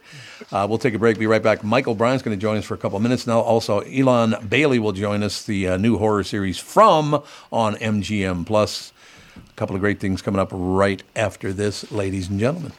Uh, 0.53 0.67
we'll 0.69 0.79
take 0.79 0.95
a 0.95 0.99
break. 0.99 1.19
Be 1.19 1.27
right 1.27 1.43
back. 1.43 1.65
Michael 1.65 1.95
Bryan's 1.95 2.23
going 2.23 2.37
to 2.37 2.41
join 2.41 2.57
us 2.57 2.65
for 2.65 2.75
a 2.75 2.79
couple 2.79 2.97
of 2.97 3.03
minutes 3.03 3.27
now. 3.27 3.41
Also, 3.41 3.85
Ian 3.85 4.37
Bailey 4.49 4.79
will 4.79 4.93
join 4.93 5.23
us, 5.23 5.45
the 5.45 5.69
uh, 5.69 5.77
new 5.77 5.99
horror 5.99 6.23
series 6.23 6.59
From 6.59 7.23
on 7.51 7.75
MGM 7.77 8.47
Plus. 8.47 8.93
A 9.37 9.53
couple 9.55 9.75
of 9.75 9.81
great 9.81 10.01
things 10.01 10.23
coming 10.23 10.41
up 10.41 10.49
right 10.53 11.03
after 11.15 11.53
this, 11.53 11.91
ladies 11.91 12.29
and 12.29 12.39
gentlemen. 12.39 12.73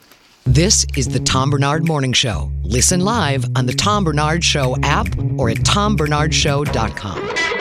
This 0.44 0.86
is 0.96 1.08
the 1.08 1.20
Tom 1.20 1.50
Barnard 1.50 1.86
Morning 1.86 2.14
Show. 2.14 2.50
Listen 2.62 3.00
live 3.00 3.44
on 3.54 3.66
the 3.66 3.74
Tom 3.74 4.04
Barnard 4.04 4.42
Show 4.42 4.76
app 4.82 5.06
or 5.36 5.50
at 5.50 5.58
tombarnardshow.com. 5.58 7.57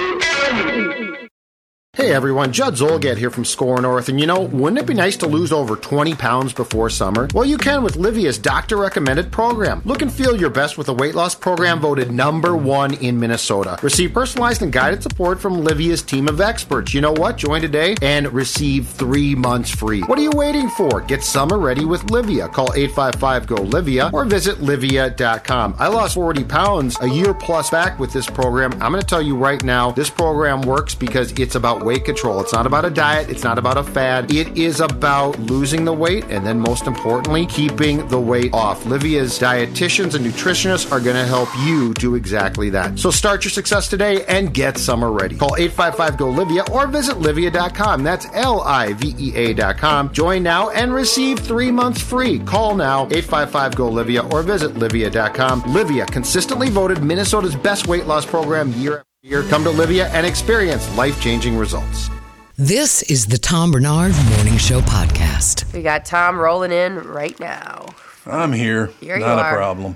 Hey 1.98 2.12
everyone, 2.12 2.54
Judd 2.54 2.76
Zulgad 2.76 3.18
here 3.18 3.32
from 3.32 3.44
Skor 3.44 3.82
North, 3.82 4.08
and 4.08 4.20
you 4.20 4.28
know, 4.28 4.42
wouldn't 4.42 4.78
it 4.78 4.86
be 4.86 4.94
nice 4.94 5.18
to 5.18 5.26
lose 5.26 5.52
over 5.52 5.76
20 5.76 6.14
pounds 6.14 6.54
before 6.54 6.92
summer? 6.92 7.28
Well, 7.34 7.44
you 7.44 7.58
can 7.58 7.82
with 7.82 7.96
Livea's 7.96 8.38
doctor 8.38 8.78
recommended 8.78 9.32
program. 9.32 9.82
Look 9.84 10.04
and 10.04 10.14
feel 10.14 10.40
your 10.40 10.52
best 10.52 10.78
with 10.78 10.90
a 10.90 10.94
weight 10.94 11.16
loss 11.16 11.34
program 11.34 11.80
voted 11.80 12.12
number 12.12 12.56
one 12.56 12.94
in 12.94 13.20
Minnesota. 13.20 13.80
Receive 13.82 14.14
personalized 14.14 14.62
and 14.62 14.72
guided 14.72 15.02
support 15.02 15.42
from 15.42 15.64
Livea's 15.64 16.04
team 16.04 16.28
of 16.28 16.40
experts. 16.40 16.94
You 16.94 17.02
know 17.02 17.14
what? 17.14 17.36
Join 17.38 17.62
today 17.62 17.96
and 18.04 18.32
receive 18.32 18.88
three 18.88 19.34
months 19.34 19.72
free. 19.72 20.02
What 20.02 20.20
are 20.20 20.22
you 20.22 20.34
waiting 20.36 20.70
for? 20.70 21.02
Get 21.02 21.24
summer 21.24 21.58
ready 21.58 21.84
with 21.84 22.04
Livea. 22.12 22.54
Call 22.54 22.72
855 22.76 23.48
GO 23.48 23.56
Livea 23.56 24.14
or 24.14 24.24
visit 24.26 24.58
Livea.com. 24.58 25.74
I 25.80 25.88
lost 25.88 26.14
40 26.14 26.44
pounds 26.44 26.96
a 27.02 27.10
year 27.10 27.34
plus 27.34 27.72
back 27.72 27.98
with 27.98 28.14
this 28.14 28.28
program. 28.28 28.72
I'm 28.74 28.92
going 28.92 29.02
to 29.02 29.08
tell 29.08 29.24
you 29.24 29.36
right 29.36 29.64
now, 29.64 29.90
this 29.90 30.12
program 30.12 30.62
works 30.62 30.94
because 30.94 31.32
it's 31.40 31.56
about 31.56 31.87
weight 31.88 32.04
control. 32.04 32.42
It's 32.42 32.52
not 32.52 32.68
about 32.68 32.84
a 32.84 32.90
diet, 32.90 33.30
it's 33.30 33.46
not 33.46 33.58
about 33.58 33.78
a 33.78 33.84
fad. 33.84 34.30
It 34.30 34.58
is 34.58 34.82
about 34.82 35.40
losing 35.40 35.86
the 35.86 35.94
weight 35.94 36.26
and 36.26 36.46
then, 36.46 36.60
most 36.60 36.86
importantly, 36.86 37.46
keeping 37.46 38.06
the 38.10 38.20
weight 38.20 38.54
off. 38.54 38.84
Livea's 38.84 39.40
dietitians 39.40 40.14
and 40.14 40.26
nutritionists 40.26 40.92
are 40.92 41.00
going 41.00 41.16
to 41.16 41.26
help 41.26 41.48
you 41.66 41.94
do 41.94 42.16
exactly 42.16 42.70
that. 42.72 43.00
So 43.00 43.10
start 43.10 43.46
your 43.46 43.52
success 43.52 43.88
today 43.88 44.26
and 44.26 44.54
get 44.54 44.78
summer 44.78 45.12
ready. 45.12 45.38
Call 45.38 45.56
855 45.58 46.18
GO 46.18 46.34
Livea 46.34 46.70
or 46.70 46.88
visit 46.88 47.16
Livea.com. 47.16 48.04
That's 48.04 48.28
L 48.34 48.62
I 48.62 48.92
V 48.94 49.16
E 49.18 49.34
A.com. 49.36 50.12
Join 50.12 50.44
now 50.44 50.70
and 50.72 50.94
receive 50.94 51.40
three 51.40 51.72
months 51.72 52.02
free. 52.02 52.40
Call 52.40 52.76
now 52.76 53.06
855 53.06 53.76
GO 53.76 53.90
Livea 53.90 54.34
or 54.34 54.44
visit 54.44 54.74
Livea.com. 54.74 55.62
Livea, 55.64 56.06
consistently 56.12 56.70
voted 56.70 57.02
Minnesota's 57.02 57.56
best 57.56 57.88
weight 57.88 58.06
loss 58.06 58.26
program 58.26 58.74
year 58.74 59.07
after 59.24 59.28
year. 59.28 59.44
Come 59.50 59.64
to 59.64 59.70
Livea 59.72 60.10
and 60.14 60.26
experience 60.28 60.96
life 60.96 61.20
changing 61.22 61.58
results. 61.58 62.10
This 62.58 63.02
is 63.04 63.26
the 63.28 63.38
Tom 63.38 63.72
Barnard 63.72 64.14
Morning 64.36 64.58
Show 64.58 64.82
podcast. 64.82 65.72
we 65.74 65.82
got 65.82 66.06
Tom 66.06 66.38
rolling 66.40 66.72
in 66.72 66.96
right 67.04 67.40
now. 67.40 67.88
I'm 68.26 68.52
here. 68.52 68.88
Here 69.00 69.16
you 69.18 69.22
Not 69.26 69.40
a 69.40 69.44
are. 69.44 69.56
problem. 69.56 69.96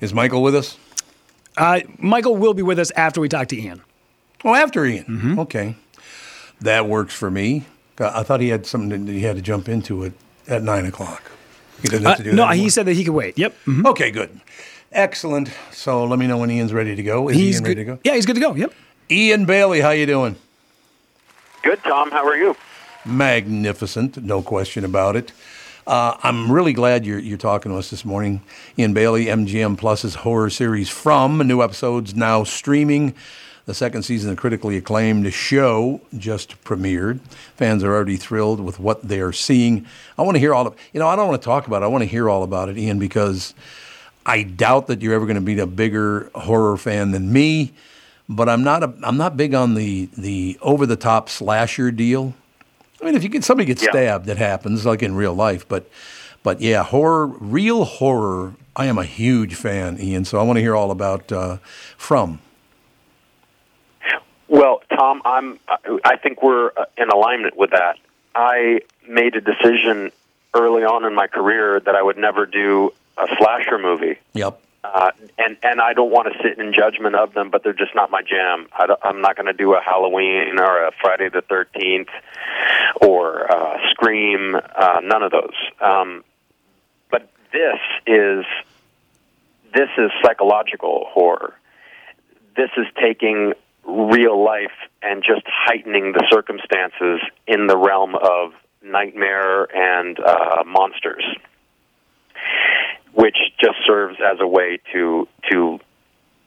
Is 0.00 0.12
Michael 0.12 0.42
with 0.42 0.54
us? 0.54 0.76
Uh, 1.56 1.80
Michael 1.98 2.36
will 2.36 2.54
be 2.54 2.62
with 2.62 2.78
us 2.78 2.90
after 2.92 3.20
we 3.20 3.28
talk 3.28 3.48
to 3.48 3.56
Ian. 3.60 3.82
Oh, 4.44 4.54
after 4.54 4.84
Ian. 4.84 5.04
Mm-hmm. 5.04 5.38
Okay. 5.40 5.76
That 6.60 6.86
works 6.86 7.14
for 7.14 7.30
me. 7.30 7.64
I 7.98 8.22
thought 8.22 8.40
he 8.40 8.48
had 8.48 8.64
something 8.66 9.04
that 9.06 9.12
he 9.12 9.20
had 9.22 9.36
to 9.36 9.42
jump 9.42 9.68
into 9.68 10.04
it 10.04 10.14
at 10.48 10.62
9 10.62 10.86
o'clock. 10.86 11.30
He 11.82 11.88
didn't 11.88 12.04
have 12.06 12.14
Uh, 12.14 12.16
to 12.16 12.22
do 12.24 12.30
it. 12.30 12.34
no, 12.34 12.46
that 12.48 12.56
he 12.56 12.70
said 12.70 12.86
that 12.86 12.94
he 12.94 13.04
could 13.04 13.12
wait. 13.14 13.38
Yep. 13.38 13.54
Mhm. 13.66 13.86
Okay, 13.86 14.10
good. 14.10 14.40
Excellent. 14.92 15.50
So 15.70 16.04
let 16.04 16.18
me 16.18 16.26
know 16.26 16.38
when 16.38 16.50
Ian's 16.50 16.72
ready 16.72 16.96
to 16.96 17.02
go. 17.02 17.28
Is 17.28 17.36
He's 17.36 17.56
Ian 17.56 17.62
good. 17.62 17.68
ready 17.68 17.80
to 17.80 17.84
go? 17.96 17.98
Yeah, 18.04 18.14
he's 18.14 18.26
good 18.26 18.34
to 18.34 18.40
go. 18.40 18.54
Yep. 18.54 18.72
Ian 19.10 19.44
Bailey, 19.44 19.80
how 19.80 19.90
you 19.90 20.06
doing? 20.06 20.36
Good, 21.62 21.82
Tom. 21.84 22.10
How 22.10 22.26
are 22.26 22.36
you? 22.36 22.56
Magnificent, 23.04 24.22
no 24.22 24.42
question 24.42 24.84
about 24.84 25.16
it. 25.16 25.32
Uh, 25.86 26.16
I'm 26.22 26.52
really 26.52 26.72
glad 26.72 27.06
you're, 27.06 27.18
you're 27.18 27.38
talking 27.38 27.72
to 27.72 27.78
us 27.78 27.90
this 27.90 28.04
morning. 28.04 28.42
Ian 28.78 28.92
Bailey, 28.94 29.26
MGM 29.26 29.78
Plus's 29.78 30.16
horror 30.16 30.50
series 30.50 30.88
From, 30.88 31.38
new 31.38 31.62
episodes 31.62 32.14
now 32.14 32.44
streaming. 32.44 33.14
The 33.66 33.74
second 33.74 34.02
season 34.02 34.30
of 34.30 34.36
the 34.36 34.40
critically 34.40 34.76
acclaimed 34.76 35.32
show 35.32 36.00
just 36.16 36.62
premiered. 36.64 37.20
Fans 37.56 37.84
are 37.84 37.92
already 37.94 38.16
thrilled 38.16 38.60
with 38.60 38.80
what 38.80 39.06
they 39.06 39.20
are 39.20 39.32
seeing. 39.32 39.86
I 40.18 40.22
want 40.22 40.34
to 40.36 40.40
hear 40.40 40.54
all 40.54 40.66
of 40.66 40.76
you 40.92 40.98
know, 41.00 41.06
I 41.08 41.14
don't 41.16 41.28
want 41.28 41.40
to 41.40 41.44
talk 41.44 41.66
about 41.66 41.82
it. 41.82 41.84
I 41.84 41.88
want 41.88 42.02
to 42.02 42.08
hear 42.08 42.28
all 42.28 42.42
about 42.42 42.68
it, 42.68 42.76
Ian, 42.76 42.98
because 42.98 43.54
I 44.26 44.42
doubt 44.42 44.86
that 44.88 45.02
you're 45.02 45.14
ever 45.14 45.26
going 45.26 45.36
to 45.36 45.40
be 45.40 45.58
a 45.58 45.66
bigger 45.66 46.30
horror 46.34 46.76
fan 46.76 47.10
than 47.12 47.32
me. 47.32 47.72
But 48.28 48.48
I'm 48.48 48.62
not 48.62 48.84
a, 48.84 48.94
I'm 49.02 49.16
not 49.16 49.36
big 49.36 49.54
on 49.54 49.74
the 49.74 50.08
the 50.16 50.56
over 50.62 50.86
the 50.86 50.96
top 50.96 51.28
slasher 51.28 51.90
deal. 51.90 52.34
I 53.02 53.06
mean, 53.06 53.16
if 53.16 53.22
you 53.24 53.28
get 53.28 53.42
somebody 53.42 53.66
gets 53.66 53.82
Yeah. 53.82 53.90
stabbed, 53.90 54.26
that 54.26 54.36
happens 54.38 54.86
like 54.86 55.02
in 55.02 55.14
real 55.16 55.34
life. 55.34 55.66
But 55.66 55.88
but 56.44 56.60
yeah, 56.60 56.84
horror, 56.84 57.26
real 57.26 57.84
horror. 57.84 58.54
I 58.76 58.86
am 58.86 58.98
a 58.98 59.04
huge 59.04 59.56
fan, 59.56 59.98
Ian. 60.00 60.24
So 60.24 60.38
I 60.38 60.44
want 60.44 60.58
to 60.58 60.60
hear 60.60 60.76
all 60.76 60.92
about 60.92 61.32
uh, 61.32 61.56
from. 61.96 62.38
Well, 64.48 64.82
Tom, 64.90 65.22
I'm. 65.24 65.58
I 66.04 66.16
think 66.16 66.42
we're 66.42 66.70
uh, 66.76 66.84
in 66.96 67.08
alignment 67.08 67.56
with 67.56 67.70
that. 67.70 67.98
I 68.34 68.80
made 69.08 69.34
a 69.36 69.40
decision 69.40 70.12
early 70.54 70.82
on 70.84 71.04
in 71.04 71.14
my 71.14 71.26
career 71.26 71.80
that 71.80 71.94
I 71.94 72.02
would 72.02 72.18
never 72.18 72.46
do 72.46 72.92
a 73.20 73.26
slasher 73.36 73.78
movie. 73.78 74.18
Yep. 74.34 74.62
Uh, 74.82 75.10
and 75.36 75.58
and 75.62 75.80
I 75.80 75.92
don't 75.92 76.10
want 76.10 76.32
to 76.32 76.38
sit 76.42 76.58
in 76.58 76.72
judgment 76.72 77.14
of 77.14 77.34
them, 77.34 77.50
but 77.50 77.62
they're 77.62 77.74
just 77.74 77.94
not 77.94 78.10
my 78.10 78.22
jam. 78.22 78.66
I 78.72 78.86
don't, 78.86 79.00
I'm 79.02 79.20
not 79.20 79.36
going 79.36 79.46
to 79.46 79.52
do 79.52 79.74
a 79.74 79.80
Halloween 79.80 80.58
or 80.58 80.86
a 80.86 80.92
Friday 81.02 81.28
the 81.28 81.42
Thirteenth 81.42 82.08
or 83.00 83.50
uh, 83.52 83.76
Scream. 83.90 84.56
Uh, 84.56 85.00
none 85.02 85.22
of 85.22 85.32
those. 85.32 85.54
Um, 85.80 86.24
but 87.10 87.28
this 87.52 87.78
is 88.06 88.46
this 89.74 89.90
is 89.98 90.10
psychological 90.22 91.06
horror. 91.10 91.54
This 92.56 92.70
is 92.78 92.86
taking 93.00 93.52
real 93.84 94.42
life 94.42 94.72
and 95.02 95.22
just 95.22 95.42
heightening 95.46 96.12
the 96.12 96.26
circumstances 96.30 97.20
in 97.46 97.66
the 97.66 97.76
realm 97.76 98.14
of 98.14 98.52
nightmare 98.82 99.64
and 99.74 100.18
uh, 100.20 100.62
monsters, 100.66 101.24
which 103.12 103.36
just 103.60 103.76
serves 103.86 104.18
as 104.20 104.38
a 104.40 104.46
way 104.46 104.78
to 104.92 105.28
to 105.50 105.78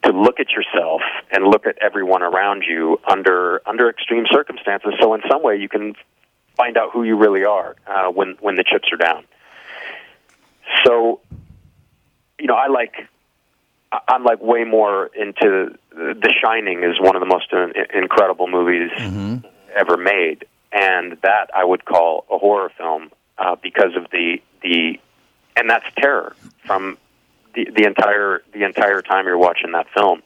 to 0.04 0.12
look 0.12 0.40
at 0.40 0.48
yourself 0.50 1.02
and 1.32 1.46
look 1.46 1.66
at 1.66 1.78
everyone 1.82 2.22
around 2.22 2.64
you 2.68 3.00
under 3.10 3.62
under 3.66 3.90
extreme 3.90 4.26
circumstances. 4.32 4.94
So 5.00 5.14
in 5.14 5.22
some 5.30 5.44
way, 5.44 5.58
you 5.58 5.70
can 5.70 5.96
find 6.56 6.78
out 6.78 6.92
who 6.92 7.04
you 7.04 7.18
really 7.18 7.46
are 7.46 7.76
uh, 7.88 8.12
when 8.12 8.36
when 8.40 8.56
the 8.56 8.64
chips 8.64 8.90
are 8.92 8.98
down. 8.98 9.26
So, 10.86 11.20
you 12.40 12.48
know, 12.48 12.56
I 12.56 12.68
like 12.68 12.94
I'm 14.08 14.24
like 14.24 14.42
way 14.42 14.64
more 14.64 15.08
into 15.08 15.78
The 15.92 16.34
Shining 16.44 16.84
is 16.84 17.00
one 17.00 17.16
of 17.16 17.20
the 17.20 17.26
most 17.26 17.52
in- 17.52 18.02
incredible 18.04 18.48
movies 18.48 18.92
ever 19.76 19.98
made, 19.98 20.46
and 20.72 21.18
that 21.22 21.50
I 21.56 21.64
would 21.64 21.86
call 21.86 22.26
a 22.32 22.38
horror 22.38 22.72
film 22.78 23.12
uh, 23.38 23.56
because 23.62 23.96
of 23.96 24.10
the 24.12 24.38
the 24.62 25.00
and 25.56 25.70
that's 25.70 25.86
terror 25.98 26.36
from 26.66 26.98
the 27.56 27.70
the 27.76 27.86
entire 27.86 28.42
the 28.54 28.64
entire 28.64 29.02
time 29.02 29.26
you're 29.26 29.38
watching 29.38 29.72
that 29.72 29.88
film, 29.96 30.22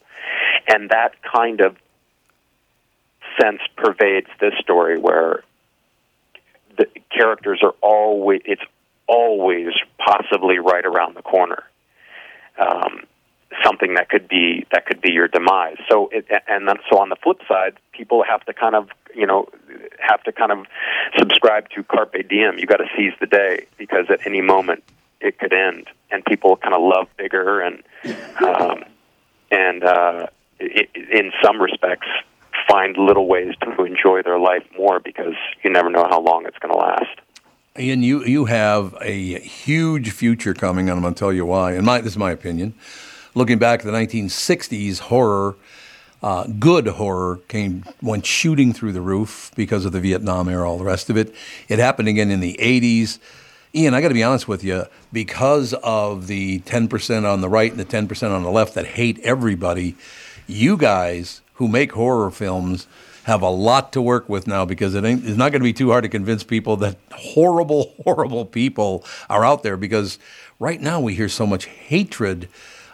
and 0.68 0.90
that 0.90 1.14
kind 1.24 1.62
of 1.62 1.76
sense 3.40 3.62
pervades 3.76 4.28
this 4.40 4.54
story 4.60 4.98
where 4.98 5.44
the 6.78 6.88
characters 7.12 7.60
are 7.64 7.76
always 7.82 8.42
it's 8.46 8.62
always 9.08 9.70
possibly 9.98 10.60
right 10.60 10.86
around 10.86 11.16
the 11.16 11.22
corner. 11.22 11.64
Um, 12.60 13.04
something 13.64 13.94
that 13.96 14.10
could 14.10 14.28
be 14.28 14.66
that 14.72 14.86
could 14.86 15.02
be 15.02 15.12
your 15.12 15.28
demise. 15.28 15.78
So 15.90 16.10
it, 16.12 16.28
and 16.48 16.68
then 16.68 16.78
so 16.90 17.00
on 17.00 17.10
the 17.10 17.16
flip 17.16 17.40
side, 17.48 17.78
people 17.92 18.24
have 18.24 18.44
to 18.46 18.54
kind 18.54 18.76
of 18.76 18.90
you 19.16 19.26
know 19.26 19.48
have 20.00 20.24
to 20.24 20.32
kind 20.32 20.52
of 20.52 20.66
subscribe 21.18 21.70
to 21.72 21.84
carpe 21.84 22.28
diem. 22.30 22.58
You 22.58 22.66
got 22.66 22.78
to 22.78 22.90
seize 22.96 23.14
the 23.20 23.28
day 23.28 23.68
because 23.78 24.06
at 24.10 24.26
any 24.26 24.42
moment 24.42 24.84
it 25.22 25.40
could 25.40 25.54
end, 25.54 25.88
and 26.12 26.24
people 26.26 26.58
kind 26.58 26.74
of 26.74 26.82
love 26.82 27.08
bigger 27.18 27.62
and 27.62 27.84
um, 28.44 28.84
and 29.52 29.84
uh, 29.84 30.28
it, 30.60 30.90
in 30.96 31.32
some 31.44 31.62
respects 31.62 32.08
find 32.68 32.98
little 32.98 33.28
ways 33.28 33.56
to 33.62 33.84
enjoy 33.84 34.22
their 34.22 34.40
life 34.40 34.64
more 34.78 35.00
because 35.00 35.36
you 35.64 35.70
never 35.70 35.90
know 35.90 36.06
how 36.10 36.20
long 36.20 36.46
it's 36.46 36.58
going 36.60 36.74
to 36.74 36.78
last. 36.78 37.22
Ian, 37.80 38.02
you, 38.02 38.26
you 38.26 38.46
have 38.46 38.98
a 39.02 39.40
huge 39.40 40.12
future 40.12 40.54
coming, 40.54 40.90
and 40.90 40.98
I'm 40.98 41.02
going 41.02 41.14
to 41.14 41.20
tell 41.20 41.32
you 41.32 41.46
why. 41.46 41.74
And 41.74 41.86
my, 41.86 42.02
this 42.02 42.14
is 42.14 42.18
my 42.18 42.32
opinion. 42.32 42.74
Looking 43.36 43.60
back 43.60 43.82
at 43.82 43.86
the 43.86 43.92
1960s, 43.92 45.00
horror, 45.00 45.56
uh, 46.24 46.48
good 46.60 46.88
horror, 46.88 47.40
came 47.48 47.86
went 48.02 48.26
shooting 48.26 48.74
through 48.74 48.94
the 48.94 49.02
roof 49.02 49.52
because 49.56 49.86
of 49.86 49.92
the 49.92 50.00
Vietnam 50.00 50.50
era, 50.50 50.68
all 50.68 50.80
the 50.80 50.84
rest 50.84 51.12
of 51.12 51.18
it. 51.18 51.34
It 51.70 51.78
happened 51.78 52.08
again 52.08 52.32
in 52.32 52.40
the 52.40 52.58
80s. 52.60 53.20
Ian, 53.78 53.94
I 53.94 54.02
got 54.02 54.08
to 54.08 54.16
be 54.16 54.24
honest 54.24 54.48
with 54.48 54.64
you, 54.64 54.86
because 55.14 55.76
of 55.84 56.26
the 56.26 56.62
10% 56.62 57.32
on 57.32 57.42
the 57.42 57.50
right 57.50 57.70
and 57.70 57.80
the 57.80 57.86
10% 57.86 58.32
on 58.32 58.42
the 58.42 58.50
left 58.50 58.74
that 58.74 58.88
hate 58.88 59.20
everybody, 59.20 59.96
you 60.48 60.78
guys 60.78 61.42
who 61.56 61.68
make 61.68 61.92
horror 61.92 62.32
films 62.32 62.88
have 63.26 63.44
a 63.44 63.50
lot 63.50 63.94
to 63.94 64.02
work 64.02 64.28
with 64.28 64.48
now 64.48 64.66
because 64.66 64.96
it 64.96 65.06
ain't, 65.06 65.24
it's 65.24 65.38
not 65.38 65.52
going 65.52 65.62
to 65.62 65.64
be 65.64 65.74
too 65.74 65.92
hard 65.92 66.02
to 66.04 66.10
convince 66.10 66.44
people 66.44 66.76
that 66.78 66.98
horrible, 67.12 67.94
horrible 68.04 68.46
people 68.46 69.06
are 69.30 69.46
out 69.46 69.62
there 69.62 69.78
because 69.78 70.18
right 70.60 70.82
now 70.82 71.00
we 71.00 71.14
hear 71.14 71.30
so 71.30 71.46
much 71.46 71.66
hatred. 71.66 72.50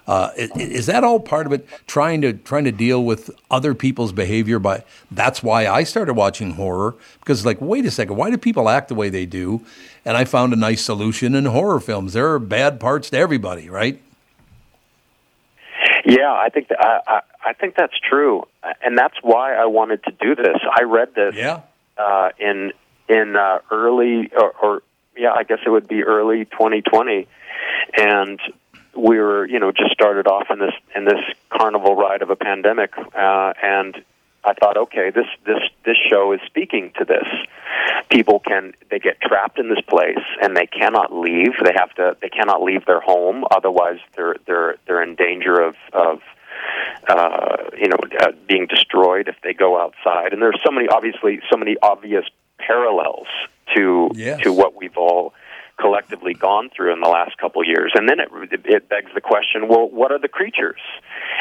Uh, 0.06 0.32
is 0.36 0.86
that 0.88 1.04
all 1.04 1.20
part 1.20 1.46
of 1.46 1.54
it? 1.54 1.66
Trying 1.88 2.22
to 2.22 2.34
trying 2.34 2.66
to 2.66 2.72
deal 2.72 3.04
with 3.04 3.30
other 3.50 3.74
people's 3.74 4.12
behavior. 4.12 4.60
By 4.60 4.84
that's 5.10 5.42
why 5.42 5.66
I 5.68 5.84
started 5.84 6.16
watching 6.16 6.52
horror 6.52 6.96
because 7.20 7.46
like, 7.46 7.62
wait 7.62 7.86
a 7.86 7.92
second, 7.92 8.18
why 8.18 8.30
do 8.30 8.38
people 8.38 8.68
act 8.68 8.90
the 8.90 8.96
way 8.96 9.10
they 9.10 9.26
do? 9.26 9.62
And 10.06 10.18
I 10.18 10.26
found 10.26 10.52
a 10.52 10.58
nice 10.58 10.84
solution 10.84 11.34
in 11.36 11.46
horror 11.46 11.80
films. 11.80 12.12
There 12.14 12.30
are 12.34 12.40
bad 12.40 12.80
parts 12.82 13.10
to 13.12 13.18
everybody, 13.18 13.70
right? 13.70 14.02
Yeah, 16.06 16.34
I 16.34 16.50
think 16.50 16.68
that, 16.68 16.80
I, 16.84 17.00
I 17.08 17.22
I 17.46 17.54
think 17.54 17.76
that's 17.76 17.98
true, 18.00 18.44
and 18.84 18.98
that's 18.98 19.16
why 19.22 19.54
I 19.56 19.66
wanted 19.66 20.04
to 20.04 20.12
do 20.12 20.36
this. 20.36 20.58
I 20.70 20.84
read 20.84 21.16
this 21.16 21.36
Yeah. 21.36 21.62
uh, 21.98 22.30
in 22.40 22.74
in 23.08 23.36
uh, 23.36 23.60
early 23.72 24.30
or, 24.36 24.52
or 24.62 24.84
yeah, 25.16 25.32
I 25.34 25.44
guess 25.44 25.60
it 25.66 25.70
would 25.70 25.88
be 25.88 26.04
early 26.04 26.46
2020, 26.46 27.28
and 27.98 28.40
we 28.96 29.20
were 29.20 29.46
you 29.48 29.60
know 29.60 29.72
just 29.72 29.92
started 29.92 30.28
off 30.28 30.48
in 30.50 30.60
this 30.60 30.74
in 30.96 31.06
this 31.06 31.20
carnival 31.50 31.96
ride 31.96 32.22
of 32.22 32.30
a 32.30 32.36
pandemic, 32.36 32.94
uh, 32.98 33.54
and 33.62 34.04
I 34.44 34.54
thought, 34.54 34.78
okay, 34.78 35.10
this 35.10 35.28
this 35.46 35.62
this 35.86 35.98
show 36.10 36.34
is 36.34 36.42
speaking 36.46 36.92
to 36.98 37.06
this. 37.06 37.28
People 38.10 38.40
can 38.40 38.74
they 38.90 39.00
get 39.00 39.22
trapped 39.22 39.58
in 39.58 39.70
this 39.70 39.82
place 39.88 40.24
and 40.42 40.56
they 40.56 40.68
cannot 40.68 41.14
leave. 41.14 41.52
They 41.64 41.74
have 41.76 41.94
to 41.96 42.18
they 42.22 42.30
cannot 42.30 42.62
leave 42.62 42.86
their 42.86 43.00
home, 43.00 43.46
otherwise 43.52 44.00
they're 44.16 44.36
they're 44.46 44.76
they're 44.86 45.02
in 45.02 45.16
danger 45.16 45.62
of 45.62 45.76
of 45.94 46.22
uh, 47.08 47.58
you 47.78 47.88
know 47.88 47.98
uh, 48.20 48.32
being 48.48 48.68
destroyed 48.68 49.28
if 49.28 49.36
they 49.44 49.54
go 49.54 49.80
outside. 49.82 50.34
And 50.34 50.42
there's 50.42 50.60
so 50.64 50.72
many 50.72 50.88
obviously 50.88 51.40
so 51.50 51.58
many 51.58 51.78
obvious 51.82 52.26
parallels 52.58 53.28
to 53.76 54.12
Yes. 54.14 54.42
to 54.42 54.52
what 54.52 54.76
we've 54.76 54.98
all 54.98 55.34
collectively 55.80 56.34
gone 56.34 56.70
through 56.76 56.94
in 56.94 57.02
the 57.02 57.10
last 57.10 57.38
couple 57.38 57.66
years. 57.66 57.92
And 57.96 58.08
then 58.08 58.20
it 58.20 58.30
it 58.66 58.90
begs 58.90 59.12
the 59.14 59.22
question, 59.22 59.68
well, 59.68 59.90
what 59.90 60.12
are 60.12 60.20
the 60.20 60.28
creatures? 60.28 60.80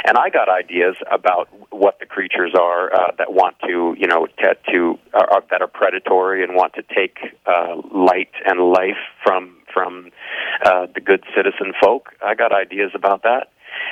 And 0.05 0.16
I 0.16 0.30
got 0.30 0.49
ideas 0.49 0.97
about 1.11 1.49
what 1.70 1.99
the 2.01 2.07
creatures 2.07 2.53
are 2.59 2.93
uh, 2.93 3.12
that 3.18 3.33
want 3.33 3.57
to, 3.61 3.95
you 3.99 4.07
know, 4.07 4.26
to, 4.26 4.57
to 4.70 4.99
are, 5.14 5.45
that 5.51 5.62
are 5.62 5.68
predatory 5.68 6.43
and 6.43 6.55
want 6.55 6.74
to 6.74 6.83
take 6.83 7.18
uh, 7.47 7.76
light 7.93 8.33
and 8.45 8.61
life 8.72 9.03
from 9.22 9.57
from 9.72 10.11
uh, 10.64 10.87
the 10.95 11.01
good 11.01 11.24
citizen 11.35 11.72
folk. 11.80 12.11
I 12.24 12.35
got 12.35 12.53
ideas 12.53 12.93
about 12.95 13.22
that, 13.22 13.51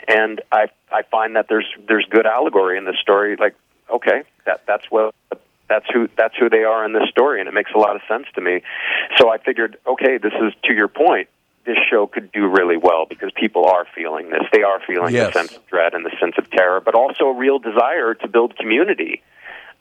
and 0.08 0.40
I 0.52 0.68
I 0.92 1.02
find 1.10 1.36
that 1.36 1.46
there's 1.48 1.68
there's 1.86 2.06
good 2.10 2.26
allegory 2.26 2.76
in 2.78 2.84
this 2.84 2.98
story. 3.00 3.36
Like, 3.38 3.54
okay, 3.90 4.22
that 4.46 4.62
that's 4.66 4.90
what 4.90 5.14
that's 5.70 5.86
who 5.94 6.08
that's 6.16 6.34
who 6.38 6.50
they 6.50 6.64
are 6.64 6.84
in 6.84 6.92
this 6.92 7.08
story, 7.08 7.40
and 7.40 7.48
it 7.48 7.54
makes 7.54 7.70
a 7.74 7.78
lot 7.78 7.96
of 7.96 8.02
sense 8.06 8.26
to 8.34 8.40
me. 8.42 8.60
So 9.16 9.32
I 9.32 9.38
figured, 9.38 9.78
okay, 9.86 10.18
this 10.18 10.32
is 10.42 10.52
to 10.64 10.74
your 10.74 10.88
point. 10.88 11.28
This 11.64 11.76
show 11.90 12.06
could 12.06 12.32
do 12.32 12.46
really 12.48 12.76
well 12.76 13.06
because 13.08 13.30
people 13.36 13.64
are 13.66 13.86
feeling 13.94 14.30
this. 14.30 14.42
They 14.52 14.62
are 14.62 14.80
feeling 14.86 15.14
Yes. 15.14 15.32
the 15.32 15.38
sense 15.40 15.52
of 15.56 15.66
dread 15.68 15.94
and 15.94 16.04
the 16.04 16.10
sense 16.20 16.34
of 16.38 16.50
terror, 16.50 16.80
but 16.80 16.94
also 16.94 17.24
a 17.26 17.34
real 17.34 17.58
desire 17.58 18.14
to 18.14 18.28
build 18.28 18.56
community 18.56 19.22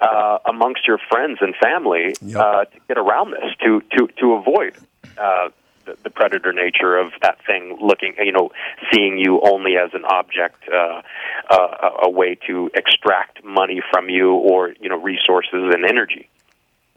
uh, 0.01 0.37
amongst 0.45 0.85
your 0.87 0.99
friends 1.09 1.39
and 1.41 1.55
family 1.55 2.15
uh, 2.39 2.65
to 2.65 2.77
get 2.87 2.97
around 2.97 3.31
this, 3.31 3.49
to 3.63 3.81
to 3.97 4.07
to 4.19 4.33
avoid 4.33 4.73
uh, 5.17 5.49
the, 5.89 5.97
the 6.03 6.09
predator 6.09 6.53
nature 6.53 6.97
of 6.97 7.11
that 7.21 7.43
thing 7.45 7.77
looking, 7.81 8.15
you 8.19 8.31
know, 8.31 8.51
seeing 8.93 9.17
you 9.17 9.41
only 9.41 9.77
as 9.77 9.91
an 9.93 10.05
object, 10.05 10.63
uh, 10.69 11.01
uh, 11.49 11.55
a 11.55 12.07
a 12.07 12.09
way 12.09 12.35
to 12.47 12.69
extract 12.73 13.43
money 13.43 13.81
from 13.91 14.09
you 14.09 14.33
or 14.33 14.73
you 14.79 14.89
know 14.89 14.97
resources 14.97 15.73
and 15.73 15.85
energy. 15.85 16.29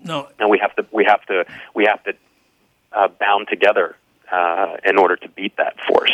No, 0.05 0.28
and 0.38 0.51
we 0.51 0.59
have 0.59 0.74
to 0.76 0.86
we 0.93 1.05
have 1.05 1.24
to 1.26 1.45
we 1.74 1.86
have 1.86 2.03
to 2.05 2.14
uh, 2.93 3.09
bound 3.09 3.49
together 3.49 3.97
uh, 4.30 4.76
in 4.84 4.99
order 4.99 5.16
to 5.16 5.28
beat 5.28 5.57
that 5.57 5.76
force. 5.86 6.12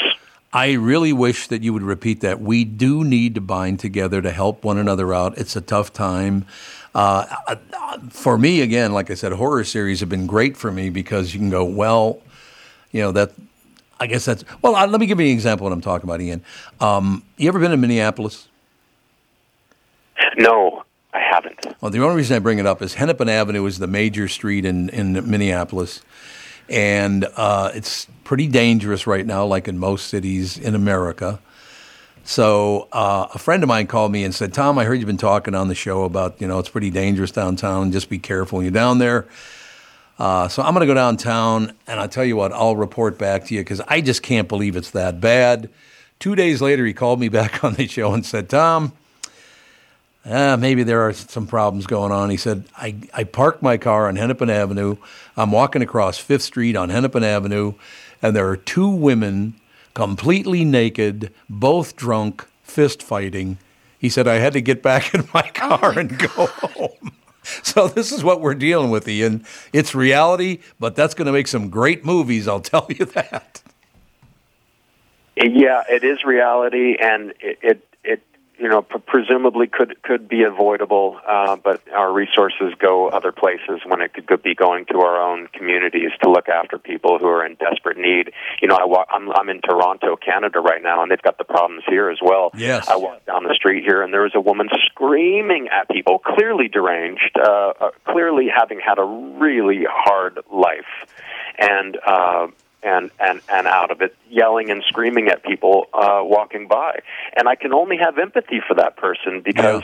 I 0.53 0.73
really 0.73 1.13
wish 1.13 1.49
that 1.49 1.63
you 1.63 1.75
would 1.75 1.83
repeat 1.83 2.21
that. 2.23 2.41
We 2.41 2.65
do 2.65 3.05
need 3.05 3.35
to 3.35 3.41
bind 3.43 3.81
together 3.81 4.23
to 4.23 4.31
help 4.31 4.65
one 4.65 4.79
another 4.79 5.13
out. 5.13 5.37
It's 5.37 5.57
a 5.57 5.61
tough 5.61 5.93
time. 5.93 6.47
Uh, 6.95 7.27
uh, 7.47 7.57
for 8.09 8.39
me, 8.39 8.63
again, 8.63 8.93
like 8.93 9.11
I 9.11 9.15
said, 9.15 9.33
horror 9.33 9.63
series 9.63 10.01
have 10.01 10.09
been 10.09 10.27
great 10.27 10.57
for 10.57 10.73
me 10.73 10.89
because 10.89 11.35
you 11.35 11.41
can 11.41 11.51
go, 11.51 11.65
well, 11.65 12.23
you 12.93 13.03
know, 13.03 13.13
that, 13.13 13.33
I 14.01 14.07
guess 14.07 14.25
that's, 14.25 14.45
well, 14.63 14.77
uh, 14.77 14.87
let 14.87 15.01
me 15.01 15.07
give 15.07 15.21
you 15.21 15.27
an 15.27 15.33
example 15.33 15.67
of 15.67 15.71
what 15.71 15.75
I'm 15.75 15.81
talking 15.81 16.09
about, 16.09 16.21
Ian. 16.21 16.43
Um, 16.81 17.23
you 17.37 17.49
ever 17.49 17.59
been 17.59 17.71
to 17.71 17.77
Minneapolis? 17.77 18.49
No, 20.37 20.85
I 21.13 21.21
haven't. 21.21 21.67
Well, 21.81 21.91
the 21.91 22.03
only 22.03 22.17
reason 22.17 22.37
I 22.37 22.39
bring 22.39 22.59
it 22.59 22.67
up 22.67 22.83
is 22.83 22.95
Hennepin 22.95 23.29
Avenue 23.29 23.65
is 23.67 23.79
the 23.79 23.87
major 23.87 24.29
street 24.29 24.65
in, 24.65 24.89
in 24.91 25.13
Minneapolis. 25.29 26.03
And 26.69 27.27
uh, 27.37 27.71
it's 27.75 28.07
pretty 28.25 28.47
dangerous 28.47 29.07
right 29.07 29.25
now, 29.25 29.47
like 29.47 29.69
in 29.69 29.79
most 29.79 30.09
cities 30.09 30.59
in 30.59 30.75
America. 30.75 31.41
So 32.25 32.89
uh, 32.93 33.29
a 33.33 33.39
friend 33.39 33.63
of 33.63 33.69
mine 33.69 33.87
called 33.87 34.13
me 34.13 34.23
and 34.23 34.35
said, 34.35 34.53
Tom, 34.53 34.79
I 34.79 34.85
heard 34.85 34.97
you've 34.97 35.07
been 35.07 35.17
talking 35.17 35.55
on 35.55 35.69
the 35.69 35.75
show 35.75 36.05
about, 36.05 36.39
you 36.43 36.47
know, 36.47 36.59
it's 36.59 36.69
pretty 36.69 36.91
dangerous 36.91 37.31
downtown. 37.31 37.91
Just 37.91 38.11
be 38.11 38.19
careful 38.19 38.59
when 38.59 38.67
you're 38.67 38.73
down 38.73 38.99
there. 38.99 39.27
Uh, 40.19 40.49
so 40.49 40.63
I'm 40.63 40.75
going 40.75 40.81
to 40.81 40.87
go 40.87 40.95
downtown, 40.95 41.75
and 41.87 42.01
I'll 42.01 42.09
tell 42.09 42.25
you 42.25 42.37
what, 42.37 42.53
I'll 42.53 42.77
report 42.77 43.19
back 43.19 43.45
to 43.47 43.55
you 43.55 43.61
because 43.61 43.81
I 43.87 44.01
just 44.01 44.23
can't 44.23 44.49
believe 44.49 44.75
it's 44.75 44.91
that 44.91 45.21
bad. 45.21 45.71
Two 46.19 46.35
days 46.35 46.61
later, 46.61 46.85
he 46.85 46.93
called 46.93 47.21
me 47.21 47.29
back 47.29 47.63
on 47.63 47.75
the 47.75 47.87
show 47.87 48.13
and 48.13 48.27
said, 48.27 48.49
Tom, 48.49 48.93
uh, 50.25 50.57
maybe 50.57 50.83
there 50.83 51.03
are 51.03 51.13
some 51.13 51.47
problems 51.47 51.87
going 51.87 52.13
on. 52.13 52.31
He 52.31 52.37
said, 52.37 52.65
I, 52.77 52.97
I 53.15 53.25
parked 53.25 53.63
my 53.63 53.77
car 53.77 54.09
on 54.09 54.17
Hennepin 54.17 54.51
Avenue. 54.51 54.97
I'm 55.37 55.53
walking 55.53 55.83
across 55.83 56.19
Fifth 56.19 56.43
Street 56.43 56.77
on 56.77 56.91
Hennepin 56.91 57.25
Avenue, 57.25 57.75
and 58.21 58.35
there 58.35 58.49
are 58.49 58.57
two 58.57 58.89
women 58.89 59.55
completely 59.95 60.65
naked, 60.65 61.33
both 61.49 61.97
drunk, 61.97 62.47
fist 62.63 63.03
fighting 63.03 63.59
He 63.99 64.09
said, 64.09 64.29
I 64.29 64.35
had 64.35 64.53
to 64.53 64.61
get 64.61 64.83
back 64.83 65.15
in 65.15 65.29
my 65.33 65.43
car 65.55 65.99
and 65.99 66.19
go 66.19 66.47
home. 66.47 67.13
So 67.63 67.89
this 67.89 68.13
is 68.13 68.25
what 68.25 68.41
we're 68.41 68.55
dealing 68.55 68.91
with, 68.91 69.07
Ian. 69.09 69.45
It's 69.73 69.95
reality, 69.95 70.61
but 70.81 70.97
that's 70.97 71.15
going 71.15 71.27
to 71.27 71.33
make 71.33 71.49
some 71.49 71.69
great 71.71 72.05
movies, 72.05 72.49
I'll 72.49 72.61
tell 72.75 72.87
you 72.89 73.05
that. 73.07 73.63
Yeah, 75.37 75.85
it 75.89 76.03
is 76.03 76.25
reality, 76.25 76.97
and 77.01 77.33
it 77.41 77.59
it, 77.63 77.88
you 78.59 78.69
know 78.69 78.83
pre- 78.83 79.01
presumably 79.01 79.67
could 79.67 80.03
could 80.03 80.29
be 80.29 80.43
avoidable, 80.43 81.19
uh, 81.27 81.57
but 81.57 81.81
our 81.93 82.13
resources 82.13 82.75
go 82.79 83.09
other 83.09 83.33
places 83.33 83.81
when 83.87 84.01
it 84.01 84.13
could 84.15 84.27
could, 84.27 84.43
be 84.43 84.55
going 84.55 84.85
to 84.87 85.01
our 85.01 85.21
own 85.21 85.49
communities 85.49 86.11
to 86.23 86.31
look 86.31 86.49
after 86.49 86.79
people 86.79 87.19
who 87.19 87.27
are 87.27 87.45
in 87.45 87.55
desperate 87.57 87.99
need. 87.99 88.33
You 88.63 88.69
know, 88.69 88.77
I 88.77 88.85
walk, 88.85 89.09
I'm 89.13 89.31
I'm 89.33 89.49
in 89.49 89.61
Toronto, 89.61 90.17
Canada 90.17 90.61
right 90.61 90.83
now, 90.83 91.03
and 91.03 91.11
they've 91.11 91.23
got 91.23 91.39
the 91.39 91.45
problems 91.45 91.83
here 91.89 92.11
as 92.11 92.19
well. 92.23 92.51
Yes. 92.57 92.89
I 92.89 92.97
walked 92.97 93.27
down 93.27 93.45
the 93.45 93.55
street 93.55 93.85
here, 93.85 94.03
and 94.03 94.13
there 94.13 94.23
was 94.23 94.35
a 94.35 94.41
woman 94.41 94.69
screaming 94.87 95.69
at 95.69 95.89
people, 95.89 96.19
clearly 96.19 96.69
deranged, 96.69 97.37
uh, 97.39 97.73
uh, 97.81 97.91
clearly 98.07 98.49
having 98.55 98.81
had 98.81 98.99
a 98.99 99.05
really 99.05 99.85
hard 99.89 100.39
life, 100.53 101.09
and. 101.59 101.97
Uh, 102.07 102.49
and 102.83 103.11
and 103.19 103.41
and 103.49 103.67
out 103.67 103.91
of 103.91 104.01
it, 104.01 104.17
yelling 104.29 104.71
and 104.71 104.83
screaming 104.85 105.29
at 105.29 105.43
people 105.43 105.87
uh, 105.93 106.21
walking 106.23 106.69
by. 106.69 107.01
And 107.37 107.49
I 107.49 107.55
can 107.55 107.73
only 107.73 107.97
have 107.99 108.19
empathy 108.19 108.61
for 108.67 108.75
that 108.75 108.97
person 108.97 109.41
because 109.41 109.83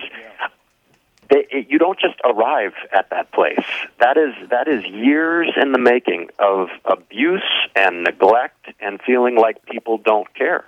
they, 1.31 1.47
it, 1.51 1.71
you 1.71 1.79
don't 1.79 1.99
just 1.99 2.21
arrive 2.25 2.75
at 2.93 3.11
that 3.11 3.33
place. 3.33 3.65
That 3.99 4.17
is 4.17 4.49
that 4.51 4.69
is 4.69 4.85
years 4.85 5.51
in 5.61 5.73
the 5.73 5.79
making 5.79 6.29
of 6.39 6.69
abuse 6.85 7.43
and 7.75 8.05
neglect 8.05 8.67
and 8.81 9.01
feeling 9.03 9.37
like 9.37 9.65
people 9.65 9.99
don't 9.99 10.33
care. 10.35 10.65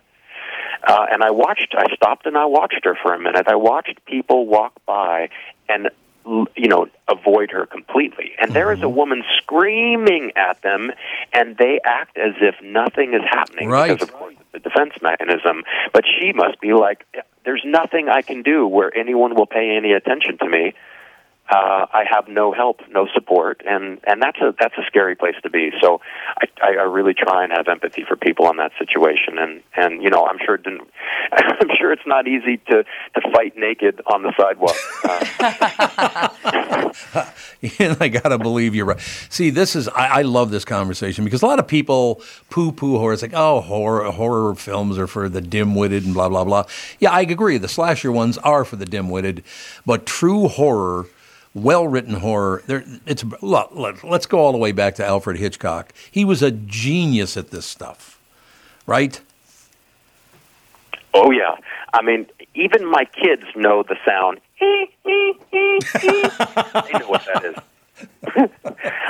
Uh, 0.87 1.07
and 1.11 1.23
I 1.23 1.31
watched. 1.31 1.75
I 1.77 1.95
stopped 1.95 2.27
and 2.27 2.37
I 2.37 2.47
watched 2.47 2.85
her 2.85 2.97
for 3.03 3.15
a 3.15 3.19
minute. 3.19 3.47
I 3.49 3.57
watched 3.57 4.05
people 4.07 4.47
walk 4.47 4.73
by 4.87 5.31
and 5.69 5.91
you 6.27 6.69
know 6.69 6.87
avoid 7.09 7.51
her 7.51 7.67
completely. 7.67 8.33
And 8.41 8.53
there 8.53 8.73
is 8.73 8.81
a 8.81 8.83
mm-hmm. 8.83 8.97
woman 8.97 9.23
screaming 9.39 10.33
at 10.37 10.61
them, 10.63 10.91
and 11.33 11.57
they 11.57 11.81
act 11.85 12.19
as 12.19 12.35
if 12.41 12.57
nothing 12.63 13.15
is 13.15 13.23
happening. 13.29 13.69
Right. 13.69 13.93
Because 13.93 14.09
of 14.09 14.15
course 14.15 14.35
it's 14.41 14.55
a 14.55 14.69
defense 14.69 14.95
mechanism. 15.03 15.65
But 15.93 16.05
she 16.19 16.33
must 16.33 16.61
be 16.61 16.73
like, 16.73 17.07
there's 17.45 17.63
nothing 17.65 18.09
I 18.09 18.23
can 18.23 18.43
do 18.43 18.67
where 18.67 18.97
anyone 18.97 19.35
will 19.35 19.47
pay 19.47 19.77
any 19.77 19.93
attention 19.93 20.39
to 20.39 20.49
me. 20.49 20.75
Uh, 21.49 21.87
I 21.93 22.05
have 22.11 22.27
no 22.27 22.53
help, 22.53 22.81
no 22.91 23.07
support, 23.15 23.63
and 23.65 24.01
and 24.05 24.21
that's 24.21 24.39
a 24.41 24.53
that's 24.59 24.75
a 24.79 24.85
scary 24.87 25.15
place 25.15 25.37
to 25.45 25.51
be. 25.51 25.71
So 25.81 26.01
I, 26.61 26.73
I, 26.73 26.83
really 26.83 27.15
try 27.15 27.45
and 27.45 27.53
have 27.53 27.69
empathy 27.69 28.05
for 28.07 28.17
people 28.17 28.51
in 28.51 28.57
that 28.57 28.73
situation, 28.81 29.39
and 29.39 29.63
and 29.77 30.03
you 30.03 30.11
know 30.11 30.27
I'm 30.27 30.39
sure 30.45 30.57
it 30.57 30.65
didn't, 30.65 30.89
I'm 31.33 31.69
sure 31.79 31.93
it's 31.93 32.07
not 32.07 32.27
easy 32.27 32.57
to 32.69 32.83
to 32.83 33.31
fight 33.33 33.57
naked 33.57 34.01
on 34.13 34.23
the 34.23 34.33
sidewalk. 34.37 34.77
Uh, 35.05 35.25
and 37.79 37.97
I 38.01 38.09
gotta 38.09 38.39
believe 38.39 38.75
you're 38.75 38.87
right. 38.87 39.01
See, 39.31 39.51
this 39.51 39.77
is 39.77 39.89
I, 39.89 40.19
I 40.19 40.23
love 40.23 40.51
this 40.51 40.65
conversation 40.65 41.25
because 41.25 41.43
a 41.43 41.47
lot 41.47 41.59
of 41.59 41.69
people 41.69 42.23
poo-poo 42.51 42.99
horror. 42.99 43.13
It's 43.13 43.23
like, 43.23 43.35
oh, 43.35 43.61
horror 43.61 44.11
horror 44.11 44.55
films 44.55 44.99
are 44.99 45.07
for 45.07 45.29
the 45.29 45.41
dim-witted 45.41 46.05
and 46.05 46.15
blah 46.15 46.29
blah 46.29 46.45
blah. 46.45 46.65
Yeah, 46.99 47.13
I 47.13 47.21
agree. 47.21 47.59
The 47.59 47.69
slasher 47.69 48.13
ones 48.13 48.39
are 48.39 48.65
for 48.65 48.77
the 48.77 48.87
dim-witted, 48.87 49.45
but 49.85 50.07
true 50.07 50.49
horror, 50.49 51.07
well-written 51.57 52.15
horror, 52.15 52.63
there 52.67 52.85
it's. 53.07 53.25
Look, 53.41 53.73
look, 53.73 54.05
let's 54.05 54.27
go 54.27 54.39
all 54.39 54.53
the 54.53 54.59
way 54.59 54.73
back 54.73 54.95
to 54.97 55.05
Alfred 55.05 55.39
Hitchcock. 55.39 55.93
He 56.11 56.25
was 56.25 56.43
a 56.43 56.51
genius 56.51 57.37
at 57.37 57.51
this 57.51 57.67
stuff, 57.67 58.21
right? 58.87 59.21
oh 61.17 61.31
yeah, 61.31 61.57
I 61.93 62.03
mean 62.03 62.27
even 62.55 62.87
my 62.87 63.05
kids 63.05 63.45
know 63.55 63.83
the 63.83 63.97
sound. 64.05 64.41
they 64.61 64.89
know 66.99 67.09
what 67.09 67.27
that 67.27 67.45
is. 67.45 67.57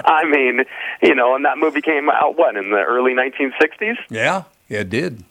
I 0.05 0.25
mean, 0.29 0.65
you 1.03 1.15
know, 1.15 1.35
and 1.35 1.45
that 1.45 1.59
movie 1.59 1.81
came 1.81 2.09
out 2.09 2.37
what 2.37 2.57
in 2.57 2.71
the 2.71 2.83
early 2.83 3.13
1960s. 3.13 3.97
Yeah, 4.11 4.45
yeah, 4.69 4.81
it 4.81 4.91
did. 4.91 5.25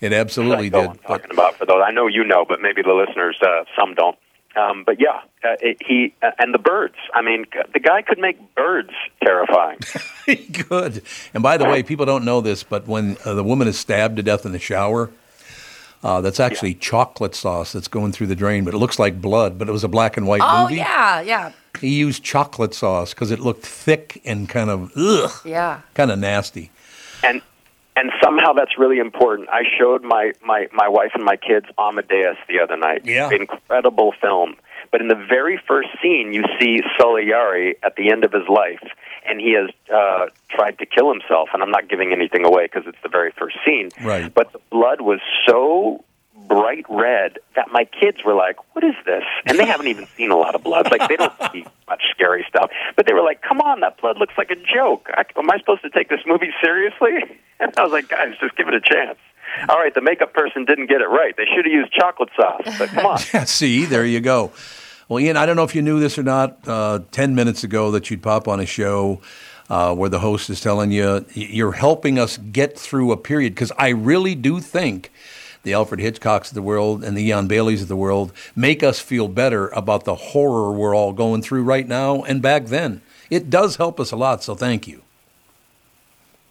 It 0.00 0.12
absolutely 0.12 0.70
did. 0.70 0.88
I'm 0.88 0.98
talking 0.98 1.30
about 1.30 1.56
for 1.56 1.66
those. 1.66 1.82
I 1.84 1.90
know 1.90 2.06
you 2.06 2.24
know, 2.24 2.44
but 2.44 2.60
maybe 2.60 2.82
the 2.82 2.94
listeners, 2.94 3.38
uh, 3.42 3.64
some 3.78 3.94
don't. 3.94 4.16
Um, 4.56 4.82
but 4.84 5.00
yeah, 5.00 5.20
uh, 5.44 5.56
it, 5.60 5.78
he 5.80 6.12
uh, 6.22 6.32
and 6.38 6.52
the 6.52 6.58
birds. 6.58 6.96
I 7.14 7.22
mean, 7.22 7.46
the 7.72 7.78
guy 7.80 8.02
could 8.02 8.18
make 8.18 8.36
birds 8.56 8.90
terrifying. 9.24 9.78
Good. 10.68 11.02
And 11.34 11.42
by 11.42 11.56
the 11.56 11.64
way, 11.66 11.82
people 11.82 12.04
don't 12.06 12.24
know 12.24 12.40
this, 12.40 12.62
but 12.64 12.86
when 12.88 13.16
uh, 13.24 13.34
the 13.34 13.44
woman 13.44 13.68
is 13.68 13.78
stabbed 13.78 14.16
to 14.16 14.22
death 14.22 14.44
in 14.44 14.52
the 14.52 14.58
shower, 14.58 15.10
uh, 16.02 16.20
that's 16.20 16.40
actually 16.40 16.74
chocolate 16.74 17.34
sauce 17.34 17.72
that's 17.72 17.88
going 17.88 18.10
through 18.10 18.26
the 18.26 18.34
drain, 18.34 18.64
but 18.64 18.74
it 18.74 18.78
looks 18.78 18.98
like 18.98 19.20
blood. 19.20 19.58
But 19.58 19.68
it 19.68 19.72
was 19.72 19.84
a 19.84 19.88
black 19.88 20.16
and 20.16 20.26
white 20.26 20.40
Oh 20.42 20.62
movie. 20.62 20.74
Oh 20.80 20.84
yeah, 20.84 21.20
yeah, 21.20 21.52
He 21.80 21.94
used 21.98 22.24
chocolate 22.24 22.74
sauce 22.74 23.14
because 23.14 23.30
it 23.30 23.38
looked 23.38 23.64
thick 23.64 24.20
and 24.24 24.48
kind 24.48 24.70
of 24.70 24.90
ugh, 24.96 25.30
yeah. 25.44 25.82
kind 25.94 26.10
of 26.10 26.18
nasty. 26.18 26.70
and 27.22 27.40
and 28.00 28.10
somehow 28.22 28.54
that's 28.54 28.78
really 28.78 28.98
important. 28.98 29.50
I 29.50 29.62
showed 29.78 30.02
my 30.02 30.32
my 30.42 30.68
my 30.72 30.88
wife 30.88 31.10
and 31.14 31.22
my 31.24 31.36
kids 31.36 31.66
Amadeus 31.78 32.36
the 32.48 32.60
other 32.60 32.76
night. 32.76 33.02
Yeah. 33.04 33.30
incredible 33.30 34.14
film. 34.20 34.56
But 34.90 35.02
in 35.02 35.08
the 35.08 35.14
very 35.14 35.60
first 35.68 35.90
scene, 36.02 36.32
you 36.32 36.42
see 36.58 36.80
Salieri 36.98 37.76
at 37.84 37.94
the 37.96 38.10
end 38.10 38.24
of 38.24 38.32
his 38.32 38.48
life, 38.48 38.82
and 39.28 39.40
he 39.40 39.52
has 39.52 39.70
uh, 39.94 40.26
tried 40.48 40.78
to 40.78 40.86
kill 40.86 41.12
himself. 41.12 41.50
And 41.52 41.62
I'm 41.62 41.70
not 41.70 41.88
giving 41.88 42.12
anything 42.12 42.44
away 42.44 42.64
because 42.64 42.84
it's 42.86 42.98
the 43.02 43.08
very 43.08 43.32
first 43.38 43.56
scene. 43.64 43.90
Right. 44.02 44.32
But 44.32 44.52
the 44.52 44.60
blood 44.70 45.02
was 45.02 45.20
so 45.46 46.02
bright 46.50 46.84
red 46.90 47.38
that 47.54 47.68
my 47.70 47.84
kids 47.84 48.18
were 48.26 48.34
like, 48.34 48.56
"What 48.74 48.84
is 48.84 48.96
this?" 49.06 49.22
And 49.46 49.58
they 49.58 49.64
haven't 49.64 49.86
even 49.86 50.06
seen 50.16 50.32
a 50.32 50.36
lot 50.36 50.54
of 50.56 50.62
blood. 50.64 50.90
Like 50.90 51.08
they 51.08 51.16
don't 51.16 51.32
see 51.52 51.64
much 51.88 52.02
scary 52.10 52.44
stuff. 52.48 52.70
But 52.96 53.06
they 53.06 53.14
were 53.14 53.22
like, 53.22 53.40
"Come 53.40 53.60
on, 53.60 53.80
that 53.80 54.00
blood 54.00 54.18
looks 54.18 54.34
like 54.36 54.50
a 54.50 54.56
joke. 54.56 55.08
I, 55.14 55.24
am 55.36 55.50
I 55.50 55.58
supposed 55.58 55.82
to 55.82 55.90
take 55.90 56.08
this 56.08 56.20
movie 56.26 56.50
seriously?" 56.62 57.38
And 57.62 57.74
I 57.76 57.82
was 57.82 57.92
like, 57.92 58.08
"Guys, 58.08 58.32
just 58.40 58.56
give 58.56 58.68
it 58.68 58.74
a 58.74 58.80
chance." 58.80 59.18
All 59.68 59.76
right, 59.76 59.94
the 59.94 60.00
makeup 60.00 60.32
person 60.32 60.64
didn't 60.64 60.86
get 60.86 61.02
it 61.02 61.08
right. 61.08 61.36
They 61.36 61.44
should 61.44 61.66
have 61.66 61.72
used 61.72 61.92
chocolate 61.92 62.30
sauce. 62.34 62.62
But 62.78 62.88
come 62.88 63.04
on. 63.04 63.18
Yeah, 63.34 63.44
see, 63.44 63.84
there 63.84 64.06
you 64.06 64.20
go. 64.20 64.50
Well, 65.08 65.20
Ian, 65.20 65.36
I 65.36 65.44
don't 65.44 65.56
know 65.56 65.64
if 65.64 65.74
you 65.74 65.82
knew 65.82 66.00
this 66.00 66.18
or 66.18 66.22
not. 66.22 66.66
Uh, 66.66 67.00
Ten 67.10 67.34
minutes 67.34 67.62
ago, 67.62 67.90
that 67.90 68.10
you'd 68.10 68.22
pop 68.22 68.48
on 68.48 68.60
a 68.60 68.66
show 68.66 69.20
uh, 69.68 69.94
where 69.94 70.08
the 70.08 70.20
host 70.20 70.48
is 70.48 70.60
telling 70.60 70.90
you 70.90 71.24
you're 71.34 71.72
helping 71.72 72.18
us 72.18 72.38
get 72.38 72.78
through 72.78 73.12
a 73.12 73.16
period 73.16 73.54
because 73.54 73.72
I 73.78 73.90
really 73.90 74.34
do 74.34 74.60
think 74.60 75.12
the 75.62 75.74
Alfred 75.74 76.00
Hitchcocks 76.00 76.48
of 76.48 76.54
the 76.54 76.62
world 76.62 77.04
and 77.04 77.16
the 77.16 77.24
Ian 77.24 77.46
Baileys 77.46 77.82
of 77.82 77.88
the 77.88 77.96
world 77.96 78.32
make 78.56 78.82
us 78.82 78.98
feel 79.00 79.28
better 79.28 79.68
about 79.68 80.04
the 80.04 80.14
horror 80.14 80.72
we're 80.72 80.94
all 80.94 81.12
going 81.12 81.42
through 81.42 81.62
right 81.62 81.86
now 81.86 82.22
and 82.22 82.40
back 82.40 82.66
then. 82.66 83.02
It 83.28 83.50
does 83.50 83.76
help 83.76 84.00
us 84.00 84.12
a 84.12 84.16
lot, 84.16 84.42
so 84.42 84.54
thank 84.54 84.88
you. 84.88 85.02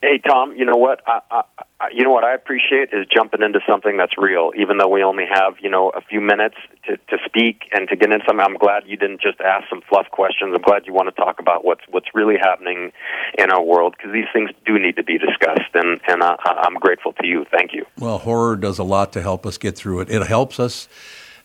Hey 0.02 0.18
Tom, 0.18 0.56
you 0.56 0.64
know 0.64 0.78
what? 0.78 1.02
I, 1.06 1.20
I, 1.30 1.88
you 1.94 2.04
know 2.06 2.12
what 2.12 2.24
I 2.24 2.34
appreciate 2.34 2.90
is 2.94 3.06
jumping 3.14 3.42
into 3.42 3.60
something 3.68 3.98
that's 3.98 4.18
real, 4.18 4.52
even 4.58 4.78
though 4.78 4.88
we 4.88 5.04
only 5.04 5.26
have 5.30 5.56
you 5.62 5.70
know 5.70 5.90
a 5.90 6.00
few 6.00 6.22
minutes 6.22 6.56
to, 6.86 6.96
to 6.96 7.18
speak 7.26 7.64
and 7.74 7.90
to 7.90 7.98
get 7.98 8.10
into 8.12 8.24
something. 8.26 8.46
I'm 8.46 8.58
glad 8.58 8.84
you 8.88 8.96
didn't 8.96 9.20
just 9.22 9.42
ask 9.42 9.68
some 9.70 9.82
fluff 9.90 10.08
questions. 10.10 10.54
I'm 10.56 10.62
glad 10.62 10.86
you 10.86 10.94
want 10.94 11.14
to 11.14 11.22
talk 11.22 11.40
about 11.40 11.66
what's 11.66 11.82
what's 11.90 12.08
really 12.14 12.38
happening 12.40 12.94
in 13.38 13.52
our 13.52 13.62
world 13.62 13.96
because 13.98 14.14
these 14.14 14.28
things 14.32 14.52
do 14.66 14.80
need 14.80 14.96
to 14.96 15.04
be 15.04 15.18
discussed, 15.18 15.74
and 15.74 16.00
and 16.08 16.24
I- 16.24 16.38
I'm 16.46 16.76
grateful 16.76 17.12
to 17.14 17.28
you. 17.28 17.46
Thank 17.52 17.74
you. 17.74 17.86
Well, 17.98 18.20
horror 18.20 18.56
does 18.56 18.80
a 18.80 18.84
lot 18.84 19.12
to 19.14 19.22
help 19.22 19.46
us 19.46 19.58
get 19.58 19.76
through 19.76 20.00
it. 20.02 20.10
It 20.10 20.26
helps 20.26 20.62
us 20.62 20.88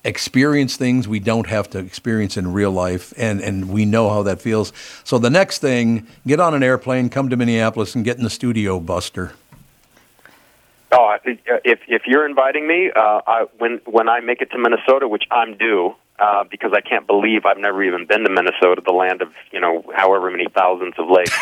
experience 0.05 0.77
things 0.77 1.09
we 1.09 1.19
don't 1.19 1.47
have 1.47 1.69
to 1.71 1.79
experience 1.79 2.37
in 2.37 2.53
real 2.53 2.71
life, 2.71 3.13
and, 3.17 3.41
and 3.41 3.71
we 3.71 3.85
know 3.85 4.11
how 4.11 4.23
that 4.25 4.41
feels. 4.41 4.73
So 5.03 5.19
the 5.19 5.31
next 5.31 5.59
thing, 5.59 6.07
get 6.27 6.41
on 6.41 6.55
an 6.55 6.63
airplane, 6.63 7.09
come 7.09 7.31
to 7.31 7.37
Minneapolis, 7.37 7.95
and 7.95 8.05
get 8.05 8.19
in 8.19 8.25
the 8.25 8.31
studio, 8.31 8.79
Buster. 8.79 9.33
Oh, 10.93 11.17
if 11.25 11.81
if 11.89 12.03
you're 12.07 12.25
inviting 12.25 12.69
me, 12.69 12.93
uh, 12.95 13.21
I, 13.27 13.47
when 13.59 13.81
when 13.85 14.09
I 14.09 14.21
make 14.21 14.41
it 14.41 14.53
to 14.53 14.59
Minnesota, 14.59 15.09
which 15.09 15.25
I'm 15.29 15.57
due, 15.57 15.97
uh, 16.21 16.45
because 16.49 16.73
I 16.73 16.81
can't 16.81 17.05
believe 17.05 17.47
I've 17.47 17.59
never 17.59 17.83
even 17.83 18.07
been 18.07 18.23
to 18.23 18.31
Minnesota, 18.31 18.81
the 18.85 18.93
land 18.93 19.21
of 19.21 19.33
you 19.51 19.59
know 19.59 19.85
however 19.97 20.31
many 20.31 20.47
thousands 20.55 20.95
of 20.97 21.11
lakes. 21.11 21.37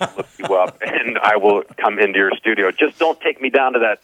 look 0.16 0.26
you 0.38 0.54
up, 0.56 0.78
and 0.80 1.16
I 1.18 1.36
will 1.36 1.62
come 1.76 2.00
into 2.00 2.18
your 2.18 2.32
studio. 2.36 2.72
Just 2.72 2.98
don't 2.98 3.20
take 3.20 3.40
me 3.40 3.50
down 3.50 3.74
to 3.74 3.78
that 3.78 4.00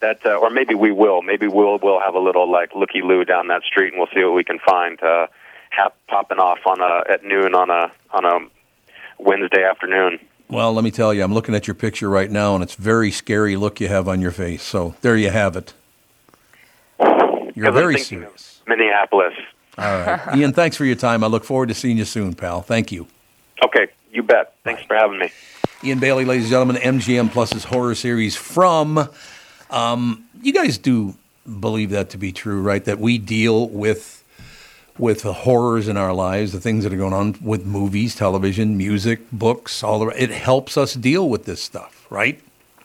that, 0.00 0.24
uh, 0.24 0.36
or 0.36 0.50
maybe 0.50 0.74
we 0.74 0.92
will. 0.92 1.22
Maybe 1.22 1.48
we'll 1.48 1.78
we'll 1.82 2.00
have 2.00 2.14
a 2.14 2.20
little 2.20 2.50
like 2.50 2.74
looky 2.74 3.02
loo 3.02 3.24
down 3.24 3.48
that 3.48 3.62
street, 3.62 3.92
and 3.92 3.98
we'll 3.98 4.08
see 4.14 4.24
what 4.24 4.34
we 4.34 4.44
can 4.44 4.58
find. 4.58 5.02
Uh, 5.02 5.26
popping 6.08 6.38
off 6.38 6.60
on 6.66 6.80
a 6.80 7.02
at 7.10 7.24
noon 7.24 7.54
on 7.54 7.70
a 7.70 7.90
on 8.12 8.24
a 8.24 8.38
Wednesday 9.18 9.64
afternoon. 9.64 10.18
Well, 10.48 10.72
let 10.72 10.84
me 10.84 10.90
tell 10.90 11.12
you, 11.14 11.24
I'm 11.24 11.32
looking 11.32 11.54
at 11.54 11.66
your 11.66 11.74
picture 11.74 12.08
right 12.08 12.30
now, 12.30 12.54
and 12.54 12.62
it's 12.62 12.74
very 12.74 13.10
scary 13.10 13.56
look 13.56 13.80
you 13.80 13.88
have 13.88 14.08
on 14.08 14.20
your 14.20 14.30
face. 14.30 14.62
So 14.62 14.94
there 15.00 15.16
you 15.16 15.30
have 15.30 15.56
it. 15.56 15.72
You're 17.54 17.72
very 17.72 17.98
serious. 17.98 18.60
Minneapolis. 18.66 19.34
All 19.78 19.84
right. 19.84 20.20
Ian, 20.36 20.52
thanks 20.52 20.76
for 20.76 20.84
your 20.84 20.96
time. 20.96 21.24
I 21.24 21.28
look 21.28 21.44
forward 21.44 21.68
to 21.68 21.74
seeing 21.74 21.98
you 21.98 22.04
soon, 22.04 22.34
pal. 22.34 22.62
Thank 22.62 22.92
you. 22.92 23.06
Okay, 23.64 23.88
you 24.12 24.22
bet. 24.22 24.54
Thanks 24.64 24.82
for 24.84 24.96
having 24.96 25.18
me. 25.18 25.30
Ian 25.82 25.98
Bailey, 25.98 26.24
ladies 26.24 26.44
and 26.44 26.50
gentlemen, 26.50 26.76
MGM 26.76 27.30
Plus's 27.30 27.64
horror 27.64 27.94
series 27.94 28.36
from. 28.36 29.08
Um, 29.74 30.24
you 30.42 30.52
guys 30.52 30.78
do 30.78 31.14
believe 31.60 31.90
that 31.90 32.10
to 32.10 32.18
be 32.18 32.32
true, 32.32 32.62
right? 32.62 32.84
That 32.84 32.98
we 32.98 33.18
deal 33.18 33.68
with 33.68 34.22
with 34.96 35.22
the 35.22 35.32
horrors 35.32 35.88
in 35.88 35.96
our 35.96 36.12
lives, 36.12 36.52
the 36.52 36.60
things 36.60 36.84
that 36.84 36.92
are 36.92 36.96
going 36.96 37.12
on 37.12 37.34
with 37.42 37.66
movies, 37.66 38.14
television, 38.14 38.76
music, 38.76 39.18
books, 39.32 39.82
all 39.82 39.98
the 39.98 40.06
it 40.22 40.30
helps 40.30 40.76
us 40.78 40.94
deal 40.94 41.28
with 41.28 41.44
this 41.44 41.60
stuff, 41.60 42.06
right? 42.10 42.40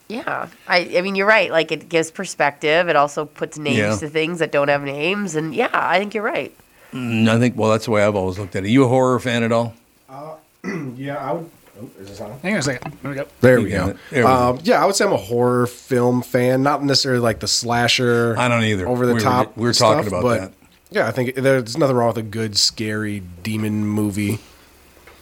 Yeah, 0.07 0.47
I, 0.67 0.91
I 0.97 1.01
mean, 1.01 1.13
you're 1.15 1.27
right. 1.27 1.51
Like, 1.51 1.71
it 1.71 1.87
gives 1.87 2.09
perspective. 2.09 2.89
It 2.89 2.95
also 2.95 3.25
puts 3.25 3.59
names 3.59 3.77
Yeah. 3.77 3.95
to 3.97 4.09
things 4.09 4.39
that 4.39 4.51
don't 4.51 4.67
have 4.69 4.81
names. 4.81 5.35
And 5.35 5.53
yeah, 5.53 5.69
I 5.71 5.99
think 5.99 6.15
you're 6.15 6.23
right. 6.23 6.51
Mm, 6.91 7.29
I 7.29 7.37
think 7.37 7.55
well, 7.55 7.69
that's 7.69 7.85
the 7.85 7.91
way 7.91 8.03
I've 8.03 8.15
always 8.15 8.39
looked 8.39 8.55
at 8.55 8.63
it. 8.63 8.67
Are 8.67 8.71
you 8.71 8.85
a 8.85 8.87
horror 8.87 9.19
fan 9.19 9.43
at 9.43 9.51
all? 9.51 9.75
yeah, 10.95 11.15
I 11.17 11.33
would. 11.33 11.49
Oh, 11.81 11.89
is 12.01 12.09
this 12.09 12.21
on? 12.21 12.37
Hang 12.39 12.53
on 12.53 12.59
a 12.59 12.61
second. 12.63 12.93
There 13.01 13.09
we 13.11 13.15
go. 13.17 13.27
There 13.41 13.61
we 13.61 13.69
go. 13.69 13.95
There 14.11 14.25
we 14.25 14.29
um, 14.31 14.59
Yeah, 14.63 14.81
I 14.83 14.85
would 14.85 14.95
say 14.95 15.05
I'm 15.05 15.13
a 15.13 15.17
horror 15.17 15.67
film 15.67 16.21
fan, 16.21 16.61
not 16.63 16.83
necessarily 16.83 17.21
like 17.21 17.39
the 17.39 17.47
slasher. 17.47 18.35
I 18.37 18.47
don't 18.47 18.63
either. 18.63 18.87
Over 18.87 19.05
the 19.05 19.13
We 19.13 19.19
were- 19.19 19.23
top. 19.23 19.55
we 19.57 19.63
were 19.65 19.73
talking 19.73 20.07
about 20.07 20.21
but 20.23 20.39
that. 20.39 20.53
Yeah, 20.91 21.07
I 21.07 21.11
think 21.11 21.35
there's 21.35 21.77
nothing 21.77 21.95
wrong 21.95 22.07
with 22.07 22.17
a 22.17 22.21
good 22.23 22.57
scary 22.57 23.21
demon 23.43 23.85
movie. 23.85 24.39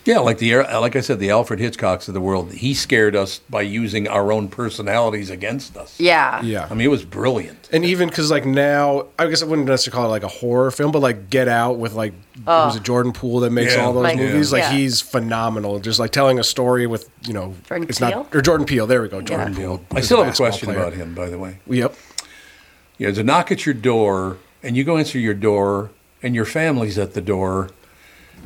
Yeah, 0.08 0.20
like 0.20 0.38
the 0.38 0.54
uh, 0.56 0.80
like 0.80 0.96
I 0.96 1.02
said, 1.02 1.20
the 1.20 1.32
Alfred 1.32 1.60
Hitchcocks 1.60 2.08
of 2.08 2.14
the 2.14 2.22
world. 2.22 2.54
He 2.54 2.74
scared 2.74 3.14
us 3.14 3.40
by 3.50 3.62
using 3.64 4.08
our 4.08 4.32
own 4.32 4.48
personalities 4.48 5.30
against 5.30 5.76
us. 5.76 6.00
Yeah. 6.00 6.42
Yeah. 6.42 6.66
I 6.72 6.74
mean, 6.76 6.86
it 6.88 6.90
was 6.92 7.04
brilliant. 7.04 7.68
And 7.74 7.84
even 7.84 8.08
because 8.08 8.32
like 8.32 8.46
now, 8.46 9.08
I 9.20 9.28
guess 9.28 9.44
I 9.44 9.46
wouldn't 9.48 9.68
necessarily 9.68 9.96
call 10.02 10.06
it 10.06 10.12
like 10.12 10.24
a 10.24 10.30
horror 10.30 10.72
film, 10.72 10.94
but 10.94 11.00
like 11.02 11.30
Get 11.30 11.50
Out 11.50 11.78
with 11.78 11.92
like 11.94 12.14
Oh. 12.48 12.68
who's 12.68 12.78
it 12.78 12.84
Jordan 12.84 13.12
Poole 13.12 13.42
that 13.42 13.50
makes 13.52 13.76
Yeah. 13.76 13.84
all 13.84 13.92
those 13.92 14.04
Like- 14.04 14.18
movies. 14.18 14.54
Like 14.54 14.62
Yeah. 14.64 14.72
he's 14.72 15.02
phenomenal. 15.02 15.78
Just 15.80 16.00
like 16.00 16.12
telling 16.12 16.40
a 16.40 16.44
story 16.44 16.88
with 16.88 17.10
you 17.28 17.34
know, 17.34 17.54
Jordan 17.68 17.90
it's 17.90 18.00
Peele? 18.00 18.10
not 18.10 18.34
or 18.34 18.42
Jordan 18.42 18.66
Peele. 18.66 18.88
There 18.88 19.02
we 19.02 19.10
go, 19.10 19.22
Jordan 19.22 19.52
Yeah. 19.54 19.60
Peele. 19.60 19.82
I 19.94 20.00
still 20.00 20.24
have 20.24 20.34
a 20.34 20.38
question 20.38 20.68
player. 20.68 20.80
about 20.80 20.94
him, 20.94 21.14
by 21.16 21.30
the 21.30 21.38
way. 21.38 21.60
Yep. 21.68 21.94
Yeah, 22.98 23.08
there's 23.08 23.18
a 23.18 23.24
knock 23.24 23.52
at 23.52 23.66
your 23.66 23.76
door, 23.76 24.38
and 24.64 24.78
you 24.78 24.84
go 24.86 24.98
answer 24.98 25.20
your 25.20 25.34
door, 25.34 25.90
and 26.24 26.34
your 26.34 26.46
family's 26.46 26.98
at 26.98 27.14
the 27.14 27.22
door. 27.22 27.70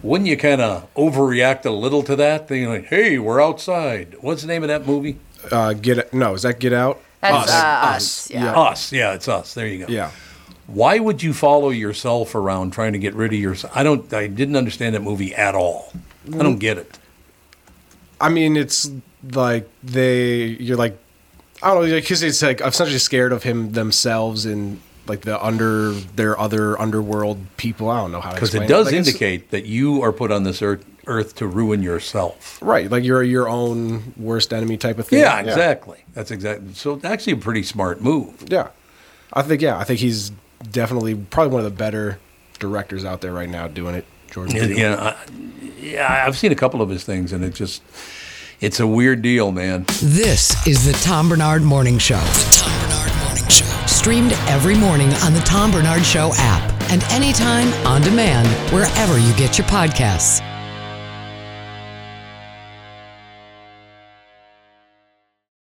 Wouldn't 0.03 0.27
you 0.27 0.37
kind 0.37 0.61
of 0.61 0.93
overreact 0.95 1.65
a 1.65 1.71
little 1.71 2.03
to 2.03 2.15
that? 2.15 2.47
Thing 2.47 2.67
like, 2.67 2.85
"Hey, 2.85 3.19
we're 3.19 3.41
outside." 3.41 4.15
What's 4.21 4.41
the 4.41 4.47
name 4.47 4.63
of 4.63 4.69
that 4.69 4.85
movie? 4.87 5.17
Uh, 5.51 5.73
get 5.73 6.13
no, 6.13 6.33
is 6.33 6.41
that 6.43 6.59
Get 6.59 6.73
Out? 6.73 7.01
That's 7.21 7.51
uh, 7.51 7.55
us. 7.55 8.29
Yeah. 8.31 8.59
Us. 8.59 8.91
Yeah, 8.91 9.13
it's 9.13 9.27
us. 9.27 9.53
There 9.53 9.67
you 9.67 9.85
go. 9.85 9.91
Yeah. 9.91 10.11
Why 10.67 10.99
would 10.99 11.21
you 11.21 11.33
follow 11.33 11.69
yourself 11.69 12.33
around 12.33 12.71
trying 12.71 12.93
to 12.93 12.99
get 12.99 13.13
rid 13.13 13.33
of 13.33 13.39
yourself? 13.39 13.75
I 13.75 13.83
don't. 13.83 14.11
I 14.13 14.27
didn't 14.27 14.55
understand 14.55 14.95
that 14.95 15.01
movie 15.01 15.35
at 15.35 15.53
all. 15.53 15.91
I 16.27 16.37
don't 16.37 16.59
get 16.59 16.77
it. 16.77 16.99
I 18.19 18.29
mean, 18.29 18.55
it's 18.55 18.89
like 19.33 19.67
they, 19.83 20.45
you're 20.45 20.77
like, 20.77 20.97
I 21.63 21.73
don't 21.73 21.89
know, 21.89 21.95
because 21.95 22.21
it's 22.21 22.41
like 22.41 22.61
I'm 22.61 22.69
essentially 22.69 22.99
scared 22.99 23.31
of 23.31 23.43
him 23.43 23.71
themselves 23.71 24.45
and 24.45 24.79
like 25.07 25.21
the 25.21 25.43
under 25.43 25.91
their 25.91 26.39
other 26.39 26.79
underworld 26.79 27.39
people. 27.57 27.89
I 27.89 27.99
don't 28.01 28.11
know 28.11 28.21
how 28.21 28.29
to 28.29 28.35
Because 28.35 28.53
it 28.55 28.67
does 28.67 28.87
Like, 28.87 28.95
indicate 28.95 29.51
that 29.51 29.65
you 29.65 30.01
are 30.03 30.11
put 30.11 30.31
on 30.31 30.43
this 30.43 30.61
earth, 30.61 30.85
earth 31.07 31.35
to 31.37 31.47
ruin 31.47 31.81
yourself. 31.81 32.59
right, 32.61 32.89
like 32.89 33.03
you're 33.03 33.23
your 33.23 33.49
own 33.49 34.13
worst 34.17 34.53
enemy 34.53 34.77
type 34.77 34.99
of 34.99 35.07
thing. 35.07 35.19
Yeah, 35.19 35.39
exactly. 35.39 36.03
That's 36.13 36.31
exactly. 36.31 36.73
So 36.73 36.99
actually 37.03 37.33
a 37.33 37.37
pretty 37.37 37.63
smart 37.63 38.01
move. 38.01 38.45
Yeah, 38.47 38.69
I 39.33 39.41
think 39.41 39.61
yeah, 39.61 39.77
I 39.77 39.83
think 39.83 39.99
he's 39.99 40.31
definitely 40.71 41.15
probably 41.15 41.53
one 41.53 41.65
of 41.65 41.71
the 41.71 41.75
better 41.77 42.19
directors 42.59 43.03
out 43.03 43.21
there 43.21 43.33
right 43.33 43.49
now 43.49 43.67
doing 43.67 43.95
it. 43.95 44.05
Jordan. 44.29 44.55
Yeah, 44.55 44.67
Peele. 44.67 44.77
yeah, 44.77 44.95
I, 44.95 45.15
yeah, 45.81 46.23
I've 46.27 46.37
seen 46.37 46.51
a 46.53 46.55
couple 46.55 46.81
of 46.81 46.89
his 46.89 47.03
things, 47.03 47.33
and 47.33 47.43
it 47.43 47.53
just, 47.53 47.81
it's 48.61 48.79
a 48.79 48.87
weird 48.87 49.21
deal, 49.21 49.51
man. 49.51 49.83
This 50.01 50.55
is 50.65 50.85
the 50.85 50.93
Tom 51.03 51.27
Barnard 51.27 51.63
Morning 51.63 51.97
Show. 51.97 52.21
Streamed 54.01 54.33
every 54.47 54.73
morning 54.73 55.13
on 55.21 55.31
the 55.31 55.39
Tom 55.41 55.69
Barnard 55.69 56.03
Show 56.03 56.31
app 56.33 56.71
and 56.89 57.03
anytime 57.11 57.71
on 57.85 58.01
demand 58.01 58.47
wherever 58.73 59.19
you 59.19 59.31
get 59.35 59.59
your 59.59 59.67
podcasts. 59.67 60.41